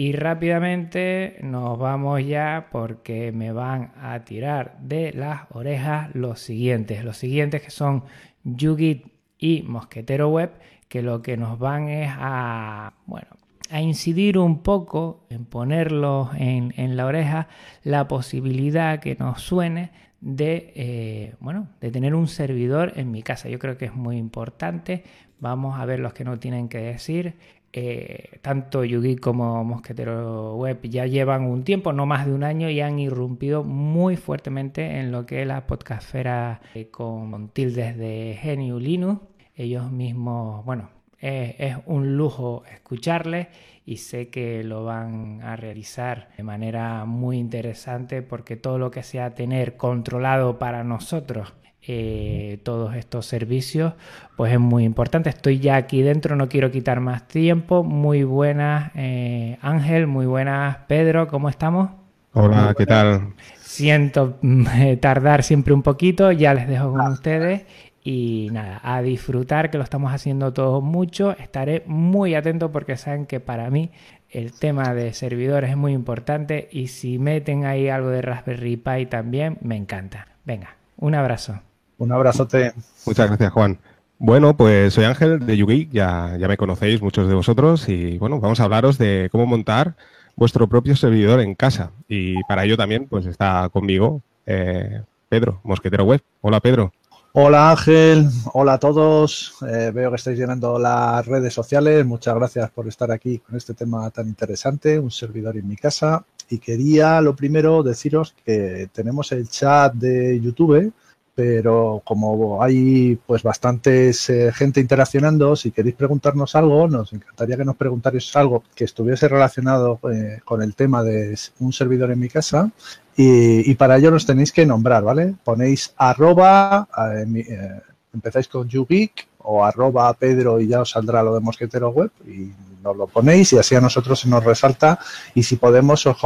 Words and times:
Y 0.00 0.12
rápidamente 0.12 1.36
nos 1.42 1.78
vamos 1.78 2.24
ya 2.24 2.68
porque 2.72 3.32
me 3.32 3.52
van 3.52 3.92
a 4.00 4.24
tirar 4.24 4.78
de 4.80 5.12
las 5.12 5.42
orejas 5.50 6.08
los 6.14 6.40
siguientes. 6.40 7.04
Los 7.04 7.18
siguientes 7.18 7.60
que 7.60 7.70
son 7.70 8.04
Yugit 8.42 9.08
y 9.36 9.60
Mosquetero 9.60 10.30
Web, 10.30 10.52
que 10.88 11.02
lo 11.02 11.20
que 11.20 11.36
nos 11.36 11.58
van 11.58 11.90
es 11.90 12.10
a, 12.16 12.94
bueno, 13.04 13.26
a 13.68 13.82
incidir 13.82 14.38
un 14.38 14.62
poco 14.62 15.26
en 15.28 15.44
ponerlos 15.44 16.30
en, 16.34 16.72
en 16.78 16.96
la 16.96 17.04
oreja 17.04 17.48
la 17.82 18.08
posibilidad 18.08 19.00
que 19.00 19.16
nos 19.16 19.42
suene 19.42 19.90
de, 20.22 20.72
eh, 20.76 21.34
bueno, 21.40 21.68
de 21.82 21.90
tener 21.90 22.14
un 22.14 22.26
servidor 22.26 22.94
en 22.96 23.10
mi 23.10 23.22
casa. 23.22 23.50
Yo 23.50 23.58
creo 23.58 23.76
que 23.76 23.84
es 23.84 23.94
muy 23.94 24.16
importante. 24.16 25.04
Vamos 25.40 25.78
a 25.78 25.84
ver 25.84 26.00
los 26.00 26.14
que 26.14 26.24
no 26.24 26.38
tienen 26.38 26.70
que 26.70 26.78
decir. 26.78 27.34
Eh, 27.72 28.38
tanto 28.42 28.84
Yugi 28.84 29.16
como 29.16 29.62
Mosquetero 29.64 30.56
Web 30.56 30.80
ya 30.88 31.06
llevan 31.06 31.44
un 31.44 31.62
tiempo, 31.62 31.92
no 31.92 32.04
más 32.04 32.26
de 32.26 32.32
un 32.32 32.42
año, 32.42 32.68
y 32.68 32.80
han 32.80 32.98
irrumpido 32.98 33.62
muy 33.62 34.16
fuertemente 34.16 34.98
en 34.98 35.12
lo 35.12 35.26
que 35.26 35.42
es 35.42 35.46
la 35.46 35.66
podcastfera 35.66 36.60
eh, 36.74 36.88
con 36.90 37.48
tildes 37.50 37.96
de 37.96 38.36
Genio 38.40 38.78
Linux. 38.78 39.22
Ellos 39.56 39.90
mismos, 39.90 40.64
bueno, 40.64 40.90
es 41.20 41.76
un 41.84 42.16
lujo 42.16 42.64
escucharles 42.72 43.48
y 43.84 43.98
sé 43.98 44.28
que 44.28 44.64
lo 44.64 44.84
van 44.84 45.42
a 45.42 45.56
realizar 45.56 46.28
de 46.36 46.42
manera 46.42 47.04
muy 47.04 47.38
interesante 47.38 48.22
porque 48.22 48.56
todo 48.56 48.78
lo 48.78 48.90
que 48.90 49.02
sea 49.02 49.34
tener 49.34 49.76
controlado 49.76 50.58
para 50.58 50.82
nosotros 50.82 51.52
eh, 51.92 52.60
todos 52.62 52.94
estos 52.94 53.26
servicios, 53.26 53.94
pues 54.36 54.52
es 54.52 54.60
muy 54.60 54.84
importante. 54.84 55.28
Estoy 55.28 55.58
ya 55.58 55.74
aquí 55.74 56.02
dentro, 56.02 56.36
no 56.36 56.48
quiero 56.48 56.70
quitar 56.70 57.00
más 57.00 57.26
tiempo. 57.26 57.82
Muy 57.82 58.22
buenas, 58.22 58.92
eh, 58.94 59.58
Ángel, 59.60 60.06
muy 60.06 60.24
buenas, 60.24 60.76
Pedro, 60.86 61.26
¿cómo 61.26 61.48
estamos? 61.48 61.90
Hola, 62.32 62.76
¿qué 62.78 62.86
tal? 62.86 63.34
Siento 63.56 64.38
mm, 64.40 64.98
tardar 65.00 65.42
siempre 65.42 65.74
un 65.74 65.82
poquito, 65.82 66.30
ya 66.30 66.54
les 66.54 66.68
dejo 66.68 66.92
con 66.92 67.08
ustedes 67.08 67.64
y 68.04 68.50
nada, 68.52 68.80
a 68.84 69.02
disfrutar 69.02 69.72
que 69.72 69.78
lo 69.78 69.82
estamos 69.82 70.12
haciendo 70.12 70.52
todos 70.52 70.84
mucho. 70.84 71.36
Estaré 71.38 71.82
muy 71.86 72.36
atento 72.36 72.70
porque 72.70 72.96
saben 72.96 73.26
que 73.26 73.40
para 73.40 73.68
mí 73.68 73.90
el 74.30 74.52
tema 74.52 74.94
de 74.94 75.12
servidores 75.12 75.70
es 75.70 75.76
muy 75.76 75.92
importante 75.92 76.68
y 76.70 76.86
si 76.86 77.18
meten 77.18 77.64
ahí 77.64 77.88
algo 77.88 78.10
de 78.10 78.22
Raspberry 78.22 78.76
Pi 78.76 79.06
también, 79.06 79.58
me 79.60 79.74
encanta. 79.74 80.28
Venga, 80.44 80.76
un 80.96 81.16
abrazo. 81.16 81.60
Un 82.00 82.12
abrazote. 82.12 82.72
Muchas 83.04 83.28
gracias, 83.28 83.52
Juan. 83.52 83.78
Bueno, 84.18 84.56
pues 84.56 84.94
soy 84.94 85.04
Ángel 85.04 85.44
de 85.44 85.54
Yugi, 85.54 85.90
ya, 85.92 86.34
ya 86.38 86.48
me 86.48 86.56
conocéis 86.56 87.02
muchos 87.02 87.28
de 87.28 87.34
vosotros 87.34 87.90
y 87.90 88.16
bueno, 88.16 88.40
vamos 88.40 88.58
a 88.58 88.64
hablaros 88.64 88.96
de 88.96 89.28
cómo 89.30 89.44
montar 89.44 89.96
vuestro 90.34 90.66
propio 90.66 90.96
servidor 90.96 91.40
en 91.40 91.54
casa. 91.54 91.90
Y 92.08 92.42
para 92.44 92.64
ello 92.64 92.78
también 92.78 93.06
pues 93.06 93.26
está 93.26 93.68
conmigo 93.70 94.22
eh, 94.46 95.02
Pedro, 95.28 95.60
Mosquetero 95.62 96.04
Web. 96.04 96.22
Hola 96.40 96.60
Pedro. 96.60 96.90
Hola 97.32 97.70
Ángel, 97.70 98.28
hola 98.54 98.74
a 98.74 98.78
todos. 98.78 99.56
Eh, 99.68 99.90
veo 99.94 100.08
que 100.08 100.16
estáis 100.16 100.38
llenando 100.38 100.78
las 100.78 101.26
redes 101.26 101.52
sociales. 101.52 102.06
Muchas 102.06 102.34
gracias 102.34 102.70
por 102.70 102.88
estar 102.88 103.12
aquí 103.12 103.40
con 103.40 103.56
este 103.56 103.74
tema 103.74 104.08
tan 104.10 104.26
interesante, 104.26 104.98
un 104.98 105.10
servidor 105.10 105.58
en 105.58 105.68
mi 105.68 105.76
casa. 105.76 106.24
Y 106.48 106.58
quería 106.60 107.20
lo 107.20 107.36
primero 107.36 107.82
deciros 107.82 108.34
que 108.42 108.88
tenemos 108.90 109.32
el 109.32 109.48
chat 109.50 109.92
de 109.92 110.40
YouTube 110.40 110.92
pero 111.34 112.02
como 112.04 112.62
hay 112.62 113.18
pues 113.26 113.42
bastantes 113.42 114.28
eh, 114.30 114.52
gente 114.52 114.80
interaccionando, 114.80 115.56
si 115.56 115.70
queréis 115.70 115.94
preguntarnos 115.94 116.54
algo, 116.54 116.88
nos 116.88 117.12
encantaría 117.12 117.56
que 117.56 117.64
nos 117.64 117.76
preguntarais 117.76 118.34
algo 118.36 118.62
que 118.74 118.84
estuviese 118.84 119.28
relacionado 119.28 120.00
eh, 120.12 120.40
con 120.44 120.62
el 120.62 120.74
tema 120.74 121.02
de 121.02 121.38
un 121.60 121.72
servidor 121.72 122.10
en 122.10 122.20
mi 122.20 122.28
casa 122.28 122.70
y, 123.16 123.74
para 123.74 123.98
ello 123.98 124.10
nos 124.10 124.24
tenéis 124.24 124.50
que 124.50 124.64
nombrar, 124.64 125.02
¿vale? 125.02 125.34
Ponéis 125.44 125.92
arroba, 125.98 126.88
eh, 127.18 127.80
empezáis 128.14 128.48
con 128.48 128.68
YouGeek 128.68 129.28
o 129.38 129.64
arroba 129.64 130.12
Pedro 130.14 130.60
y 130.60 130.68
ya 130.68 130.80
os 130.80 130.90
saldrá 130.90 131.22
lo 131.22 131.34
de 131.34 131.40
Mosquetero 131.40 131.90
Web 131.90 132.10
y 132.26 132.52
nos 132.82 132.96
lo 132.96 133.06
ponéis 133.06 133.52
y 133.52 133.58
así 133.58 133.74
a 133.74 133.80
nosotros 133.80 134.20
se 134.20 134.28
nos 134.28 134.42
resalta 134.42 134.98
y 135.34 135.42
si 135.42 135.56
podemos 135.56 136.06
os, 136.06 136.16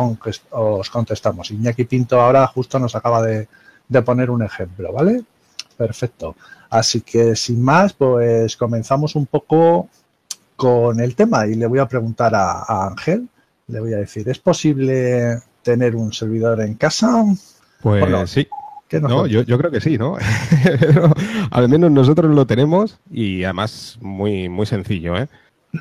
os 0.50 0.90
contestamos. 0.90 1.50
Iñaki 1.50 1.84
Pinto 1.84 2.20
ahora 2.20 2.46
justo 2.46 2.78
nos 2.78 2.94
acaba 2.94 3.22
de 3.22 3.48
de 3.88 4.02
poner 4.02 4.30
un 4.30 4.42
ejemplo, 4.42 4.92
¿vale? 4.92 5.22
Perfecto. 5.76 6.36
Así 6.70 7.00
que 7.00 7.36
sin 7.36 7.62
más, 7.62 7.92
pues 7.92 8.56
comenzamos 8.56 9.14
un 9.14 9.26
poco 9.26 9.88
con 10.56 11.00
el 11.00 11.14
tema 11.14 11.46
y 11.46 11.54
le 11.54 11.66
voy 11.66 11.78
a 11.78 11.88
preguntar 11.88 12.34
a, 12.34 12.86
Ángel, 12.86 13.28
le 13.68 13.80
voy 13.80 13.92
a 13.94 13.98
decir, 13.98 14.28
¿es 14.28 14.38
posible 14.38 15.38
tener 15.62 15.96
un 15.96 16.12
servidor 16.12 16.60
en 16.60 16.74
casa? 16.74 17.24
Pues 17.82 18.30
sí. 18.30 18.48
No, 19.00 19.26
yo, 19.26 19.58
creo 19.58 19.72
que 19.72 19.80
sí, 19.80 19.98
¿no? 19.98 20.16
al 21.50 21.68
menos 21.68 21.90
nosotros 21.90 22.32
lo 22.32 22.46
tenemos 22.46 23.00
y 23.10 23.42
además 23.42 23.98
muy, 24.00 24.48
muy 24.48 24.66
sencillo, 24.66 25.16
¿eh? 25.16 25.26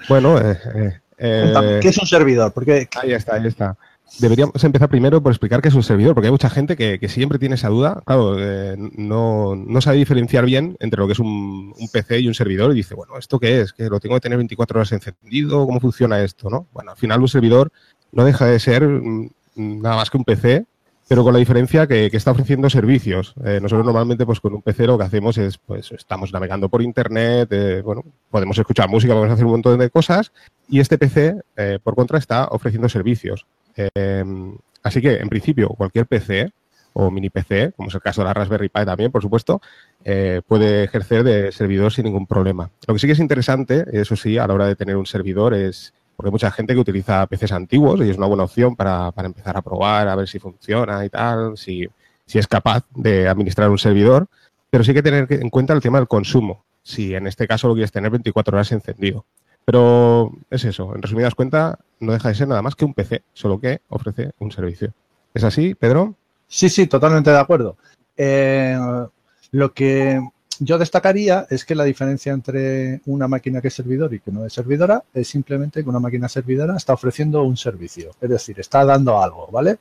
Bueno, 0.09 0.40
eh, 0.40 0.58
eh, 0.74 1.00
eh 1.19 1.80
¿qué 1.80 1.90
es 1.90 1.97
un 2.00 2.08
servidor? 2.08 2.52
Porque... 2.53 2.88
Ahí 3.00 3.13
está, 3.13 3.36
ahí 3.36 3.46
está 3.46 3.78
deberíamos 4.19 4.63
empezar 4.63 4.90
primero 4.90 5.22
por 5.22 5.31
explicar 5.31 5.62
qué 5.62 5.69
es 5.69 5.75
un 5.75 5.84
servidor, 5.84 6.13
porque 6.13 6.28
hay 6.28 6.31
mucha 6.31 6.50
gente 6.50 6.75
que, 6.75 7.09
siempre 7.09 7.40
tiene 7.40 7.56
esa 7.56 7.69
duda. 7.69 8.01
Claro, 8.06 8.38
eh, 8.40 8.75
no, 8.78 9.56
sabe 9.81 9.97
diferenciar 9.97 10.46
bien 10.46 10.78
entre 10.79 11.00
lo 11.00 11.07
que 11.07 11.13
es 11.13 11.19
un, 11.19 11.74
PC 11.91 12.19
y 12.19 12.28
un 12.28 12.34
servidor 12.34 12.72
y 12.72 12.75
dice, 12.75 12.96
bueno, 12.96 13.18
¿esto 13.18 13.40
qué 13.40 13.62
es? 13.62 13.74
¿Que 13.74 13.90
lo 13.90 14.00
tengo 14.00 14.16
que 14.16 14.22
tener 14.22 14.38
24 14.38 14.79
horas 14.79 14.91
encendido? 14.91 15.66
¿Cómo 15.66 15.79
funciona 15.79 16.22
esto? 16.22 16.50
¿no? 16.50 16.68
Bueno, 16.74 16.91
al 16.91 16.97
final 16.97 17.22
un 17.22 17.28
servidor 17.28 17.72
no 18.12 18.25
deja 18.25 18.46
de 18.46 18.59
ser 18.59 18.88
mm, 18.88 19.29
nada 19.56 19.97
más 19.97 20.09
que 20.09 20.18
un 20.18 20.24
PC, 20.24 20.66
pero 21.07 21.24
con 21.24 21.34
la 21.34 21.40
diferencia 21.40 21.85
que, 21.85 22.06
está 22.07 22.31
ofreciendo 22.31 22.69
servicios. 22.69 23.35
Eh, 23.44 23.59
nosotros 23.62 23.85
normalmente, 23.85 24.25
pues 24.25 24.40
con 24.40 24.53
un 24.53 24.62
PC 24.62 24.88
lo 24.88 24.97
que 24.97 25.03
hacemos 25.03 25.38
es, 25.38 25.57
pues 25.57 25.91
estamos 25.91 26.31
navegando 26.31 26.69
por 26.69 26.81
internet, 26.81 27.50
eh, 27.51 27.81
bueno, 27.84 28.03
podemos 28.31 28.57
escuchar 28.57 28.90
música, 28.90 29.13
podemos 29.13 29.34
hacer 29.34 29.45
un 29.45 29.51
montón 29.51 29.78
de 29.78 29.90
cosas, 29.90 30.31
y 30.68 30.80
este 30.80 30.97
PC, 30.97 31.35
por 31.84 31.95
contra, 31.95 32.18
está 32.18 32.45
ofreciendo 32.45 32.88
servicios. 32.90 33.45
Em, 33.76 34.56
así 34.84 35.02
que, 35.02 35.18
en 35.18 35.30
principio, 35.30 35.70
cualquier 35.70 36.06
PC 36.06 36.52
o 36.94 37.10
mini 37.10 37.30
PC, 37.30 37.74
como 37.76 37.90
es 37.90 37.96
el 37.96 38.02
caso 38.02 38.22
de 38.22 38.26
la 38.26 38.34
Raspberry 38.34 38.70
Pi 38.70 38.86
también, 38.86 39.12
por 39.12 39.22
supuesto, 39.22 39.62
eh, 40.04 40.42
puede 40.48 40.84
ejercer 40.84 41.24
de 41.24 41.52
servidor 41.52 41.92
sin 41.92 42.06
ningún 42.06 42.28
problema. 42.28 42.70
Lo 42.88 42.94
que 42.94 43.00
sí 43.00 43.08
que 43.08 43.14
es 43.14 43.20
interesante, 43.20 43.86
eso 43.92 44.16
sí, 44.16 44.38
a 44.38 44.48
la 44.48 44.54
hora 44.54 44.68
de 44.68 44.76
tener 44.76 44.96
un 44.96 45.06
servidor 45.06 45.54
es 45.54 45.94
porque 46.16 46.28
hay 46.28 46.32
mucha 46.32 46.52
gente 46.52 46.74
que 46.74 46.80
utiliza 46.80 47.26
PCs 47.26 47.52
antiguos 47.54 48.00
y 48.02 48.10
es 48.10 48.18
una 48.18 48.28
buena 48.28 48.44
opción 48.44 48.76
para, 48.76 49.12
empezar 49.18 49.58
a 49.58 49.62
probar, 49.62 50.08
a 50.08 50.16
ver 50.16 50.28
si 50.28 50.40
funciona 50.40 51.04
y 51.04 51.10
tal, 51.10 51.58
si, 51.58 51.88
si 52.26 52.40
es 52.40 52.48
capaz 52.48 52.86
de 52.94 53.28
administrar 53.28 53.70
un 53.70 53.80
servidor, 53.80 54.28
pero 54.70 54.84
sí 54.84 54.94
que 54.94 55.02
tener 55.02 55.28
en 55.30 55.50
cuenta 55.50 55.74
el 55.74 55.82
tema 55.82 55.98
del 55.98 56.08
consumo, 56.08 56.64
si 56.84 57.16
en 57.16 57.28
este 57.28 57.48
caso 57.48 57.68
lo 57.68 57.74
quieres 57.74 57.92
tener 57.92 58.12
24 58.12 58.56
horas 58.56 58.72
encendido. 58.72 59.26
Pero 59.66 60.31
es 60.50 60.66
eso, 60.66 60.94
en 60.96 61.01
resumidas 61.01 61.35
cuentas, 61.35 61.78
no 62.00 62.12
deja 62.12 62.29
de 62.29 62.35
ser 62.35 62.47
nada 62.47 62.62
más 62.62 62.75
que 62.75 62.85
un 62.85 62.94
PC, 62.94 63.24
solo 63.34 63.59
que 63.59 63.81
ofrece 63.90 64.31
un 64.40 64.51
servicio. 64.51 64.94
¿Es 65.34 65.44
así, 65.44 65.74
Pedro? 65.74 66.16
Sí, 66.47 66.69
sí, 66.69 66.88
totalmente 66.88 67.31
de 67.31 67.40
acuerdo. 67.40 67.78
Eh, 68.18 68.78
lo 69.51 69.74
que 69.74 70.19
yo 70.59 70.78
destacaría 70.78 71.47
es 71.50 71.66
que 71.66 71.75
la 71.75 71.84
diferencia 71.84 72.31
entre 72.31 73.01
una 73.06 73.28
máquina 73.28 73.62
que 73.62 73.69
es 73.69 73.74
servidor 73.74 74.13
y 74.13 74.19
que 74.19 74.31
no 74.31 74.46
es 74.46 74.53
servidora 74.53 75.03
es 75.13 75.28
simplemente 75.28 75.84
que 75.84 75.90
una 75.90 76.00
máquina 76.00 76.30
servidora 76.30 76.78
está 76.78 76.94
ofreciendo 76.94 77.44
un 77.44 77.57
servicio, 77.57 78.12
es 78.22 78.30
decir, 78.30 78.59
está 78.59 78.85
dando 78.85 79.22
algo, 79.22 79.47
¿vale? 79.51 79.78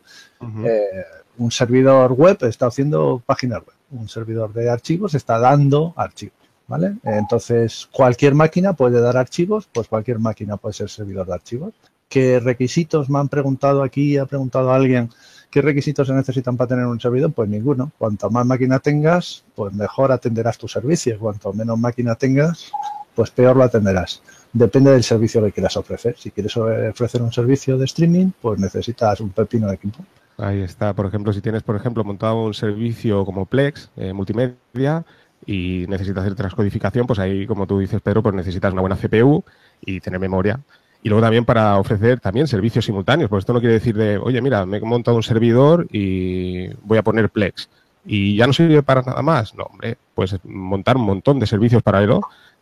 Eh, 0.64 1.04
un 1.38 1.50
servidor 1.50 2.12
web 2.12 2.38
está 2.42 2.66
haciendo 2.66 3.22
páginas 3.24 3.60
web, 3.60 3.76
un 3.90 4.08
servidor 4.08 4.52
de 4.52 4.70
archivos 4.70 5.14
está 5.14 5.38
dando 5.38 5.92
archivos. 5.96 6.41
¿Vale? 6.72 6.96
Entonces, 7.04 7.86
cualquier 7.92 8.34
máquina 8.34 8.72
puede 8.72 8.98
dar 8.98 9.18
archivos, 9.18 9.68
pues 9.70 9.88
cualquier 9.88 10.18
máquina 10.18 10.56
puede 10.56 10.72
ser 10.72 10.88
servidor 10.88 11.26
de 11.26 11.34
archivos. 11.34 11.74
¿Qué 12.08 12.40
requisitos 12.40 13.10
me 13.10 13.18
han 13.18 13.28
preguntado 13.28 13.82
aquí? 13.82 14.16
Ha 14.16 14.24
preguntado 14.24 14.72
alguien, 14.72 15.10
¿qué 15.50 15.60
requisitos 15.60 16.08
se 16.08 16.14
necesitan 16.14 16.56
para 16.56 16.68
tener 16.68 16.86
un 16.86 16.98
servidor? 16.98 17.30
Pues 17.30 17.50
ninguno. 17.50 17.92
Cuanto 17.98 18.30
más 18.30 18.46
máquina 18.46 18.78
tengas, 18.78 19.44
pues 19.54 19.74
mejor 19.74 20.12
atenderás 20.12 20.56
tu 20.56 20.66
servicio. 20.66 21.18
Cuanto 21.18 21.52
menos 21.52 21.78
máquina 21.78 22.14
tengas, 22.14 22.72
pues 23.14 23.30
peor 23.30 23.54
lo 23.54 23.64
atenderás. 23.64 24.22
Depende 24.54 24.92
del 24.92 25.02
servicio 25.02 25.44
que 25.44 25.52
quieras 25.52 25.76
ofrecer. 25.76 26.16
Si 26.18 26.30
quieres 26.30 26.56
ofrecer 26.56 27.20
un 27.20 27.32
servicio 27.32 27.76
de 27.76 27.84
streaming, 27.84 28.30
pues 28.40 28.58
necesitas 28.58 29.20
un 29.20 29.28
pepino 29.28 29.68
de 29.68 29.74
equipo. 29.74 29.98
Ahí 30.38 30.62
está. 30.62 30.94
Por 30.94 31.04
ejemplo, 31.04 31.34
si 31.34 31.42
tienes, 31.42 31.62
por 31.62 31.76
ejemplo, 31.76 32.02
montado 32.02 32.44
un 32.44 32.54
servicio 32.54 33.26
como 33.26 33.44
Plex, 33.44 33.90
eh, 33.96 34.14
multimedia, 34.14 35.04
y 35.46 35.86
necesitas 35.88 36.22
hacer 36.22 36.34
transcodificación, 36.34 37.06
pues 37.06 37.18
ahí, 37.18 37.46
como 37.46 37.66
tú 37.66 37.78
dices, 37.78 38.00
Pedro, 38.00 38.22
pues 38.22 38.34
necesitas 38.34 38.72
una 38.72 38.80
buena 38.80 38.96
CPU 38.96 39.44
y 39.80 40.00
tener 40.00 40.20
memoria. 40.20 40.60
Y 41.02 41.08
luego 41.08 41.22
también 41.22 41.44
para 41.44 41.78
ofrecer 41.78 42.20
también 42.20 42.46
servicios 42.46 42.84
simultáneos, 42.84 43.28
porque 43.28 43.40
esto 43.40 43.52
no 43.52 43.60
quiere 43.60 43.74
decir 43.74 43.96
de, 43.96 44.18
oye, 44.18 44.40
mira, 44.40 44.64
me 44.66 44.76
he 44.76 44.80
montado 44.80 45.16
un 45.16 45.22
servidor 45.22 45.86
y 45.90 46.68
voy 46.84 46.98
a 46.98 47.02
poner 47.02 47.30
Plex. 47.30 47.68
Y 48.04 48.36
ya 48.36 48.46
no 48.46 48.52
sirve 48.52 48.82
para 48.82 49.02
nada 49.02 49.22
más. 49.22 49.54
No, 49.54 49.64
hombre, 49.64 49.96
pues 50.14 50.36
montar 50.44 50.96
un 50.96 51.04
montón 51.04 51.38
de 51.38 51.46
servicios 51.46 51.82
paralelos 51.82 52.20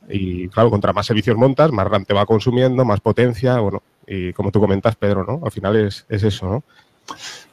Y 0.08 0.48
claro, 0.48 0.70
contra 0.70 0.92
más 0.92 1.06
servicios 1.06 1.36
montas, 1.36 1.70
más 1.70 1.86
RAM 1.86 2.04
te 2.04 2.14
va 2.14 2.26
consumiendo, 2.26 2.84
más 2.84 3.00
potencia, 3.00 3.58
bueno, 3.60 3.82
y 4.06 4.32
como 4.32 4.50
tú 4.50 4.60
comentas, 4.60 4.96
Pedro, 4.96 5.24
¿no? 5.24 5.40
Al 5.44 5.52
final 5.52 5.76
es, 5.76 6.04
eso, 6.08 6.46
¿no? 6.46 6.64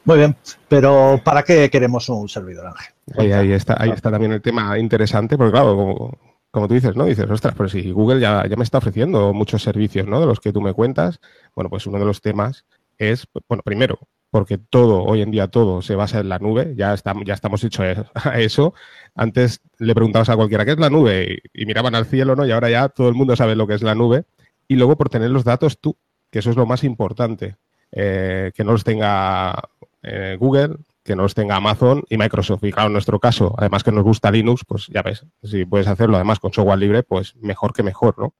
Muy 0.04 0.18
bien, 0.18 0.36
pero 0.68 1.20
¿para 1.24 1.42
qué 1.42 1.68
queremos 1.70 2.08
un 2.08 2.28
servidor, 2.28 2.66
Ángel? 2.66 3.34
Ahí, 3.34 3.52
está, 3.52 3.76
ahí 3.78 3.90
está 3.90 4.10
también 4.10 4.32
el 4.32 4.42
tema 4.42 4.78
interesante, 4.78 5.36
porque 5.36 5.52
claro, 5.52 5.76
como, 5.76 6.18
como 6.50 6.68
tú 6.68 6.74
dices, 6.74 6.96
¿no? 6.96 7.04
Dices, 7.04 7.30
ostras, 7.30 7.54
pero 7.56 7.68
si 7.68 7.90
Google 7.90 8.20
ya, 8.20 8.46
ya 8.48 8.56
me 8.56 8.64
está 8.64 8.78
ofreciendo 8.78 9.32
muchos 9.32 9.62
servicios, 9.62 10.06
¿no? 10.06 10.20
De 10.20 10.26
los 10.26 10.40
que 10.40 10.52
tú 10.52 10.60
me 10.60 10.72
cuentas, 10.72 11.20
bueno, 11.54 11.70
pues 11.70 11.86
uno 11.86 11.98
de 11.98 12.04
los 12.04 12.20
temas 12.20 12.64
es, 12.98 13.26
bueno, 13.48 13.62
primero, 13.62 13.98
porque 14.30 14.58
todo, 14.58 15.04
hoy 15.04 15.22
en 15.22 15.30
día 15.30 15.48
todo 15.48 15.80
se 15.82 15.94
basa 15.94 16.20
en 16.20 16.28
la 16.28 16.38
nube, 16.38 16.74
ya, 16.76 16.92
estamos 16.92 17.24
ya 17.24 17.34
estamos 17.34 17.64
hechos 17.64 18.06
a 18.14 18.40
eso. 18.40 18.74
Antes 19.14 19.60
le 19.78 19.94
preguntabas 19.94 20.28
a 20.28 20.36
cualquiera 20.36 20.64
qué 20.64 20.72
es 20.72 20.78
la 20.78 20.90
nube 20.90 21.38
y, 21.52 21.66
miraban 21.66 21.94
al 21.94 22.06
cielo, 22.06 22.36
¿no? 22.36 22.46
Y 22.46 22.52
ahora 22.52 22.70
ya 22.70 22.88
todo 22.88 23.08
el 23.08 23.14
mundo 23.14 23.36
sabe 23.36 23.56
lo 23.56 23.66
que 23.66 23.74
es 23.74 23.82
la 23.82 23.94
nube. 23.94 24.24
Y 24.66 24.76
luego 24.76 24.96
por 24.96 25.08
tener 25.08 25.30
los 25.30 25.44
datos 25.44 25.80
tú, 25.80 25.96
que 26.30 26.40
eso 26.40 26.50
es 26.50 26.56
lo 26.56 26.66
más 26.66 26.84
importante, 26.84 27.56
eh, 27.92 28.52
que 28.54 28.64
no 28.64 28.72
los 28.72 28.84
tenga 28.84 29.54
eh, 30.02 30.36
Google, 30.38 30.76
que 31.02 31.16
no 31.16 31.22
los 31.22 31.34
tenga 31.34 31.56
Amazon 31.56 32.04
y 32.08 32.18
Microsoft. 32.18 32.64
Y 32.64 32.72
claro, 32.72 32.88
en 32.88 32.92
nuestro 32.94 33.18
caso, 33.18 33.54
además 33.58 33.82
que 33.82 33.92
nos 33.92 34.04
gusta 34.04 34.30
Linux, 34.30 34.62
pues 34.66 34.86
ya 34.88 35.02
ves, 35.02 35.24
si 35.42 35.64
puedes 35.64 35.88
hacerlo 35.88 36.16
además 36.16 36.38
con 36.38 36.52
software 36.52 36.78
libre, 36.78 37.02
pues 37.02 37.34
mejor 37.36 37.72
que 37.72 37.82
mejor, 37.82 38.18
¿no? 38.18 38.34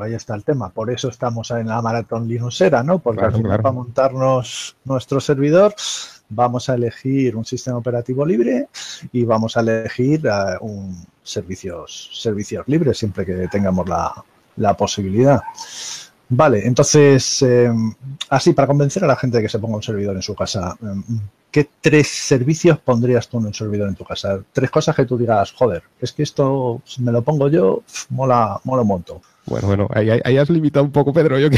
ahí 0.00 0.14
está 0.14 0.34
el 0.34 0.44
tema. 0.44 0.70
Por 0.70 0.90
eso 0.90 1.08
estamos 1.08 1.50
en 1.50 1.68
la 1.68 1.82
maratón 1.82 2.28
Linuxera, 2.28 2.82
¿no? 2.82 2.98
Porque 3.00 3.24
al 3.24 3.32
final 3.32 3.60
para 3.60 3.72
montarnos 3.72 4.76
nuestro 4.84 5.20
servidor 5.20 5.74
vamos 6.28 6.68
a 6.68 6.74
elegir 6.74 7.36
un 7.36 7.44
sistema 7.44 7.78
operativo 7.78 8.24
libre 8.24 8.68
y 9.12 9.24
vamos 9.24 9.56
a 9.56 9.60
elegir 9.60 10.26
uh, 10.26 10.64
un 10.64 11.04
servicios, 11.22 12.10
servicios 12.12 12.66
libres 12.68 12.98
siempre 12.98 13.26
que 13.26 13.48
tengamos 13.48 13.88
la, 13.88 14.74
posibilidad. 14.76 15.40
Vale, 16.32 16.64
entonces, 16.64 17.42
em, 17.42 17.92
así 18.28 18.52
para 18.52 18.68
convencer 18.68 19.02
a 19.02 19.08
la 19.08 19.16
gente 19.16 19.38
de 19.38 19.42
que 19.42 19.48
se 19.48 19.58
ponga 19.58 19.76
un 19.76 19.82
servidor 19.82 20.14
en 20.14 20.22
su 20.22 20.34
casa, 20.36 20.76
em, 20.80 21.02
¿qué 21.50 21.68
tres 21.80 22.06
servicios 22.06 22.78
pondrías 22.78 23.28
tú 23.28 23.38
en 23.38 23.46
un 23.46 23.54
servidor 23.54 23.88
en 23.88 23.96
tu 23.96 24.04
casa? 24.04 24.40
Tres 24.52 24.70
cosas 24.70 24.94
que 24.94 25.04
tú 25.04 25.18
digas, 25.18 25.52
joder, 25.52 25.82
es 26.00 26.12
que 26.12 26.22
esto 26.22 26.82
me 27.00 27.10
lo 27.10 27.22
pongo 27.22 27.48
yo, 27.48 27.82
mola, 28.10 28.60
mola 28.62 28.82
un 28.82 28.88
montón. 28.88 29.18
Bueno, 29.46 29.66
bueno, 29.66 29.88
ahí, 29.92 30.36
has 30.36 30.48
limitado 30.50 30.84
un 30.84 30.92
poco, 30.92 31.12
Pedro. 31.12 31.36
Yo, 31.36 31.48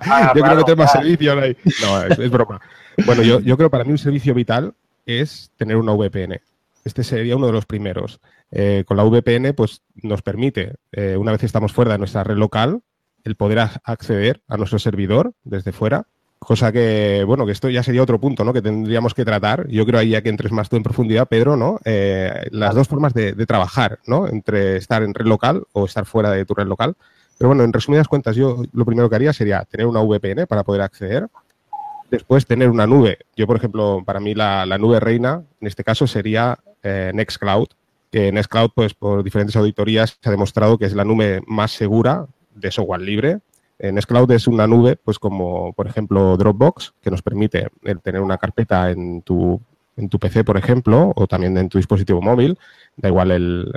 ah, 0.00 0.32
yo 0.36 0.42
creo 0.42 0.56
que 0.56 0.64
tengo 0.64 0.82
más 0.82 0.92
servicios 0.92 1.38
ahí. 1.40 1.56
No, 1.80 2.02
es, 2.02 2.30
broma. 2.30 2.60
Bueno, 3.06 3.22
yo, 3.22 3.38
yo 3.38 3.56
creo 3.56 3.70
para 3.70 3.84
mí 3.84 3.92
un 3.92 3.98
servicio 3.98 4.34
vital 4.34 4.74
es 5.06 5.52
tener 5.56 5.76
una 5.76 5.92
VPN. 5.92 6.40
Este 6.84 7.04
sería 7.04 7.36
uno 7.36 7.46
de 7.46 7.52
los 7.52 7.66
primeros. 7.66 8.20
Eh, 8.50 8.82
con 8.86 8.96
la 8.96 9.04
VPN, 9.04 9.54
pues 9.54 9.82
nos 10.02 10.22
permite, 10.22 10.74
eh, 10.90 11.16
una 11.16 11.30
vez 11.30 11.44
estamos 11.44 11.72
fuera 11.72 11.92
de 11.92 11.98
nuestra 11.98 12.24
red 12.24 12.36
local, 12.36 12.82
el 13.24 13.36
poder 13.36 13.58
acceder 13.84 14.42
a 14.48 14.56
nuestro 14.56 14.78
servidor 14.78 15.32
desde 15.44 15.72
fuera. 15.72 16.06
Cosa 16.38 16.72
que, 16.72 17.22
bueno, 17.26 17.44
que 17.44 17.52
esto 17.52 17.68
ya 17.68 17.82
sería 17.82 18.02
otro 18.02 18.18
punto, 18.18 18.44
¿no? 18.44 18.54
Que 18.54 18.62
tendríamos 18.62 19.12
que 19.12 19.26
tratar. 19.26 19.68
Yo 19.68 19.84
creo 19.84 20.00
ahí 20.00 20.10
ya 20.10 20.22
que 20.22 20.30
entres 20.30 20.52
más 20.52 20.70
tú 20.70 20.76
en 20.76 20.82
profundidad, 20.82 21.28
Pedro, 21.28 21.54
¿no? 21.54 21.78
Eh, 21.84 22.48
las 22.50 22.74
dos 22.74 22.88
formas 22.88 23.12
de, 23.12 23.34
trabajar, 23.46 23.98
¿no? 24.06 24.26
Entre 24.26 24.76
estar 24.76 25.02
en 25.02 25.12
red 25.12 25.26
local 25.26 25.64
o 25.72 25.84
estar 25.84 26.06
fuera 26.06 26.30
de 26.30 26.46
tu 26.46 26.54
red 26.54 26.66
local. 26.66 26.96
Pero 27.36 27.48
bueno, 27.48 27.62
en 27.62 27.72
resumidas 27.74 28.08
cuentas, 28.08 28.36
yo 28.36 28.62
lo 28.72 28.86
primero 28.86 29.10
que 29.10 29.16
haría 29.16 29.34
sería 29.34 29.66
tener 29.66 29.86
una 29.86 30.00
VPN 30.00 30.46
para 30.46 30.64
poder 30.64 30.80
acceder. 30.80 31.28
Después 32.10 32.46
tener 32.46 32.70
una 32.70 32.86
nube. 32.86 33.18
Yo, 33.36 33.46
por 33.46 33.56
ejemplo, 33.56 34.02
para 34.04 34.18
mí 34.18 34.34
la, 34.34 34.64
nube 34.78 34.98
reina, 34.98 35.42
en 35.60 35.66
este 35.66 35.84
caso, 35.84 36.06
sería 36.06 36.58
eh, 36.82 37.12
Nextcloud. 37.14 37.68
Que 38.10 38.32
Nextcloud, 38.32 38.70
pues 38.74 38.94
por 38.94 39.22
diferentes 39.22 39.56
auditorías, 39.56 40.18
se 40.20 40.28
ha 40.28 40.32
demostrado 40.32 40.78
que 40.78 40.86
es 40.86 40.94
la 40.94 41.04
nube 41.04 41.42
más 41.46 41.70
segura 41.72 42.26
de 42.54 42.70
software 42.70 43.00
libre. 43.00 43.40
Nextcloud 43.78 44.30
es 44.32 44.46
una 44.46 44.66
nube, 44.66 44.96
pues 44.96 45.18
como 45.18 45.72
por 45.72 45.86
ejemplo 45.86 46.36
Dropbox, 46.36 46.92
que 47.00 47.10
nos 47.10 47.22
permite 47.22 47.68
tener 48.02 48.20
una 48.20 48.36
carpeta 48.36 48.90
en 48.90 49.22
tu, 49.22 49.58
en 49.96 50.08
tu 50.10 50.18
PC, 50.18 50.44
por 50.44 50.58
ejemplo, 50.58 51.12
o 51.16 51.26
también 51.26 51.56
en 51.56 51.68
tu 51.68 51.78
dispositivo 51.78 52.20
móvil. 52.20 52.58
Da 52.96 53.08
igual 53.08 53.72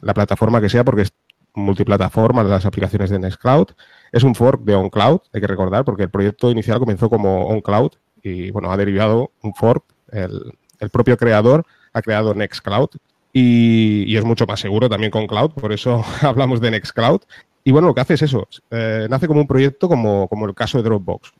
la 0.00 0.14
plataforma 0.14 0.60
que 0.60 0.70
sea, 0.70 0.84
porque 0.84 1.02
es 1.02 1.12
multiplataforma 1.54 2.42
las 2.42 2.64
aplicaciones 2.64 3.10
de 3.10 3.18
Nextcloud. 3.18 3.68
Es 4.12 4.22
un 4.22 4.34
fork 4.34 4.62
de 4.62 4.74
OnCloud, 4.74 5.20
hay 5.32 5.40
que 5.40 5.46
recordar, 5.46 5.84
porque 5.84 6.04
el 6.04 6.10
proyecto 6.10 6.50
inicial 6.50 6.78
comenzó 6.78 7.10
como 7.10 7.46
OnCloud 7.48 7.92
y 8.22 8.50
bueno, 8.50 8.72
ha 8.72 8.76
derivado 8.76 9.32
un 9.42 9.54
fork. 9.54 9.84
El, 10.10 10.54
propio 10.90 11.16
creador 11.16 11.66
ha 11.92 12.02
creado 12.02 12.34
Nextcloud 12.34 12.88
y, 13.32 14.16
es 14.16 14.24
mucho 14.24 14.46
más 14.46 14.60
seguro 14.60 14.88
también 14.88 15.10
con 15.10 15.26
cloud, 15.26 15.50
por 15.50 15.72
eso 15.72 16.04
hablamos 16.22 16.60
de 16.60 16.70
Nextcloud. 16.70 17.20
Y 17.68 17.70
bueno, 17.70 17.88
lo 17.88 17.94
que 17.94 18.00
hace 18.00 18.14
es 18.14 18.22
eso, 18.22 18.48
eh, 18.70 19.06
nace 19.10 19.28
como 19.28 19.42
un 19.42 19.46
proyecto 19.46 19.90
como, 19.90 20.26
como 20.28 20.46
el 20.46 20.54
caso 20.54 20.78
de 20.78 20.84
Dropbox. 20.84 21.34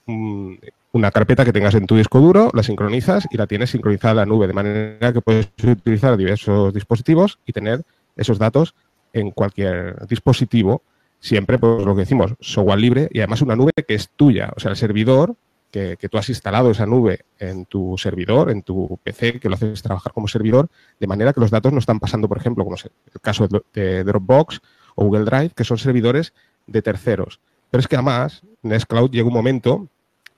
una 0.92 1.10
carpeta 1.10 1.42
que 1.42 1.54
tengas 1.54 1.74
en 1.74 1.86
tu 1.86 1.96
disco 1.96 2.20
duro, 2.20 2.50
la 2.52 2.62
sincronizas 2.62 3.26
y 3.30 3.38
la 3.38 3.46
tienes 3.46 3.70
sincronizada 3.70 4.10
en 4.10 4.16
la 4.18 4.26
nube, 4.26 4.46
de 4.46 4.52
manera 4.52 5.10
que 5.14 5.22
puedes 5.22 5.48
utilizar 5.64 6.18
diversos 6.18 6.74
dispositivos 6.74 7.38
y 7.46 7.54
tener 7.54 7.82
esos 8.14 8.38
datos 8.38 8.74
en 9.14 9.30
cualquier 9.30 10.06
dispositivo, 10.06 10.82
siempre, 11.18 11.58
pues 11.58 11.82
lo 11.82 11.94
que 11.94 12.00
decimos, 12.00 12.34
software 12.40 12.78
libre 12.78 13.08
y 13.10 13.20
además 13.20 13.40
una 13.40 13.56
nube 13.56 13.72
que 13.72 13.94
es 13.94 14.10
tuya. 14.10 14.52
O 14.54 14.60
sea, 14.60 14.72
el 14.72 14.76
servidor, 14.76 15.34
que, 15.70 15.96
tú 16.10 16.18
has 16.18 16.28
instalado 16.28 16.70
esa 16.72 16.84
nube 16.84 17.24
en 17.38 17.64
tu 17.64 17.96
servidor, 17.96 18.50
en 18.50 18.60
tu 18.60 19.00
PC, 19.02 19.40
que 19.40 19.48
lo 19.48 19.54
haces 19.54 19.80
trabajar 19.80 20.12
como 20.12 20.28
servidor, 20.28 20.68
de 21.00 21.06
manera 21.06 21.32
que 21.32 21.40
los 21.40 21.50
datos 21.50 21.72
no 21.72 21.78
están 21.78 21.98
pasando, 21.98 22.28
por 22.28 22.36
ejemplo, 22.36 22.64
como 22.64 22.76
es 22.76 22.84
el 22.84 23.20
caso 23.22 23.48
de 23.72 24.04
Dropbox 24.04 24.60
o 24.98 25.04
Google 25.04 25.24
Drive, 25.24 25.50
que 25.54 25.62
son 25.62 25.78
servidores 25.78 26.32
de 26.66 26.82
terceros. 26.82 27.38
Pero 27.70 27.80
es 27.80 27.86
que 27.86 27.94
además, 27.94 28.42
Nextcloud 28.62 29.12
llega 29.12 29.28
un 29.28 29.32
momento 29.32 29.86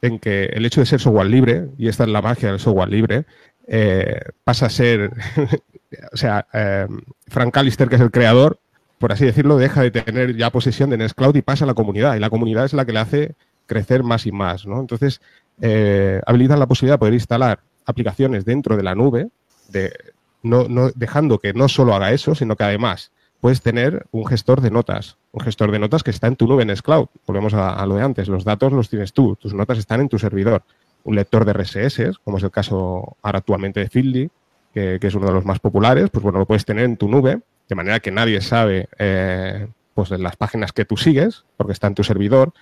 en 0.03 0.19
que 0.19 0.45
el 0.45 0.67
hecho 0.67 0.83
de 0.83 0.87
ser 0.87 1.01
software 1.01 1.29
libre, 1.29 1.69
y 1.79 1.89
esta 1.89 2.05
es 2.05 2.11
la 2.11 2.21
magia 2.21 2.51
del 2.51 2.61
software 2.61 2.91
libre, 2.91 3.25
eh, 3.67 4.21
pasa 4.45 4.67
a 4.67 4.71
ser, 4.71 5.12
o 6.12 6.17
sea, 6.17 6.47
eh, 6.53 6.87
Frank 7.29 7.55
Callister, 7.55 7.89
que 7.89 7.95
es 7.95 8.03
el 8.03 8.11
creador, 8.11 8.59
por 8.99 9.12
así 9.12 9.25
decirlo, 9.25 9.57
deja 9.57 9.81
de 9.81 9.91
tener 9.91 10.37
ya 10.37 10.51
posesión 10.51 10.91
de 10.91 10.99
Nextcloud 10.99 11.35
y 11.37 11.43
pasa 11.43 11.65
a 11.65 11.67
la 11.67 11.75
comunidad. 11.75 12.17
Y 12.17 12.21
la 12.21 12.29
comunidad 12.29 12.67
es 12.67 12.75
la 12.75 12.85
que 12.85 12.93
le 12.93 12.99
hace 12.99 13.35
crecer 13.65 14.03
más 14.03 14.27
y 14.27 14.33
más. 14.33 14.67
Entonces, 14.67 15.23
eh, 15.62 16.21
habilitan 16.27 16.59
la 16.59 16.67
posibilidad 16.67 16.97
de 16.97 16.99
poder 16.99 17.15
instalar 17.15 17.61
aplicaciones 17.87 18.45
dentro 18.45 18.77
de 18.77 18.83
la 18.83 18.95
nube, 18.95 19.29
no, 20.43 20.91
dejando 20.95 21.39
que 21.39 21.55
no 21.55 21.67
solo 21.69 21.95
haga 21.95 22.12
eso, 22.12 22.35
sino 22.35 22.57
que 22.57 22.65
además 22.65 23.11
puedes 23.41 23.63
tener 23.63 24.07
un 24.11 24.27
gestor 24.27 24.61
de 24.61 24.71
notas, 24.71 25.17
un 25.33 25.41
gestor 25.41 25.71
de 25.71 25.79
notas 25.79 26.03
que 26.03 26.11
está 26.11 26.27
en 26.27 26.37
tu 26.37 26.47
nube 26.47 26.63
en 26.63 26.69
Nextcloud. 26.69 27.09
Volvemos 27.27 27.55
a, 27.55 27.85
lo 27.87 27.97
de 27.97 28.03
antes, 28.03 28.29
los 28.29 28.45
datos 28.45 28.73
los 28.73 28.89
tienes 28.89 29.13
tú, 29.13 29.37
tus 29.37 29.55
notas 29.55 29.79
están 29.79 30.01
en 30.01 30.09
tu 30.09 30.19
servidor. 30.19 30.63
Un 31.05 31.17
lector 31.17 31.45
de 31.45 31.53
RSS, 31.55 32.19
como 32.23 32.37
es 32.37 32.43
el 32.43 32.50
caso 32.50 33.17
ahora 33.23 33.38
actualmente 33.38 33.81
de 33.81 33.88
Feedly, 33.88 34.31
que, 34.73 34.99
es 35.00 35.14
uno 35.14 35.26
de 35.26 35.33
los 35.33 35.45
más 35.45 35.59
populares, 35.59 36.11
pues 36.11 36.23
bueno, 36.23 36.38
lo 36.38 36.47
puedes 36.47 36.64
tener 36.64 36.85
en 36.85 36.97
tu 36.97 37.09
nube 37.09 37.41
de 37.69 37.75
manera 37.76 38.00
que 38.00 38.11
nadie 38.11 38.41
sabe 38.41 38.88
eh, 38.99 39.69
pues 39.95 40.11
las 40.11 40.37
páginas 40.37 40.73
que 40.73 40.85
tú 40.85 40.97
sigues, 40.97 41.45
porque 41.57 41.73
está 41.73 41.87
en 41.87 41.95
tu 41.95 42.05
servidor. 42.05 42.53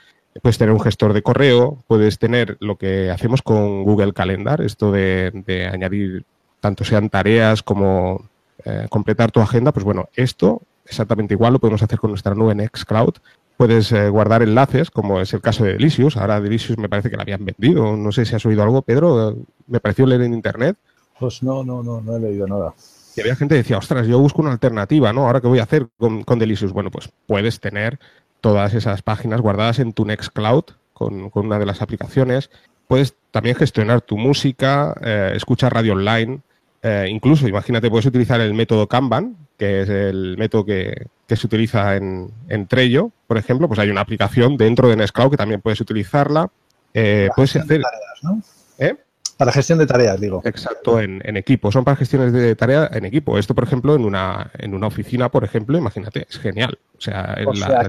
Puedes 0.42 0.58
tener 0.58 0.72
un 0.72 0.80
gestor 0.80 1.14
de 1.14 1.22
correo, 1.22 1.82
puedes 1.86 2.18
tener 2.18 2.56
lo 2.60 2.76
que 2.76 3.10
hacemos 3.10 3.42
con 3.42 3.84
Google 3.84 4.12
Calendar, 4.12 4.60
esto 4.60 4.92
de, 4.92 5.70
añadir 5.72 6.24
tanto 6.60 6.84
sean 6.84 7.08
tareas 7.08 7.62
como 7.62 8.28
eh, 8.64 8.86
completar 8.90 9.30
tu 9.30 9.40
agenda, 9.40 9.72
pues 9.72 9.84
bueno, 9.84 10.08
esto 10.14 10.62
exactamente 10.88 11.34
igual 11.34 11.52
lo 11.52 11.58
podemos 11.58 11.82
hacer 11.82 11.98
con 11.98 12.10
nuestra 12.10 12.34
nube 12.34 12.54
Nextcloud. 12.54 13.14
Puedes 13.56 13.90
eh, 13.92 14.08
guardar 14.08 14.42
enlaces, 14.42 14.90
como 14.90 15.20
es 15.20 15.34
el 15.34 15.40
caso 15.40 15.64
de 15.64 15.72
Delicious. 15.72 16.16
Ahora 16.16 16.40
Delicious 16.40 16.78
me 16.78 16.88
parece 16.88 17.10
que 17.10 17.16
la 17.16 17.22
habían 17.22 17.44
vendido. 17.44 17.96
No 17.96 18.12
sé 18.12 18.24
si 18.24 18.36
has 18.36 18.46
oído 18.46 18.62
algo, 18.62 18.82
Pedro. 18.82 19.36
Me 19.66 19.80
pareció 19.80 20.06
leer 20.06 20.22
en 20.22 20.34
internet. 20.34 20.76
Pues 21.18 21.42
no, 21.42 21.64
no, 21.64 21.82
no, 21.82 22.00
no 22.00 22.16
he 22.16 22.20
leído 22.20 22.46
nada. 22.46 22.74
Y 23.16 23.20
había 23.20 23.34
gente 23.34 23.56
que 23.56 23.62
decía, 23.62 23.78
ostras, 23.78 24.06
yo 24.06 24.20
busco 24.20 24.42
una 24.42 24.52
alternativa, 24.52 25.12
¿no? 25.12 25.26
Ahora, 25.26 25.40
¿qué 25.40 25.48
voy 25.48 25.58
a 25.58 25.64
hacer 25.64 25.88
con, 25.98 26.22
con 26.22 26.38
Delicious? 26.38 26.72
Bueno, 26.72 26.92
pues 26.92 27.10
puedes 27.26 27.58
tener 27.58 27.98
todas 28.40 28.74
esas 28.74 29.02
páginas 29.02 29.40
guardadas 29.40 29.80
en 29.80 29.92
tu 29.92 30.04
Nextcloud 30.04 30.64
con, 30.92 31.28
con 31.30 31.46
una 31.46 31.58
de 31.58 31.66
las 31.66 31.82
aplicaciones. 31.82 32.50
Puedes 32.86 33.16
también 33.32 33.56
gestionar 33.56 34.02
tu 34.02 34.16
música, 34.16 34.94
eh, 35.02 35.32
escuchar 35.34 35.74
radio 35.74 35.94
online. 35.94 36.42
Eh, 36.82 37.06
incluso, 37.10 37.48
imagínate, 37.48 37.90
puedes 37.90 38.06
utilizar 38.06 38.40
el 38.40 38.54
método 38.54 38.86
Kanban, 38.86 39.36
que 39.56 39.82
es 39.82 39.88
el 39.88 40.36
método 40.38 40.64
que, 40.64 41.06
se 41.28 41.46
utiliza 41.46 41.96
en, 41.96 42.30
en, 42.48 42.66
Trello, 42.66 43.10
por 43.26 43.36
ejemplo. 43.36 43.66
Pues 43.68 43.80
hay 43.80 43.90
una 43.90 44.00
aplicación 44.00 44.56
dentro 44.56 44.88
de 44.88 44.96
Nextcloud 44.96 45.30
que 45.30 45.36
también 45.36 45.60
puedes 45.60 45.80
utilizarla. 45.80 46.50
Eh, 46.94 47.28
puedes 47.34 47.56
hacer... 47.56 47.82
¿no? 48.22 48.42
¿Eh? 48.78 48.96
Para 49.36 49.52
gestión 49.52 49.78
de 49.78 49.86
tareas, 49.86 50.20
digo. 50.20 50.42
Exacto, 50.44 51.00
en, 51.00 51.36
equipo. 51.36 51.70
Son 51.70 51.84
para 51.84 51.96
gestiones 51.96 52.32
de 52.32 52.56
tareas 52.56 52.90
en 52.92 53.04
equipo. 53.04 53.38
Esto, 53.38 53.54
por 53.54 53.62
ejemplo, 53.62 53.94
en 53.94 54.04
una, 54.04 54.50
en 54.58 54.74
una 54.74 54.88
oficina, 54.88 55.28
por 55.28 55.44
ejemplo, 55.44 55.78
imagínate, 55.78 56.26
es 56.28 56.38
genial. 56.38 56.76
O 56.96 57.00
sea, 57.00 57.36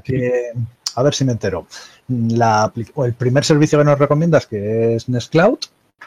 que, 0.03 0.51
a 0.95 1.03
ver 1.03 1.13
si 1.15 1.25
me 1.25 1.31
entero. 1.31 1.65
La, 2.07 2.71
el 3.03 3.13
primer 3.13 3.45
servicio 3.45 3.79
que 3.79 3.85
nos 3.85 3.97
recomiendas, 3.97 4.45
que 4.45 4.95
es 4.95 5.09
Nextcloud, 5.09 5.57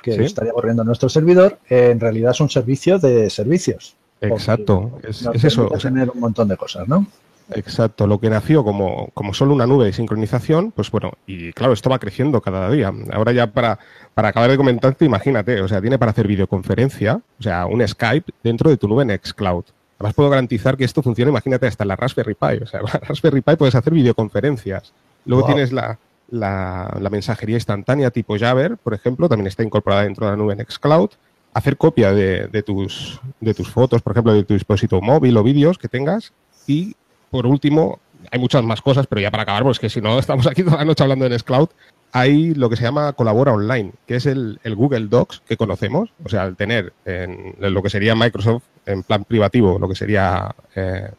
que 0.02 0.24
estaría 0.24 0.52
corriendo 0.52 0.84
nuestro 0.84 1.08
servidor, 1.08 1.58
en 1.68 2.00
realidad 2.00 2.32
es 2.32 2.40
un 2.40 2.50
servicio 2.50 2.98
de 2.98 3.30
servicios. 3.30 3.94
Exacto, 4.20 5.00
es, 5.02 5.28
es 5.34 5.44
eso. 5.44 5.68
tener 5.80 6.10
un 6.10 6.20
montón 6.20 6.48
de 6.48 6.56
cosas, 6.56 6.86
¿no? 6.86 7.06
Exacto, 7.54 8.06
lo 8.06 8.18
que 8.18 8.30
nació 8.30 8.64
como, 8.64 9.10
como 9.14 9.34
solo 9.34 9.52
una 9.52 9.66
nube 9.66 9.86
de 9.86 9.92
sincronización, 9.92 10.70
pues 10.70 10.90
bueno, 10.90 11.12
y 11.26 11.52
claro, 11.52 11.72
esto 11.72 11.90
va 11.90 11.98
creciendo 11.98 12.40
cada 12.40 12.70
día. 12.70 12.92
Ahora 13.12 13.32
ya 13.32 13.48
para, 13.48 13.78
para 14.14 14.28
acabar 14.28 14.50
de 14.50 14.56
comentarte, 14.56 15.04
imagínate, 15.04 15.60
o 15.60 15.68
sea, 15.68 15.80
tiene 15.80 15.98
para 15.98 16.12
hacer 16.12 16.26
videoconferencia, 16.26 17.20
o 17.38 17.42
sea, 17.42 17.66
un 17.66 17.86
Skype 17.86 18.32
dentro 18.42 18.70
de 18.70 18.76
tu 18.76 18.88
nube 18.88 19.04
Nextcloud. 19.04 19.64
Además 19.98 20.14
puedo 20.14 20.30
garantizar 20.30 20.76
que 20.76 20.84
esto 20.84 21.02
funciona, 21.02 21.30
imagínate, 21.30 21.66
hasta 21.66 21.84
la 21.84 21.96
Raspberry 21.96 22.34
Pi. 22.34 22.62
O 22.62 22.66
sea, 22.66 22.80
la 22.92 23.00
Raspberry 23.00 23.40
Pi 23.40 23.56
puedes 23.56 23.74
hacer 23.74 23.92
videoconferencias. 23.92 24.92
Luego 25.24 25.46
tienes 25.46 25.72
la, 25.72 25.98
la, 26.32 27.08
mensajería 27.10 27.56
instantánea 27.56 28.10
tipo 28.10 28.38
Jabber, 28.38 28.78
por 28.78 28.94
ejemplo, 28.94 29.28
también 29.28 29.46
está 29.46 29.62
incorporada 29.62 30.02
dentro 30.02 30.26
de 30.26 30.32
la 30.32 30.36
nube 30.36 30.56
Nextcloud. 30.56 31.10
Hacer 31.54 31.76
copia 31.76 32.12
de, 32.12 32.62
tus, 32.62 33.20
de 33.40 33.52
tus 33.52 33.68
fotos, 33.68 34.00
por 34.00 34.12
ejemplo, 34.12 34.32
de 34.32 34.42
tu 34.42 34.54
dispositivo 34.54 35.02
móvil 35.02 35.36
o 35.36 35.42
vídeos 35.42 35.76
que 35.76 35.88
tengas. 35.88 36.32
Y, 36.66 36.96
por 37.30 37.46
último, 37.46 38.00
hay 38.30 38.40
muchas 38.40 38.64
más 38.64 38.80
cosas, 38.80 39.06
pero 39.06 39.20
ya 39.20 39.30
para 39.30 39.42
acabar, 39.42 39.62
pues 39.62 39.78
que 39.78 39.90
si 39.90 40.00
no, 40.00 40.18
estamos 40.18 40.46
aquí 40.46 40.62
toda 40.62 40.78
la 40.78 40.86
noche 40.86 41.02
hablando 41.02 41.24
de 41.24 41.30
Nextcloud. 41.30 41.68
Hay 42.12 42.54
lo 42.54 42.70
que 42.70 42.76
se 42.76 42.84
llama 42.84 43.12
Colabora 43.12 43.52
Online, 43.52 43.92
que 44.06 44.16
es 44.16 44.26
el, 44.26 44.58
el 44.64 44.74
Google 44.74 45.08
Docs 45.08 45.42
que 45.46 45.58
conocemos. 45.58 46.10
O 46.24 46.30
sea, 46.30 46.42
al 46.42 46.56
tener 46.56 46.94
en 47.04 47.54
lo 47.58 47.82
que 47.82 47.90
sería 47.90 48.14
Microsoft 48.14 48.64
en 48.86 49.02
plan 49.02 49.24
privativo, 49.24 49.78
lo 49.78 49.88
que 49.88 49.94
sería 49.94 50.54
eh, 50.74 51.10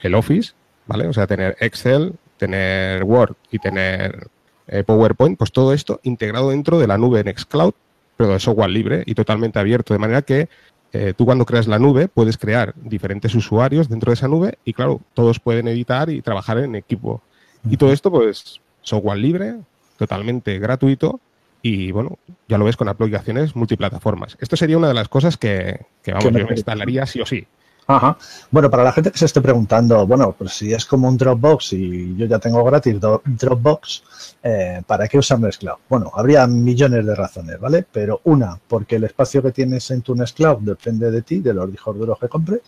el 0.00 0.14
Office, 0.14 0.52
¿vale? 0.86 1.06
O 1.08 1.12
sea, 1.12 1.26
tener 1.26 1.56
Excel, 1.60 2.14
tener 2.36 3.04
Word 3.04 3.36
y 3.50 3.58
tener 3.58 4.28
eh, 4.70 4.84
PowerPoint, 4.84 5.36
pues 5.36 5.52
todo 5.52 5.72
esto 5.72 6.00
integrado 6.04 6.50
dentro 6.50 6.78
de 6.78 6.86
la 6.86 6.96
nube 6.96 7.24
Nextcloud, 7.24 7.74
pero 8.16 8.32
de 8.32 8.40
software 8.40 8.70
libre 8.70 9.02
y 9.04 9.14
totalmente 9.14 9.58
abierto, 9.58 9.92
de 9.92 9.98
manera 9.98 10.22
que 10.22 10.48
eh, 10.92 11.14
tú 11.16 11.24
cuando 11.24 11.44
creas 11.44 11.66
la 11.66 11.78
nube 11.78 12.08
puedes 12.08 12.36
crear 12.36 12.74
diferentes 12.76 13.34
usuarios 13.34 13.88
dentro 13.88 14.10
de 14.10 14.14
esa 14.14 14.28
nube 14.28 14.58
y 14.64 14.72
claro, 14.72 15.00
todos 15.14 15.40
pueden 15.40 15.68
editar 15.68 16.10
y 16.10 16.22
trabajar 16.22 16.58
en 16.58 16.74
equipo. 16.74 17.22
Y 17.68 17.76
todo 17.76 17.92
esto 17.92 18.10
pues 18.10 18.60
software 18.82 19.18
libre, 19.18 19.56
totalmente 19.98 20.58
gratuito 20.58 21.20
y 21.62 21.92
bueno, 21.92 22.18
ya 22.48 22.56
lo 22.56 22.64
ves 22.64 22.76
con 22.76 22.88
aplicaciones 22.88 23.54
multiplataformas. 23.54 24.36
Esto 24.40 24.56
sería 24.56 24.78
una 24.78 24.88
de 24.88 24.94
las 24.94 25.08
cosas 25.08 25.36
que, 25.36 25.80
que 26.02 26.12
vamos, 26.12 26.32
yo 26.32 26.46
me 26.46 26.54
instalaría 26.54 27.06
sí 27.06 27.20
o 27.20 27.26
sí. 27.26 27.46
Ajá. 27.86 28.16
Bueno, 28.50 28.70
para 28.70 28.84
la 28.84 28.92
gente 28.92 29.10
que 29.10 29.18
se 29.18 29.24
esté 29.24 29.40
preguntando, 29.40 30.06
bueno, 30.06 30.32
pues 30.36 30.52
si 30.52 30.72
es 30.72 30.84
como 30.84 31.08
un 31.08 31.16
Dropbox 31.16 31.72
y 31.72 32.16
yo 32.16 32.26
ya 32.26 32.38
tengo 32.38 32.62
gratis 32.62 32.98
Dropbox, 33.00 34.02
eh, 34.42 34.82
¿para 34.86 35.08
qué 35.08 35.18
usar 35.18 35.40
Nextcloud? 35.40 35.78
Bueno, 35.88 36.12
habría 36.14 36.46
millones 36.46 37.04
de 37.04 37.14
razones, 37.14 37.58
¿vale? 37.58 37.84
Pero 37.90 38.20
una, 38.24 38.58
porque 38.68 38.96
el 38.96 39.04
espacio 39.04 39.42
que 39.42 39.50
tienes 39.50 39.90
en 39.90 40.02
tu 40.02 40.14
Nextcloud 40.14 40.58
depende 40.58 41.10
de 41.10 41.22
ti, 41.22 41.40
de 41.40 41.52
los 41.52 41.70
discos 41.70 41.98
duros 41.98 42.18
que 42.18 42.28
compres. 42.28 42.60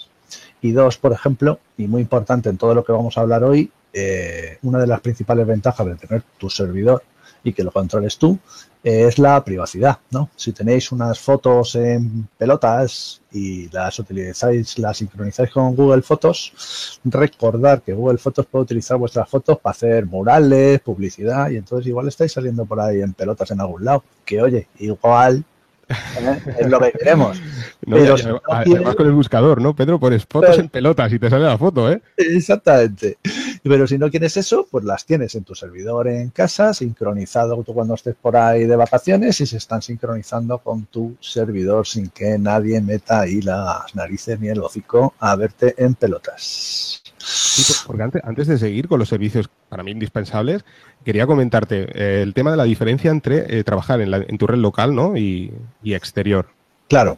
Y 0.60 0.72
dos, 0.72 0.96
por 0.98 1.12
ejemplo, 1.12 1.58
y 1.76 1.86
muy 1.86 2.02
importante 2.02 2.48
en 2.48 2.56
todo 2.56 2.74
lo 2.74 2.84
que 2.84 2.92
vamos 2.92 3.16
a 3.16 3.20
hablar 3.20 3.44
hoy, 3.44 3.70
eh, 3.92 4.58
una 4.62 4.78
de 4.78 4.86
las 4.86 5.00
principales 5.00 5.46
ventajas 5.46 5.86
de 5.86 5.94
tener 5.96 6.22
tu 6.38 6.48
servidor 6.48 7.02
y 7.44 7.52
que 7.52 7.64
lo 7.64 7.70
controles 7.70 8.18
tú, 8.18 8.38
es 8.82 9.18
la 9.18 9.44
privacidad, 9.44 9.98
¿no? 10.10 10.28
Si 10.34 10.52
tenéis 10.52 10.90
unas 10.90 11.18
fotos 11.18 11.76
en 11.76 12.28
pelotas 12.36 13.22
y 13.32 13.68
las 13.70 13.98
utilizáis, 13.98 14.78
las 14.78 14.98
sincronizáis 14.98 15.50
con 15.50 15.76
Google 15.76 16.02
Fotos, 16.02 17.00
recordar 17.04 17.82
que 17.82 17.92
Google 17.92 18.18
Fotos 18.18 18.46
puede 18.46 18.64
utilizar 18.64 18.96
vuestras 18.96 19.28
fotos 19.28 19.58
para 19.60 19.72
hacer 19.72 20.06
murales, 20.06 20.80
publicidad, 20.80 21.50
y 21.50 21.56
entonces 21.56 21.86
igual 21.86 22.08
estáis 22.08 22.32
saliendo 22.32 22.64
por 22.64 22.80
ahí 22.80 23.02
en 23.02 23.12
pelotas 23.12 23.50
en 23.52 23.60
algún 23.60 23.84
lado, 23.84 24.02
que 24.24 24.42
oye, 24.42 24.66
igual 24.78 25.44
¿eh? 25.88 26.54
es 26.58 26.68
lo 26.68 26.80
que 26.80 26.92
queremos. 26.92 27.40
No, 27.84 27.96
Pero 27.96 28.16
si 28.16 28.26
no 28.26 28.40
además 28.46 28.64
quieres... 28.64 28.94
con 28.94 29.06
el 29.06 29.12
buscador, 29.12 29.60
¿no? 29.60 29.74
Pedro, 29.74 29.98
pones 29.98 30.24
fotos 30.24 30.50
Pero... 30.50 30.62
en 30.62 30.68
pelotas 30.68 31.12
y 31.12 31.18
te 31.18 31.28
sale 31.28 31.42
la 31.42 31.58
foto, 31.58 31.90
¿eh? 31.90 32.00
Exactamente. 32.16 33.18
Pero 33.62 33.86
si 33.86 33.96
no 33.96 34.10
quieres 34.10 34.36
eso, 34.36 34.66
pues 34.68 34.84
las 34.84 35.06
tienes 35.06 35.34
en 35.36 35.44
tu 35.44 35.54
servidor 35.54 36.08
en 36.08 36.30
casa, 36.30 36.74
sincronizado 36.74 37.62
tú 37.62 37.72
cuando 37.72 37.94
estés 37.94 38.16
por 38.20 38.36
ahí 38.36 38.64
de 38.64 38.74
vacaciones 38.74 39.40
y 39.40 39.46
se 39.46 39.56
están 39.56 39.82
sincronizando 39.82 40.58
con 40.58 40.86
tu 40.86 41.16
servidor 41.20 41.86
sin 41.86 42.08
que 42.08 42.38
nadie 42.38 42.80
meta 42.80 43.20
ahí 43.20 43.40
las 43.40 43.94
narices 43.94 44.40
ni 44.40 44.48
el 44.48 44.60
hocico 44.60 45.14
a 45.20 45.36
verte 45.36 45.74
en 45.78 45.94
pelotas. 45.94 47.02
Sí, 47.18 47.72
porque 47.86 48.02
antes, 48.02 48.22
antes 48.24 48.48
de 48.48 48.58
seguir 48.58 48.88
con 48.88 48.98
los 48.98 49.08
servicios 49.08 49.48
para 49.68 49.84
mí 49.84 49.92
indispensables, 49.92 50.64
quería 51.04 51.26
comentarte 51.26 51.86
eh, 51.94 52.22
el 52.22 52.34
tema 52.34 52.50
de 52.50 52.56
la 52.56 52.64
diferencia 52.64 53.12
entre 53.12 53.58
eh, 53.58 53.62
trabajar 53.62 54.00
en, 54.00 54.10
la, 54.10 54.16
en, 54.16 54.38
tu 54.38 54.48
red 54.48 54.58
local 54.58 54.94
¿no? 54.94 55.16
y, 55.16 55.52
y 55.84 55.94
exterior. 55.94 56.48
Claro, 56.88 57.16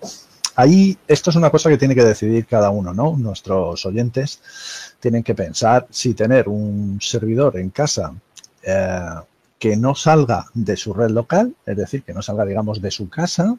ahí 0.56 0.96
esto 1.08 1.30
es 1.30 1.36
una 1.36 1.50
cosa 1.50 1.68
que 1.68 1.78
tiene 1.78 1.94
que 1.94 2.04
decidir 2.04 2.46
cada 2.46 2.70
uno, 2.70 2.94
¿no? 2.94 3.16
Nuestros 3.16 3.84
oyentes 3.86 4.40
tienen 5.00 5.22
que 5.22 5.34
pensar 5.34 5.86
si 5.90 6.14
tener 6.14 6.48
un 6.48 6.98
servidor 7.00 7.58
en 7.58 7.70
casa 7.70 8.14
eh, 8.62 9.00
que 9.58 9.76
no 9.76 9.94
salga 9.94 10.46
de 10.54 10.76
su 10.76 10.92
red 10.92 11.10
local, 11.10 11.54
es 11.66 11.76
decir, 11.76 12.02
que 12.02 12.14
no 12.14 12.22
salga, 12.22 12.44
digamos, 12.44 12.80
de 12.82 12.90
su 12.90 13.08
casa, 13.08 13.56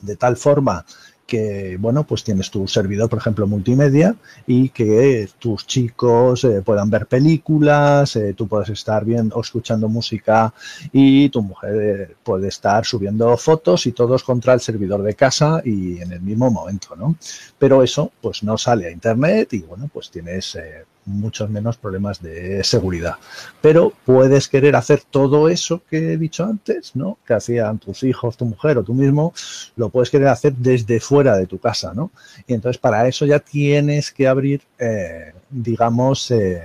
de 0.00 0.16
tal 0.16 0.36
forma 0.36 0.84
que, 1.26 1.76
bueno, 1.78 2.04
pues 2.04 2.24
tienes 2.24 2.50
tu 2.50 2.66
servidor, 2.68 3.08
por 3.08 3.18
ejemplo, 3.18 3.46
multimedia 3.46 4.14
y 4.46 4.68
que 4.70 5.28
tus 5.38 5.66
chicos 5.66 6.44
eh, 6.44 6.62
puedan 6.62 6.90
ver 6.90 7.06
películas, 7.06 8.16
eh, 8.16 8.34
tú 8.34 8.48
puedes 8.48 8.68
estar 8.70 9.04
viendo 9.04 9.36
o 9.36 9.40
escuchando 9.40 9.88
música 9.88 10.52
y 10.92 11.28
tu 11.30 11.42
mujer 11.42 11.74
eh, 12.10 12.14
puede 12.22 12.48
estar 12.48 12.84
subiendo 12.84 13.36
fotos 13.36 13.86
y 13.86 13.92
todos 13.92 14.22
contra 14.22 14.54
el 14.54 14.60
servidor 14.60 15.02
de 15.02 15.14
casa 15.14 15.62
y 15.64 16.00
en 16.00 16.12
el 16.12 16.20
mismo 16.20 16.50
momento, 16.50 16.94
¿no? 16.96 17.16
Pero 17.58 17.82
eso, 17.82 18.12
pues 18.20 18.42
no 18.42 18.58
sale 18.58 18.86
a 18.86 18.90
internet 18.90 19.52
y, 19.54 19.60
bueno, 19.60 19.88
pues 19.92 20.10
tienes 20.10 20.54
eh, 20.56 20.84
muchos 21.04 21.50
menos 21.50 21.76
problemas 21.76 22.22
de 22.22 22.62
seguridad. 22.64 23.16
Pero 23.60 23.92
puedes 24.04 24.48
querer 24.48 24.76
hacer 24.76 25.02
todo 25.08 25.48
eso 25.48 25.82
que 25.88 26.12
he 26.12 26.16
dicho 26.16 26.44
antes, 26.44 26.94
¿no? 26.94 27.18
Que 27.26 27.34
hacían 27.34 27.78
tus 27.78 28.02
hijos, 28.02 28.36
tu 28.36 28.44
mujer 28.44 28.78
o 28.78 28.84
tú 28.84 28.94
mismo, 28.94 29.34
lo 29.76 29.88
puedes 29.88 30.10
querer 30.10 30.28
hacer 30.28 30.54
desde 30.54 31.00
fuera 31.00 31.36
de 31.36 31.46
tu 31.46 31.58
casa, 31.58 31.92
¿no? 31.94 32.10
Y 32.46 32.54
entonces 32.54 32.78
para 32.78 33.06
eso 33.08 33.26
ya 33.26 33.38
tienes 33.38 34.10
que 34.12 34.28
abrir, 34.28 34.62
eh, 34.78 35.32
digamos, 35.50 36.30
eh, 36.30 36.62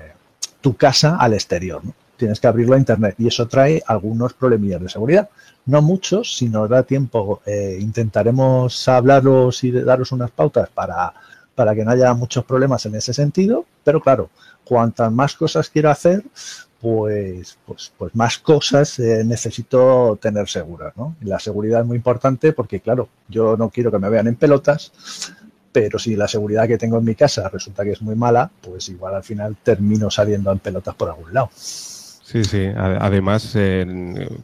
tu 0.61 0.75
casa 0.75 1.17
al 1.17 1.33
exterior. 1.33 1.81
Tienes 2.17 2.39
que 2.39 2.47
abrirlo 2.47 2.75
a 2.75 2.79
internet 2.79 3.15
y 3.19 3.27
eso 3.27 3.47
trae 3.47 3.81
algunos 3.85 4.33
problemillas 4.33 4.81
de 4.81 4.89
seguridad. 4.89 5.29
No 5.65 5.81
muchos, 5.81 6.35
si 6.35 6.49
nos 6.49 6.69
da 6.69 6.83
tiempo, 6.83 7.41
eh, 7.45 7.77
intentaremos 7.79 8.87
hablaros 8.87 9.63
y 9.63 9.71
daros 9.71 10.11
unas 10.11 10.31
pautas 10.31 10.69
para 10.69 11.13
para 11.57 11.73
que 11.73 11.83
no 11.83 11.89
haya 11.89 12.13
muchos 12.13 12.45
problemas 12.45 12.85
en 12.85 12.93
ese 12.93 13.15
sentido, 13.15 13.65
pero 13.83 13.99
claro, 13.99 14.29
cuantas 14.63 15.11
más 15.11 15.33
cosas 15.33 15.71
quiero 15.71 15.89
hacer, 15.89 16.23
pues, 16.79 17.57
pues, 17.65 17.91
pues 17.97 18.15
más 18.15 18.37
cosas 18.37 18.99
eh, 18.99 19.23
necesito 19.25 20.19
tener 20.21 20.47
seguras, 20.47 20.95
¿no? 20.95 21.15
La 21.21 21.39
seguridad 21.39 21.81
es 21.81 21.87
muy 21.87 21.97
importante 21.97 22.53
porque, 22.53 22.79
claro, 22.79 23.09
yo 23.27 23.57
no 23.57 23.71
quiero 23.71 23.89
que 23.89 23.97
me 23.97 24.07
vean 24.07 24.27
en 24.27 24.35
pelotas, 24.35 24.91
pero 25.71 25.97
si 25.97 26.15
la 26.15 26.27
seguridad 26.27 26.67
que 26.67 26.77
tengo 26.77 26.99
en 26.99 27.05
mi 27.05 27.15
casa 27.15 27.49
resulta 27.49 27.83
que 27.83 27.93
es 27.93 28.03
muy 28.03 28.13
mala, 28.13 28.51
pues 28.61 28.87
igual 28.89 29.15
al 29.15 29.23
final 29.23 29.57
termino 29.63 30.11
saliendo 30.11 30.51
en 30.51 30.59
pelotas 30.59 30.93
por 30.93 31.09
algún 31.09 31.33
lado. 31.33 31.49
Sí, 31.55 32.43
sí. 32.43 32.67
Además, 32.75 33.57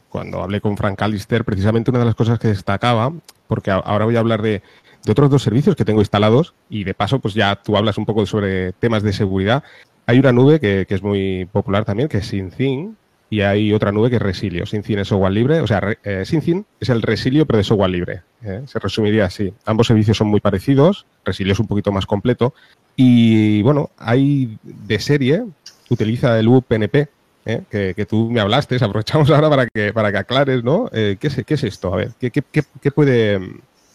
cuando 0.08 0.42
hablé 0.42 0.60
con 0.60 0.76
Frank 0.76 1.00
Alister, 1.00 1.44
precisamente 1.44 1.92
una 1.92 2.00
de 2.00 2.06
las 2.06 2.16
cosas 2.16 2.40
que 2.40 2.48
destacaba, 2.48 3.12
porque 3.46 3.70
ahora 3.70 4.04
voy 4.04 4.16
a 4.16 4.20
hablar 4.20 4.42
de, 4.42 4.62
de 5.04 5.12
otros 5.12 5.30
dos 5.30 5.42
servicios 5.42 5.76
que 5.76 5.84
tengo 5.84 6.00
instalados 6.00 6.54
y 6.68 6.84
de 6.84 6.94
paso 6.94 7.18
pues 7.18 7.34
ya 7.34 7.56
tú 7.56 7.76
hablas 7.76 7.98
un 7.98 8.06
poco 8.06 8.26
sobre 8.26 8.72
temas 8.72 9.02
de 9.02 9.12
seguridad. 9.12 9.62
Hay 10.06 10.18
una 10.18 10.32
nube 10.32 10.60
que, 10.60 10.86
que 10.86 10.94
es 10.94 11.02
muy 11.02 11.46
popular 11.46 11.84
también, 11.84 12.08
que 12.08 12.18
es 12.18 12.26
SyncThing, 12.26 12.96
y 13.30 13.40
hay 13.40 13.72
otra 13.72 13.90
nube 13.90 14.10
que 14.10 14.16
es 14.16 14.22
Resilio. 14.22 14.66
SyncThing 14.66 15.00
es 15.00 15.08
software 15.08 15.32
libre, 15.32 15.60
o 15.60 15.66
sea, 15.66 15.80
eh, 16.04 16.24
es 16.24 16.88
el 16.88 17.02
Resilio 17.02 17.46
pero 17.46 17.58
de 17.58 17.64
software 17.64 17.90
libre. 17.90 18.22
¿eh? 18.42 18.62
Se 18.66 18.78
resumiría 18.78 19.24
así. 19.24 19.52
Ambos 19.64 19.86
servicios 19.88 20.16
son 20.16 20.28
muy 20.28 20.40
parecidos, 20.40 21.06
Resilio 21.24 21.52
es 21.52 21.58
un 21.58 21.66
poquito 21.66 21.90
más 21.90 22.06
completo 22.06 22.54
y 22.96 23.62
bueno, 23.62 23.90
hay 23.98 24.56
de 24.62 24.98
serie, 25.00 25.44
utiliza 25.88 26.38
el 26.38 26.48
UPnP, 26.48 27.08
¿eh? 27.46 27.62
que, 27.68 27.94
que, 27.94 28.06
tú 28.06 28.30
me 28.30 28.40
hablaste, 28.40 28.76
aprovechamos 28.80 29.30
ahora 29.30 29.50
para 29.50 29.66
que, 29.66 29.92
para 29.92 30.12
que 30.12 30.18
aclares, 30.18 30.62
¿no? 30.62 30.88
Eh, 30.92 31.16
¿qué, 31.18 31.26
es, 31.26 31.42
¿qué, 31.44 31.54
es, 31.54 31.64
esto? 31.64 31.92
A 31.92 31.96
ver, 31.96 32.12
¿qué, 32.20 32.30
qué, 32.30 32.42
qué 32.52 32.90
puede 32.92 33.40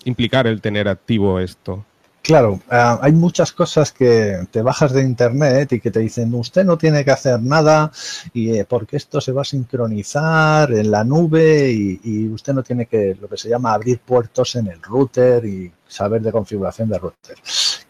implicar 0.06 0.48
el 0.48 0.62
tener 0.62 0.88
activo 0.88 1.39
esto? 1.39 1.86
Claro, 2.22 2.60
uh, 2.70 3.00
hay 3.01 3.12
muchas 3.13 3.53
cosas 3.53 3.91
que 3.91 4.46
te 4.51 4.62
bajas 4.62 4.91
de 4.94 5.01
internet 5.01 5.72
y 5.72 5.79
que 5.79 5.89
te 5.89 6.00
dicen 6.01 6.34
usted 6.36 6.65
no 6.65 6.77
tiene 6.77 7.03
que 7.03 7.12
hacer 7.12 7.41
nada 7.41 7.91
y 8.34 8.51
eh, 8.51 8.65
porque 8.65 8.98
esto 8.98 9.22
se 9.22 9.32
va 9.32 9.41
a 9.41 9.46
sincronizar 9.46 10.72
en 10.74 10.91
la 10.91 11.03
nube 11.03 11.72
y, 11.72 12.00
y, 12.03 12.27
usted 12.27 12.53
no 12.53 12.62
tiene 12.62 12.86
que 12.88 13.18
lo 13.20 13.29
que 13.29 13.38
se 13.38 13.50
llama 13.50 13.74
abrir 13.74 14.00
puertos 14.00 14.56
en 14.58 14.68
el 14.68 14.82
router 14.82 15.46
y 15.46 15.72
saber 15.88 16.22
de 16.22 16.32
configuración 16.32 16.89
de 16.89 17.00
router. 17.00 17.38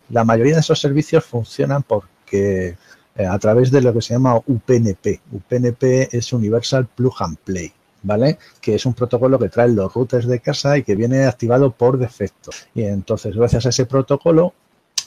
La 0.10 0.24
mayoría 0.24 0.54
de 0.54 0.62
esos 0.62 0.80
servicios 0.80 1.26
funcionan 1.26 1.84
porque 1.84 2.78
eh, 3.20 3.26
a 3.26 3.38
través 3.38 3.70
de 3.70 3.82
lo 3.82 3.94
que 3.94 4.02
se 4.02 4.14
llama 4.14 4.38
UPnP. 4.38 5.20
UPnP 5.34 5.84
es 6.14 6.32
Universal 6.32 6.88
Plug 6.88 7.16
and 7.20 7.38
Play. 7.38 7.74
¿Vale? 8.04 8.38
Que 8.62 8.76
es 8.76 8.86
un 8.86 8.94
protocolo 8.94 9.40
que 9.40 9.50
trae 9.50 9.70
los 9.70 9.94
routers 9.94 10.28
de 10.28 10.40
casa 10.40 10.78
y 10.78 10.84
que 10.84 10.96
viene 10.96 11.26
activado 11.26 11.72
por 11.72 11.98
defecto. 11.98 12.52
Y 12.74 12.84
entonces, 12.84 13.36
gracias 13.36 13.66
a 13.66 13.70
ese 13.70 13.86
protocolo, 13.86 14.54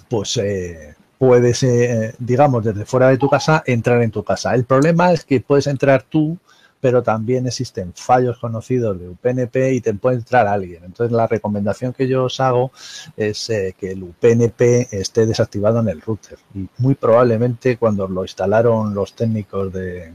pues 0.08 0.36
eh, 0.36 0.94
puedes, 1.18 1.62
eh, 1.62 2.14
digamos, 2.18 2.64
desde 2.64 2.84
fuera 2.84 3.08
de 3.08 3.18
tu 3.18 3.28
casa, 3.28 3.62
entrar 3.66 4.02
en 4.02 4.10
tu 4.10 4.22
casa. 4.24 4.54
El 4.54 4.64
problema 4.64 5.12
es 5.12 5.24
que 5.24 5.40
puedes 5.40 5.66
entrar 5.66 6.02
tú, 6.02 6.36
pero 6.80 7.00
también 7.00 7.46
existen 7.46 7.92
fallos 7.94 8.38
conocidos 8.38 8.98
de 8.98 9.08
UPnP 9.08 9.72
y 9.72 9.80
te 9.80 9.94
puede 9.94 10.16
entrar 10.16 10.48
alguien. 10.48 10.82
Entonces, 10.84 11.16
la 11.16 11.28
recomendación 11.28 11.92
que 11.92 12.08
yo 12.08 12.24
os 12.24 12.40
hago 12.40 12.72
es 13.16 13.48
eh, 13.50 13.76
que 13.78 13.92
el 13.92 14.02
UPnP 14.02 14.92
esté 14.92 15.24
desactivado 15.24 15.78
en 15.78 15.90
el 15.90 16.00
router. 16.00 16.38
Y 16.56 16.66
muy 16.78 16.96
probablemente 16.96 17.76
cuando 17.76 18.08
lo 18.08 18.22
instalaron 18.22 18.92
los 18.92 19.14
técnicos 19.14 19.72
de 19.72 20.12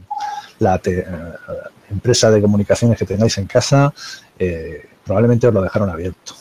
la 0.58 0.80
eh, 0.84 1.06
empresa 1.90 2.30
de 2.30 2.40
comunicaciones 2.40 2.98
que 2.98 3.06
tengáis 3.06 3.38
en 3.38 3.46
casa, 3.46 3.92
probablemente 5.04 5.46
os 5.46 5.54
lo 5.54 5.62
dejaron 5.62 5.90
abierto. 5.90 6.34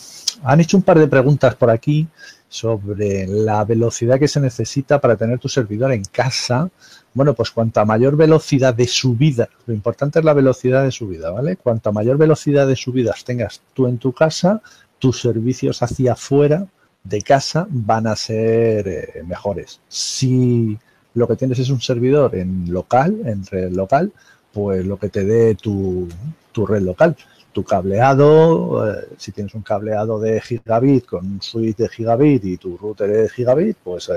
Han 0.44 0.60
hecho 0.60 0.78
un 0.78 0.84
par 0.84 1.00
de 1.00 1.08
preguntas 1.08 1.56
por 1.56 1.70
aquí 1.70 2.08
sobre 2.50 3.28
la 3.28 3.64
velocidad 3.66 4.20
que 4.20 4.28
se 4.28 4.40
necesita 4.40 5.02
para 5.02 5.16
tener 5.16 5.40
tu 5.40 5.50
servidor 5.50 5.92
en 5.92 6.04
casa. 6.04 6.70
Bueno, 7.14 7.34
pues 7.34 7.52
cuanta 7.52 7.86
mayor 7.86 8.16
velocidad 8.16 8.74
de 8.74 8.88
subida, 8.88 9.50
lo 9.66 9.74
importante 9.74 10.20
es 10.20 10.26
la 10.26 10.34
velocidad 10.34 10.84
de 10.84 10.92
subida, 10.92 11.32
¿vale? 11.32 11.58
Cuanta 11.58 11.92
mayor 11.92 12.18
velocidad 12.18 12.68
de 12.68 12.76
subidas 12.76 13.24
tengas 13.24 13.62
tú 13.74 13.88
en 13.88 13.98
tu 13.98 14.14
casa, 14.14 14.62
tus 15.00 15.20
servicios 15.22 15.82
hacia 15.82 16.14
afuera 16.14 16.68
de 17.04 17.22
casa 17.22 17.68
van 17.70 18.08
a 18.08 18.16
ser 18.16 18.88
eh, 18.88 19.24
mejores. 19.26 19.80
Si 19.88 20.78
lo 21.18 21.28
que 21.28 21.36
tienes 21.36 21.60
es 21.60 21.70
un 21.70 21.82
servidor 21.82 22.36
en 22.36 22.72
local, 22.72 23.22
en 23.26 23.46
red 23.46 23.72
local, 23.72 24.12
pues 24.54 24.86
lo 24.86 24.98
que 24.98 25.10
te 25.10 25.26
dé 25.26 25.56
tu, 25.56 26.08
tu 26.52 26.66
red 26.66 26.82
local 26.82 27.16
tu 27.58 27.64
cableado, 27.64 28.88
eh, 28.88 29.08
si 29.18 29.32
tienes 29.32 29.56
un 29.56 29.64
cableado 29.64 30.20
de 30.20 30.40
gigabit 30.40 31.08
con 31.08 31.26
un 31.26 31.42
switch 31.42 31.78
de 31.78 31.90
gigabit 31.90 32.46
y 32.46 32.58
tu 32.58 32.78
router 32.78 33.10
es 33.10 33.32
gigabit, 33.32 33.76
pues 33.84 34.10
eh, 34.10 34.14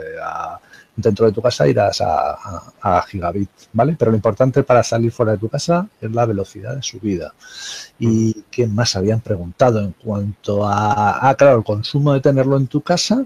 dentro 0.95 1.25
de 1.25 1.33
tu 1.33 1.41
casa 1.41 1.67
irás 1.67 2.03
a, 2.03 3.03
gigabit, 3.09 3.49
¿vale? 3.73 3.97
Pero 3.99 4.11
lo 4.11 4.17
importante 4.19 4.63
para 4.63 4.83
salir 4.83 5.11
fuera 5.11 5.33
de 5.33 5.39
tu 5.39 5.49
casa 5.49 5.89
es 6.03 6.13
la 6.13 6.27
velocidad 6.27 6.77
de 6.77 6.83
subida. 6.83 7.33
¿Y 7.99 8.43
qué 8.51 8.67
más 8.67 8.95
habían 8.95 9.21
preguntado 9.21 9.81
en 9.81 9.93
cuanto 9.93 10.67
a, 10.69 11.27
ah, 11.27 11.35
claro, 11.35 11.57
el 11.57 11.65
consumo 11.65 12.13
de 12.13 12.21
tenerlo 12.21 12.59
en 12.59 12.67
tu 12.67 12.83
casa? 12.83 13.25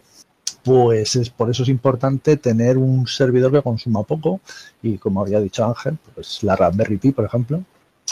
Pues 0.64 1.16
es, 1.16 1.30
por 1.30 1.50
eso 1.50 1.62
es 1.62 1.68
importante 1.68 2.38
tener 2.38 2.78
un 2.78 3.06
servidor 3.06 3.52
que 3.52 3.62
consuma 3.62 4.02
poco 4.02 4.40
y 4.83 4.97
como 4.97 5.21
había 5.21 5.38
dicho 5.40 5.64
Ángel, 5.64 5.99
pues 6.14 6.42
la 6.42 6.56
Raspberry 6.56 6.97
Pi, 6.97 7.12
por 7.12 7.26
ejemplo, 7.26 7.62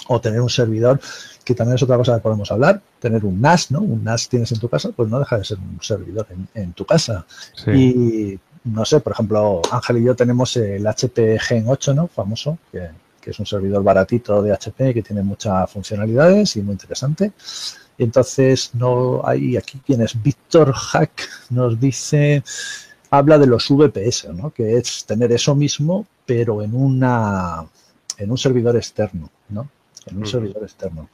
o 0.08 0.20
tener 0.20 0.40
un 0.40 0.50
servidor, 0.50 1.00
que 1.44 1.54
también 1.54 1.76
es 1.76 1.82
otra 1.82 1.96
cosa 1.96 2.16
que 2.16 2.22
podemos 2.22 2.50
hablar, 2.50 2.80
tener 2.98 3.24
un 3.24 3.40
NAS, 3.40 3.70
¿no? 3.70 3.80
Un 3.80 4.04
NAS 4.04 4.28
tienes 4.28 4.52
en 4.52 4.58
tu 4.58 4.68
casa, 4.68 4.90
pues 4.94 5.08
no 5.08 5.18
deja 5.18 5.38
de 5.38 5.44
ser 5.44 5.58
un 5.58 5.78
servidor 5.80 6.26
en, 6.54 6.72
tu 6.72 6.84
casa. 6.84 7.24
Y 7.66 8.38
no 8.64 8.84
sé, 8.84 9.00
por 9.00 9.12
ejemplo, 9.12 9.62
Ángel 9.70 9.98
y 9.98 10.04
yo 10.04 10.14
tenemos 10.14 10.56
el 10.56 10.86
HP 10.86 11.38
Gen 11.38 11.64
8, 11.66 11.94
¿no? 11.94 12.08
Famoso, 12.08 12.58
que, 12.70 12.90
es 13.24 13.38
un 13.38 13.46
servidor 13.46 13.84
baratito 13.84 14.42
de 14.42 14.52
HP 14.52 14.94
que 14.94 15.02
tiene 15.02 15.22
muchas 15.22 15.70
funcionalidades 15.70 16.56
y 16.56 16.62
muy 16.62 16.72
interesante. 16.72 17.32
Entonces, 17.98 18.70
no 18.74 19.22
hay 19.24 19.56
aquí 19.56 19.80
quien 19.84 20.02
es 20.02 20.20
Víctor 20.22 20.72
Hack, 20.72 21.28
nos 21.50 21.78
dice, 21.78 22.42
habla 23.10 23.38
de 23.38 23.46
los 23.46 23.68
VPS, 23.68 24.28
¿no? 24.34 24.50
Que 24.50 24.76
es 24.76 25.04
tener 25.04 25.32
eso 25.32 25.54
mismo, 25.54 26.06
pero 26.26 26.62
en 26.62 26.74
una 26.74 27.64
en 28.18 28.30
un 28.30 28.38
servidor 28.38 28.76
externo, 28.76 29.30
¿no? 29.48 29.68
en 30.06 30.18
un 30.18 30.26
servidor 30.26 30.62
externo. 30.62 31.08